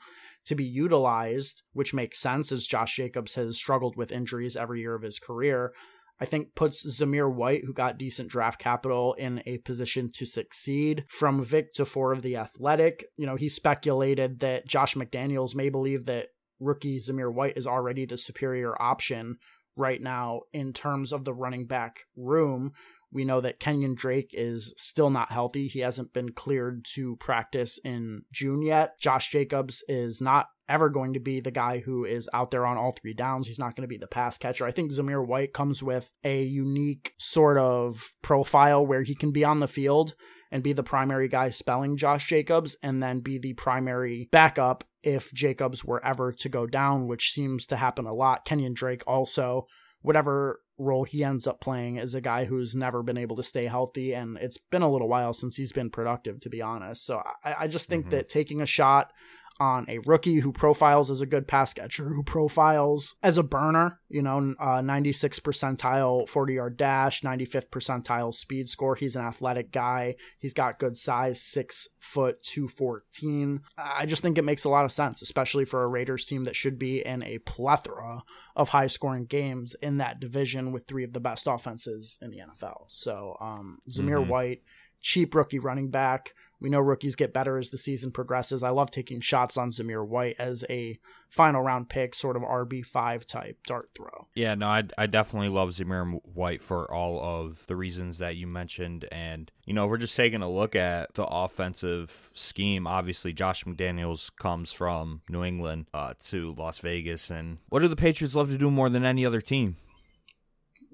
to 0.46 0.55
be 0.55 0.64
utilized, 0.64 1.62
which 1.72 1.94
makes 1.94 2.20
sense 2.20 2.50
as 2.50 2.66
Josh 2.66 2.96
Jacobs 2.96 3.35
has 3.35 3.57
struggled 3.57 3.96
with 3.96 4.12
injuries 4.12 4.57
every 4.57 4.81
year 4.81 4.94
of 4.94 5.02
his 5.02 5.18
career. 5.18 5.72
I 6.20 6.24
think 6.24 6.55
puts 6.55 6.87
Zamir 6.87 7.33
White, 7.33 7.64
who 7.64 7.72
got 7.72 7.98
decent 7.98 8.28
draft 8.28 8.61
capital, 8.61 9.14
in 9.14 9.42
a 9.46 9.59
position 9.59 10.11
to 10.14 10.26
succeed. 10.26 11.05
From 11.09 11.44
Vic 11.44 11.74
Tafur 11.74 12.14
of 12.14 12.22
the 12.22 12.37
Athletic, 12.37 13.05
you 13.16 13.26
know, 13.26 13.37
he 13.37 13.48
speculated 13.48 14.40
that 14.40 14.68
Josh 14.68 14.94
McDaniels 14.94 15.55
may 15.55 15.68
believe 15.68 16.05
that 16.07 16.26
rookie 16.61 16.98
Zamir 16.98 17.33
White 17.33 17.57
is 17.57 17.66
already 17.66 18.07
the 18.07 18.16
superior 18.16 18.81
option 18.81 19.38
right 19.76 20.00
now 20.00 20.42
in 20.52 20.72
terms 20.72 21.12
of 21.12 21.24
the 21.24 21.33
running 21.33 21.66
back 21.66 22.00
room. 22.16 22.72
We 23.12 23.25
know 23.25 23.40
that 23.42 23.61
Kenyan 23.61 23.94
Drake 23.94 24.31
is 24.33 24.75
still 24.79 25.11
not 25.11 25.31
healthy. 25.31 25.68
He 25.68 25.81
hasn't 25.81 26.12
been 26.12 26.33
cleared 26.33 26.85
to 26.94 27.16
practice 27.16 27.79
in 27.85 28.22
June 28.33 28.62
yet. 28.62 28.98
Josh 28.98 29.31
Jacobs 29.31 29.85
is 29.87 30.20
not 30.20 30.46
ever 30.68 30.88
going 30.88 31.12
to 31.12 31.20
be 31.20 31.40
the 31.40 31.51
guy 31.51 31.81
who 31.81 32.05
is 32.05 32.31
out 32.33 32.51
there 32.51 32.64
on 32.64 32.79
all 32.79 32.92
three 32.92 33.12
downs. 33.12 33.46
He's 33.46 33.59
not 33.59 33.77
going 33.77 33.83
to 33.83 33.88
be 33.88 33.98
the 33.98 34.07
pass 34.07 34.38
catcher. 34.38 34.64
I 34.64 34.70
think 34.70 34.92
Zamir 34.92 35.25
White 35.27 35.53
comes 35.53 35.83
with 35.83 36.11
a 36.25 36.42
unique 36.42 37.12
sort 37.18 37.59
of 37.59 38.12
profile 38.22 38.85
where 38.87 39.03
he 39.03 39.14
can 39.14 39.33
be 39.33 39.44
on 39.44 39.61
the 39.61 39.68
field 39.68 40.14
and 40.51 40.62
be 40.62 40.72
the 40.72 40.83
primary 40.83 41.29
guy 41.29 41.51
spelling 41.51 41.98
Josh 41.98 42.27
Jacobs 42.27 42.77
and 42.83 43.03
then 43.03 43.20
be 43.20 43.38
the 43.38 43.53
primary 43.55 44.29
backup 44.33 44.85
if 45.03 45.33
Jacobs 45.35 45.85
were 45.85 46.05
ever 46.05 46.33
to 46.33 46.48
go 46.48 46.66
down, 46.66 47.07
which 47.07 47.33
seems 47.33 47.66
to 47.66 47.77
happen 47.77 48.07
a 48.07 48.14
lot. 48.14 48.46
Kenyan 48.46 48.75
Drake 48.75 49.03
also 49.07 49.66
whatever 50.01 50.61
role 50.79 51.05
he 51.05 51.23
ends 51.23 51.47
up 51.47 51.61
playing 51.61 51.97
is 51.97 52.15
a 52.15 52.21
guy 52.21 52.45
who's 52.45 52.75
never 52.75 53.03
been 53.03 53.19
able 53.19 53.37
to 53.37 53.43
stay 53.43 53.67
healthy 53.67 54.13
and 54.15 54.39
it's 54.39 54.59
been 54.59 54.83
a 54.83 54.91
little 54.91 55.09
while 55.09 55.33
since 55.33 55.57
he's 55.57 55.73
been 55.73 55.91
productive 55.91 56.41
to 56.41 56.49
be 56.49 56.63
honest 56.63 57.05
so 57.05 57.23
i, 57.45 57.55
I 57.61 57.67
just 57.69 57.89
think 57.89 58.05
mm-hmm. 58.05 58.17
that 58.17 58.29
taking 58.29 58.61
a 58.61 58.67
shot 58.67 59.13
on 59.61 59.87
a 59.88 59.99
rookie 59.99 60.41
who 60.41 60.53
profiles 60.53 61.11
as 61.11 61.21
a 61.21 61.27
good 61.27 61.47
pass 61.47 61.73
catcher, 61.73 62.09
who 62.09 62.23
profiles 62.23 63.15
as 63.23 63.38
a 63.38 63.43
burner, 63.43 64.01
you 64.09 64.23
know, 64.23 64.55
uh, 64.59 64.81
96 64.81 65.41
percentile 65.41 66.29
40 66.29 66.55
yard 66.55 66.77
dash, 66.77 67.23
95th 67.23 67.69
percentile 67.69 68.33
speed 68.33 68.69
score. 68.69 68.95
He's 68.95 69.17
an 69.17 69.25
athletic 69.25 69.71
guy. 69.73 70.17
He's 70.38 70.55
got 70.55 70.79
good 70.79 70.97
size, 70.97 71.41
six 71.41 71.88
foot 71.99 72.43
214. 72.43 73.61
I 73.77 74.07
just 74.07 74.23
think 74.23 74.38
it 74.38 74.43
makes 74.43 74.65
a 74.65 74.71
lot 74.71 74.85
of 74.85 74.93
sense, 74.93 75.23
especially 75.23 75.65
for 75.65 75.83
a 75.83 75.88
Raiders 75.88 76.27
team 76.27 76.45
that 76.45 76.57
should 76.57 76.79
be 76.79 77.05
in 77.05 77.23
a 77.23 77.38
plethora 77.38 78.23
of 78.57 78.71
high 78.71 78.87
scoring 78.87 79.27
games 79.27 79.75
in 79.83 79.99
that 79.99 80.21
division 80.21 80.73
with 80.73 80.87
three 80.87 81.05
of 81.05 81.12
the 81.12 81.21
best 81.21 81.47
offenses 81.47 82.19
in 82.23 82.31
the 82.31 82.38
NFL. 82.38 82.85
So, 82.88 83.37
um, 83.41 83.79
Zamir 83.88 84.21
mm-hmm. 84.21 84.31
White, 84.31 84.62
cheap 85.01 85.35
rookie 85.35 85.59
running 85.59 85.91
back 85.91 86.33
we 86.62 86.70
know 86.70 86.79
rookies 86.79 87.16
get 87.16 87.35
better 87.35 87.59
as 87.59 87.70
the 87.70 87.77
season 87.77 88.12
progresses. 88.12 88.62
I 88.62 88.70
love 88.70 88.88
taking 88.90 89.20
shots 89.20 89.57
on 89.57 89.70
Zamir 89.70 90.07
White 90.07 90.37
as 90.38 90.64
a 90.70 90.96
final 91.29 91.61
round 91.61 91.88
pick, 91.88 92.14
sort 92.14 92.37
of 92.37 92.42
RB5 92.42 93.25
type 93.25 93.59
dart 93.66 93.90
throw. 93.96 94.29
Yeah, 94.35 94.55
no, 94.55 94.68
I, 94.68 94.85
I 94.96 95.07
definitely 95.07 95.48
love 95.48 95.70
Zamir 95.70 96.20
White 96.22 96.62
for 96.62 96.88
all 96.90 97.20
of 97.20 97.66
the 97.66 97.75
reasons 97.75 98.18
that 98.18 98.37
you 98.37 98.46
mentioned. 98.46 99.07
And, 99.11 99.51
you 99.66 99.75
know, 99.75 99.88
we're 99.88 99.98
just 99.98 100.16
taking 100.16 100.40
a 100.40 100.48
look 100.48 100.77
at 100.77 101.14
the 101.14 101.27
offensive 101.27 102.31
scheme. 102.33 102.87
Obviously, 102.87 103.33
Josh 103.33 103.64
McDaniels 103.64 104.31
comes 104.37 104.72
from 104.72 105.22
New 105.29 105.42
England 105.42 105.87
uh, 105.92 106.14
to 106.27 106.55
Las 106.57 106.79
Vegas. 106.79 107.29
And 107.29 107.59
what 107.70 107.81
do 107.81 107.88
the 107.88 107.96
Patriots 107.96 108.37
love 108.37 108.51
to 108.51 108.59
do 108.59 108.70
more 108.70 108.88
than 108.88 109.05
any 109.05 109.27
other 109.27 109.40
team? 109.40 109.79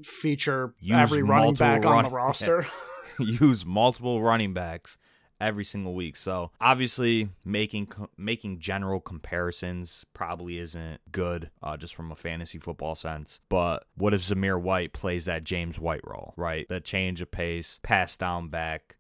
Feature 0.03 0.75
Use 0.81 0.97
every 0.97 1.23
running 1.23 1.55
back 1.55 1.85
run- 1.85 1.99
on 1.99 2.05
the 2.05 2.11
roster. 2.17 2.67
Use 3.19 3.67
multiple 3.67 4.23
running 4.23 4.55
backs 4.55 4.97
every 5.41 5.65
single 5.65 5.95
week. 5.95 6.17
So 6.17 6.51
obviously, 6.61 7.31
making 7.45 7.89
making 8.17 8.59
general 8.59 9.01
comparisons 9.01 10.05
probably 10.15 10.59
isn't 10.59 11.01
good, 11.13 11.51
uh, 11.63 11.77
just 11.77 11.95
from 11.95 12.11
a 12.11 12.17
fantasy 12.17 12.59
football 12.59 12.95
sense. 12.95 13.41
But 13.49 13.85
what 13.97 14.15
if 14.15 14.23
Zamir 14.23 14.61
White 14.61 14.93
plays 14.93 15.25
that 15.27 15.45
James 15.45 15.79
White 15.79 16.05
role, 16.05 16.35
right? 16.37 16.67
The 16.69 16.81
change 16.81 17.21
of 17.21 17.31
pace, 17.31 17.81
pass 17.83 18.17
down 18.17 18.49
back, 18.49 18.97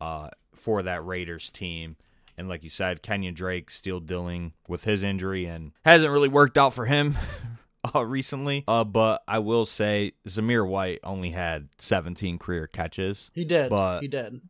uh, 0.00 0.28
for 0.54 0.82
that 0.82 1.04
Raiders 1.04 1.50
team. 1.50 1.96
And 2.36 2.48
like 2.48 2.62
you 2.62 2.70
said, 2.70 3.02
Kenyan 3.02 3.34
Drake 3.34 3.70
still 3.70 3.98
dealing 3.98 4.52
with 4.68 4.84
his 4.84 5.02
injury 5.02 5.46
and 5.46 5.72
hasn't 5.84 6.12
really 6.12 6.28
worked 6.28 6.56
out 6.56 6.72
for 6.72 6.86
him 6.86 7.16
uh, 7.94 8.04
recently. 8.04 8.64
Uh, 8.68 8.84
but 8.84 9.22
I 9.26 9.40
will 9.40 9.64
say 9.64 10.12
Zamir 10.26 10.66
White 10.66 11.00
only 11.02 11.30
had 11.30 11.68
17 11.78 12.38
career 12.38 12.68
catches. 12.68 13.30
He 13.34 13.44
did. 13.44 13.70
But 13.70 14.00
he 14.00 14.08
did. 14.08 14.40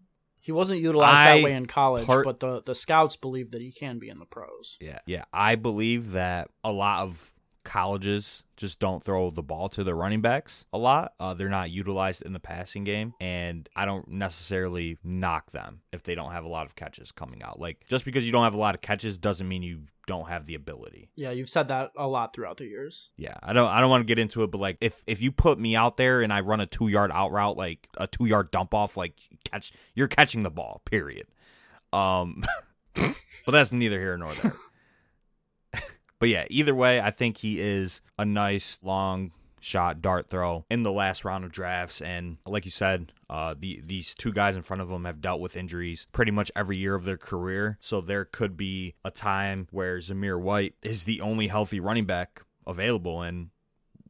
He 0.48 0.52
wasn't 0.52 0.80
utilized 0.80 1.26
I 1.26 1.36
that 1.36 1.44
way 1.44 1.52
in 1.52 1.66
college, 1.66 2.06
part, 2.06 2.24
but 2.24 2.40
the 2.40 2.62
the 2.62 2.74
scouts 2.74 3.16
believe 3.16 3.50
that 3.50 3.60
he 3.60 3.70
can 3.70 3.98
be 3.98 4.08
in 4.08 4.18
the 4.18 4.24
pros. 4.24 4.78
Yeah, 4.80 5.00
yeah. 5.04 5.24
I 5.30 5.56
believe 5.56 6.12
that 6.12 6.48
a 6.64 6.72
lot 6.72 7.02
of 7.02 7.30
colleges 7.68 8.44
just 8.56 8.80
don't 8.80 9.04
throw 9.04 9.30
the 9.30 9.42
ball 9.42 9.68
to 9.68 9.84
their 9.84 9.94
running 9.94 10.22
backs 10.22 10.64
a 10.72 10.78
lot. 10.78 11.12
Uh, 11.20 11.34
they're 11.34 11.50
not 11.50 11.70
utilized 11.70 12.22
in 12.22 12.32
the 12.32 12.40
passing 12.40 12.82
game, 12.82 13.12
and 13.20 13.68
I 13.76 13.84
don't 13.84 14.08
necessarily 14.08 14.96
knock 15.04 15.52
them 15.52 15.82
if 15.92 16.02
they 16.02 16.14
don't 16.14 16.32
have 16.32 16.44
a 16.44 16.48
lot 16.48 16.64
of 16.64 16.74
catches 16.74 17.12
coming 17.12 17.42
out. 17.42 17.60
Like 17.60 17.86
just 17.88 18.06
because 18.06 18.24
you 18.24 18.32
don't 18.32 18.44
have 18.44 18.54
a 18.54 18.58
lot 18.58 18.74
of 18.74 18.80
catches 18.80 19.18
doesn't 19.18 19.46
mean 19.46 19.62
you 19.62 19.82
don't 20.06 20.28
have 20.28 20.46
the 20.46 20.54
ability. 20.54 21.10
Yeah, 21.14 21.30
you've 21.30 21.50
said 21.50 21.68
that 21.68 21.92
a 21.94 22.08
lot 22.08 22.32
throughout 22.32 22.56
the 22.56 22.64
years. 22.64 23.10
Yeah, 23.18 23.34
I 23.42 23.52
don't 23.52 23.68
I 23.68 23.80
don't 23.80 23.90
want 23.90 24.00
to 24.00 24.06
get 24.06 24.18
into 24.18 24.42
it, 24.42 24.50
but 24.50 24.60
like 24.60 24.78
if 24.80 25.04
if 25.06 25.20
you 25.20 25.30
put 25.30 25.58
me 25.58 25.76
out 25.76 25.98
there 25.98 26.22
and 26.22 26.32
I 26.32 26.40
run 26.40 26.60
a 26.60 26.66
two 26.66 26.88
yard 26.88 27.10
out 27.12 27.30
route, 27.30 27.58
like 27.58 27.86
a 27.98 28.06
two 28.06 28.24
yard 28.24 28.50
dump 28.50 28.72
off, 28.72 28.96
like 28.96 29.14
catch 29.44 29.72
you're 29.94 30.08
catching 30.08 30.42
the 30.42 30.50
ball. 30.50 30.80
Period. 30.86 31.26
Um, 31.92 32.42
but 32.94 33.52
that's 33.52 33.70
neither 33.70 34.00
here 34.00 34.16
nor 34.16 34.32
there. 34.34 34.56
But 36.18 36.28
yeah, 36.28 36.46
either 36.50 36.74
way, 36.74 37.00
I 37.00 37.10
think 37.10 37.38
he 37.38 37.60
is 37.60 38.00
a 38.18 38.24
nice 38.24 38.78
long 38.82 39.32
shot 39.60 40.00
dart 40.00 40.30
throw 40.30 40.64
in 40.70 40.82
the 40.82 40.92
last 40.92 41.24
round 41.24 41.44
of 41.44 41.52
drafts. 41.52 42.00
And 42.00 42.38
like 42.46 42.64
you 42.64 42.70
said, 42.70 43.12
uh, 43.28 43.54
the 43.58 43.82
these 43.84 44.14
two 44.14 44.32
guys 44.32 44.56
in 44.56 44.62
front 44.62 44.82
of 44.82 44.90
him 44.90 45.04
have 45.04 45.20
dealt 45.20 45.40
with 45.40 45.56
injuries 45.56 46.06
pretty 46.12 46.30
much 46.30 46.50
every 46.54 46.76
year 46.76 46.94
of 46.94 47.04
their 47.04 47.16
career. 47.16 47.76
So 47.80 48.00
there 48.00 48.24
could 48.24 48.56
be 48.56 48.94
a 49.04 49.10
time 49.10 49.68
where 49.70 49.98
Zamir 49.98 50.40
White 50.40 50.74
is 50.82 51.04
the 51.04 51.20
only 51.20 51.48
healthy 51.48 51.80
running 51.80 52.06
back 52.06 52.42
available, 52.66 53.22
and 53.22 53.50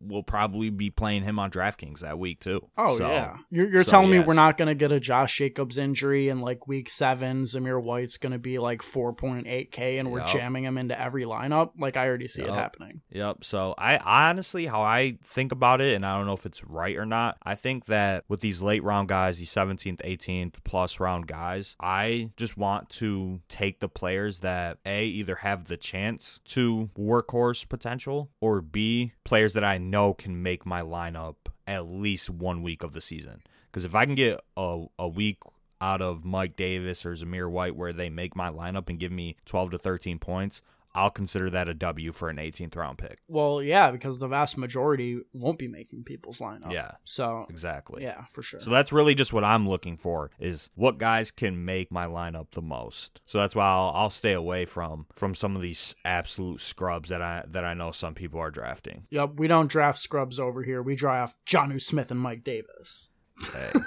will 0.01 0.23
probably 0.23 0.71
be 0.71 0.91
playing 0.91 1.23
him 1.23 1.39
on 1.39 1.51
DraftKings 1.51 2.01
that 2.01 2.19
week 2.19 2.41
too. 2.41 2.69
Oh 2.77 2.97
so, 2.97 3.09
yeah, 3.09 3.37
you're, 3.51 3.69
you're 3.69 3.85
so, 3.85 3.91
telling 3.91 4.11
yes. 4.11 4.21
me 4.21 4.27
we're 4.27 4.35
not 4.35 4.57
going 4.57 4.69
to 4.69 4.75
get 4.75 4.93
a 4.93 5.01
Josh 5.01 5.37
Jacobs 5.37 5.79
injury 5.79 6.29
in 6.29 6.41
like 6.41 6.67
week 6.67 6.89
seven. 6.89 7.43
Zamir 7.43 7.83
White's 7.83 8.17
going 8.17 8.33
to 8.33 8.39
be 8.39 8.59
like 8.59 8.83
4.8k, 8.83 9.99
and 9.99 10.11
we're 10.11 10.25
jamming 10.25 10.65
him 10.65 10.79
into 10.79 10.99
every 10.99 11.25
lineup. 11.25 11.73
Like 11.79 11.97
I 11.97 12.07
already 12.07 12.29
see 12.29 12.43
yep. 12.43 12.51
it 12.51 12.55
happening. 12.55 13.01
Yep. 13.11 13.45
So 13.45 13.75
I 13.79 13.99
honestly, 13.99 14.67
how 14.67 14.83
I 14.83 15.19
think 15.25 15.53
about 15.53 15.81
it, 15.81 15.95
and 15.95 16.05
I 16.05 16.17
don't 16.17 16.27
know 16.27 16.33
if 16.33 16.47
it's 16.47 16.65
right 16.65 16.97
or 16.97 17.07
not. 17.07 17.39
I 17.43 17.55
think 17.55 17.87
that 17.87 18.25
with 18.29 18.41
these 18.41 18.61
late 18.63 18.83
round 18.83 19.09
guys, 19.09 19.39
these 19.39 19.53
17th, 19.53 20.01
18th 20.03 20.55
plus 20.65 21.01
round 21.01 21.27
guys, 21.27 21.77
I 21.81 22.31
just 22.37 22.57
want 22.57 22.91
to 22.91 23.41
take 23.49 23.81
the 23.81 23.89
players 23.89 24.41
that 24.41 24.79
a 24.85 25.05
either 25.05 25.37
have 25.37 25.67
the 25.67 25.77
chance 25.77 26.41
to 26.45 26.91
workhorse 26.99 27.69
potential 27.69 28.31
or 28.41 28.61
b 28.61 29.13
players 29.25 29.53
that 29.53 29.65
I 29.65 29.79
know 29.91 30.15
can 30.15 30.43
make 30.43 30.65
my 30.67 30.83
lineup 30.83 31.37
at 31.67 31.87
least 31.87 32.31
one 32.31 32.63
week 32.63 32.83
of 32.83 32.93
the 32.93 33.01
season. 33.01 33.43
Because 33.71 33.85
if 33.85 33.95
I 33.95 34.07
can 34.07 34.15
get 34.15 34.41
a, 34.57 34.87
a 34.99 35.09
week 35.09 35.39
out 35.81 36.03
of 36.03 36.25
Mike 36.25 36.57
Davis 36.57 37.05
or 37.07 37.13
Zamir 37.13 37.51
White 37.51 37.77
where 37.77 37.93
they 37.93 38.11
make 38.11 38.35
my 38.35 38.51
lineup 38.51 38.89
and 38.89 38.99
give 38.99 39.13
me 39.13 39.37
12 39.45 39.73
to 39.73 39.79
13 39.79 40.19
points, 40.19 40.63
I'll 40.99 41.11
consider 41.11 41.49
that 41.51 41.69
a 41.69 41.75
W 41.75 42.13
for 42.13 42.29
an 42.29 42.39
18th 42.39 42.75
round 42.75 42.99
pick. 42.99 43.21
Well, 43.29 43.63
yeah, 43.63 43.93
because 43.93 44.19
the 44.19 44.27
vast 44.27 44.59
majority 44.59 45.21
won't 45.33 45.59
be 45.59 45.69
making 45.69 46.03
people's 46.03 46.41
lineup. 46.41 46.73
Yeah. 46.73 46.93
So 47.05 47.47
exactly. 47.49 48.03
Yeah, 48.03 48.25
for 48.33 48.43
sure. 48.43 48.61
So 48.61 48.71
that's 48.71 48.91
really 48.93 49.15
just 49.15 49.33
what 49.33 49.45
I'm 49.45 49.69
looking 49.69 49.97
for 49.97 50.33
is 50.41 50.71
what 50.75 50.99
guys 50.99 51.31
can 51.31 51.65
make 51.65 51.93
my 51.93 52.07
lineup 52.07 52.49
the 52.51 52.63
most. 52.63 53.21
So 53.27 53.39
that's 53.39 53.55
why 53.55 53.67
I'll, 53.67 53.93
I'll 53.95 54.11
stay 54.11 54.33
away 54.33 54.65
from 54.65 55.07
from 55.15 55.37
some 55.37 55.55
of 55.55 55.63
these 55.63 55.95
absolute 56.05 56.61
scrubs 56.61 57.11
that 57.11 57.23
I 57.23 57.45
that 57.47 57.65
I 57.65 57.75
know 57.75 57.93
some 57.93 58.15
people 58.15 58.41
are 58.41 58.51
drafting. 58.51 59.07
Yep, 59.11 59.35
we 59.39 59.47
don't 59.47 59.71
draft 59.71 60.01
scrubs 60.01 60.41
over 60.41 60.65
here. 60.65 60.83
We 60.83 60.97
draft 60.97 61.37
Jonnu 61.47 61.81
Smith 61.81 62.11
and 62.11 62.21
Mike 62.21 62.43
Davis. 62.43 63.11
Hey. 63.41 63.71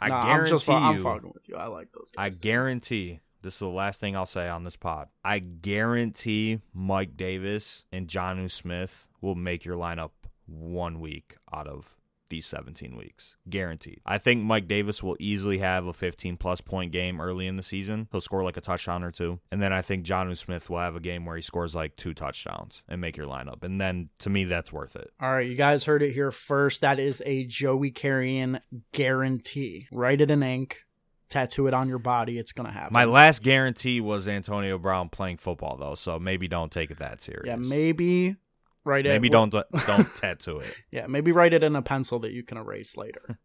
I 0.00 0.08
nah, 0.08 0.24
guarantee 0.24 0.52
I'm 0.52 0.58
just, 0.58 0.68
you. 0.68 0.74
I'm 0.74 1.02
fucking 1.02 1.32
with 1.32 1.48
you. 1.48 1.56
I 1.56 1.66
like 1.66 1.90
those. 1.92 2.10
I 2.16 2.30
guarantee 2.30 3.20
this 3.42 3.54
is 3.54 3.60
the 3.60 3.68
last 3.68 4.00
thing 4.00 4.16
I'll 4.16 4.26
say 4.26 4.48
on 4.48 4.64
this 4.64 4.76
pod. 4.76 5.08
I 5.24 5.38
guarantee 5.38 6.60
Mike 6.72 7.16
Davis 7.16 7.84
and 7.92 8.08
Jonnu 8.08 8.50
Smith 8.50 9.06
will 9.20 9.34
make 9.34 9.64
your 9.64 9.76
lineup 9.76 10.10
one 10.46 11.00
week 11.00 11.36
out 11.52 11.66
of 11.66 11.96
these 12.32 12.46
17 12.46 12.96
weeks. 12.96 13.36
Guaranteed. 13.48 14.00
I 14.06 14.16
think 14.16 14.42
Mike 14.42 14.66
Davis 14.66 15.02
will 15.02 15.16
easily 15.20 15.58
have 15.58 15.86
a 15.86 15.92
15 15.92 16.38
plus 16.38 16.62
point 16.62 16.90
game 16.90 17.20
early 17.20 17.46
in 17.46 17.56
the 17.56 17.62
season. 17.62 18.08
He'll 18.10 18.22
score 18.22 18.42
like 18.42 18.56
a 18.56 18.62
touchdown 18.62 19.04
or 19.04 19.10
two. 19.10 19.38
And 19.52 19.60
then 19.62 19.72
I 19.72 19.82
think 19.82 20.06
Jonnu 20.06 20.36
Smith 20.36 20.70
will 20.70 20.78
have 20.78 20.96
a 20.96 21.00
game 21.00 21.26
where 21.26 21.36
he 21.36 21.42
scores 21.42 21.74
like 21.74 21.94
two 21.96 22.14
touchdowns 22.14 22.82
and 22.88 23.02
make 23.02 23.18
your 23.18 23.26
lineup. 23.26 23.62
And 23.62 23.78
then 23.78 24.08
to 24.20 24.30
me, 24.30 24.44
that's 24.44 24.72
worth 24.72 24.96
it. 24.96 25.10
All 25.20 25.30
right, 25.30 25.46
you 25.46 25.56
guys 25.56 25.84
heard 25.84 26.02
it 26.02 26.12
here 26.12 26.30
first. 26.30 26.80
That 26.80 26.98
is 26.98 27.22
a 27.26 27.44
Joey 27.44 27.90
Carrion 27.90 28.60
guarantee. 28.92 29.88
Write 29.92 30.22
it 30.22 30.30
in 30.30 30.42
ink 30.42 30.86
tattoo 31.32 31.66
it 31.66 31.74
on 31.74 31.88
your 31.88 31.98
body, 31.98 32.38
it's 32.38 32.52
gonna 32.52 32.72
happen. 32.72 32.92
My 32.92 33.04
last 33.04 33.42
guarantee 33.42 34.00
was 34.00 34.28
Antonio 34.28 34.78
Brown 34.78 35.08
playing 35.08 35.38
football 35.38 35.76
though, 35.76 35.94
so 35.94 36.18
maybe 36.18 36.48
don't 36.48 36.70
take 36.70 36.90
it 36.90 36.98
that 36.98 37.22
serious. 37.22 37.46
Yeah, 37.46 37.56
maybe 37.56 38.36
Write 38.84 39.06
it. 39.06 39.10
Maybe 39.10 39.28
don't 39.28 39.50
don't 39.50 40.16
tattoo 40.16 40.58
it. 40.58 40.74
Yeah, 40.90 41.06
maybe 41.06 41.30
write 41.30 41.52
it 41.52 41.62
in 41.62 41.76
a 41.76 41.82
pencil 41.82 42.18
that 42.20 42.32
you 42.32 42.42
can 42.42 42.58
erase 42.58 42.96
later. 42.96 43.36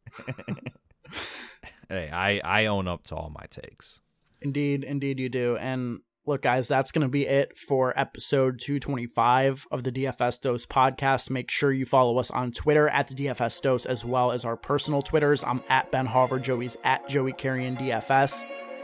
hey, 1.90 2.10
I 2.10 2.40
I 2.44 2.66
own 2.66 2.88
up 2.88 3.04
to 3.06 3.16
all 3.16 3.30
my 3.30 3.46
takes. 3.50 4.02
Indeed, 4.42 4.84
indeed 4.84 5.20
you 5.20 5.30
do. 5.30 5.58
And 5.58 6.00
look, 6.28 6.42
guys, 6.42 6.68
that's 6.68 6.92
going 6.92 7.04
to 7.04 7.08
be 7.08 7.26
it 7.26 7.58
for 7.58 7.98
episode 7.98 8.60
225 8.60 9.66
of 9.72 9.84
the 9.84 9.92
DFS 9.92 10.42
Dose 10.42 10.66
podcast. 10.66 11.30
Make 11.30 11.50
sure 11.50 11.72
you 11.72 11.86
follow 11.86 12.18
us 12.20 12.30
on 12.30 12.52
Twitter 12.52 12.90
at 12.90 13.08
the 13.08 13.16
DFS 13.16 13.62
Dose 13.62 13.86
as 13.86 14.04
well 14.04 14.32
as 14.32 14.44
our 14.44 14.58
personal 14.58 15.02
Twitters. 15.02 15.44
I'm 15.44 15.64
at 15.70 15.90
Ben 15.92 16.06
Hauver, 16.06 16.42
Joey's 16.42 16.76
at 16.84 17.08
Joey 17.08 17.32
Carrion 17.32 17.78
DFS. 17.78 18.44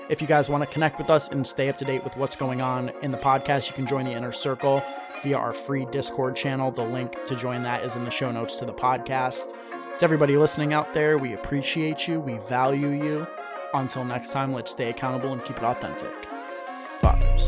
If 0.10 0.22
you 0.22 0.28
guys 0.28 0.50
want 0.50 0.64
to 0.64 0.68
connect 0.68 0.98
with 0.98 1.10
us 1.10 1.30
and 1.30 1.46
stay 1.46 1.70
up 1.70 1.78
to 1.78 1.86
date 1.86 2.04
with 2.04 2.16
what's 2.16 2.36
going 2.38 2.62
on 2.62 2.92
in 3.02 3.12
the 3.12 3.18
podcast, 3.18 3.70
you 3.70 3.76
can 3.76 3.86
join 3.86 4.06
the 4.06 4.12
inner 4.12 4.32
circle 4.32 4.82
via 5.22 5.38
our 5.38 5.54
free 5.54 5.86
Discord 5.92 6.36
channel. 6.36 6.72
The 6.72 6.84
link 6.84 7.26
to 7.26 7.36
join 7.36 7.64
that 7.64 7.84
is 7.84 7.96
in 7.96 8.06
the 8.06 8.12
show 8.12 8.32
notes 8.32 8.56
to 8.58 8.66
the 8.66 8.74
podcast. 8.74 9.54
To 10.00 10.04
everybody 10.04 10.38
listening 10.38 10.74
out 10.74 10.94
there, 10.94 11.18
we 11.18 11.34
appreciate 11.34 12.08
you, 12.08 12.20
we 12.20 12.38
value 12.50 12.90
you. 12.90 13.28
Until 13.74 14.06
next 14.06 14.32
time, 14.32 14.54
let's 14.54 14.72
stay 14.72 14.90
accountable 14.90 15.34
and 15.34 15.44
keep 15.44 15.58
it 15.58 15.64
authentic 15.64 16.33
fathers. 17.04 17.43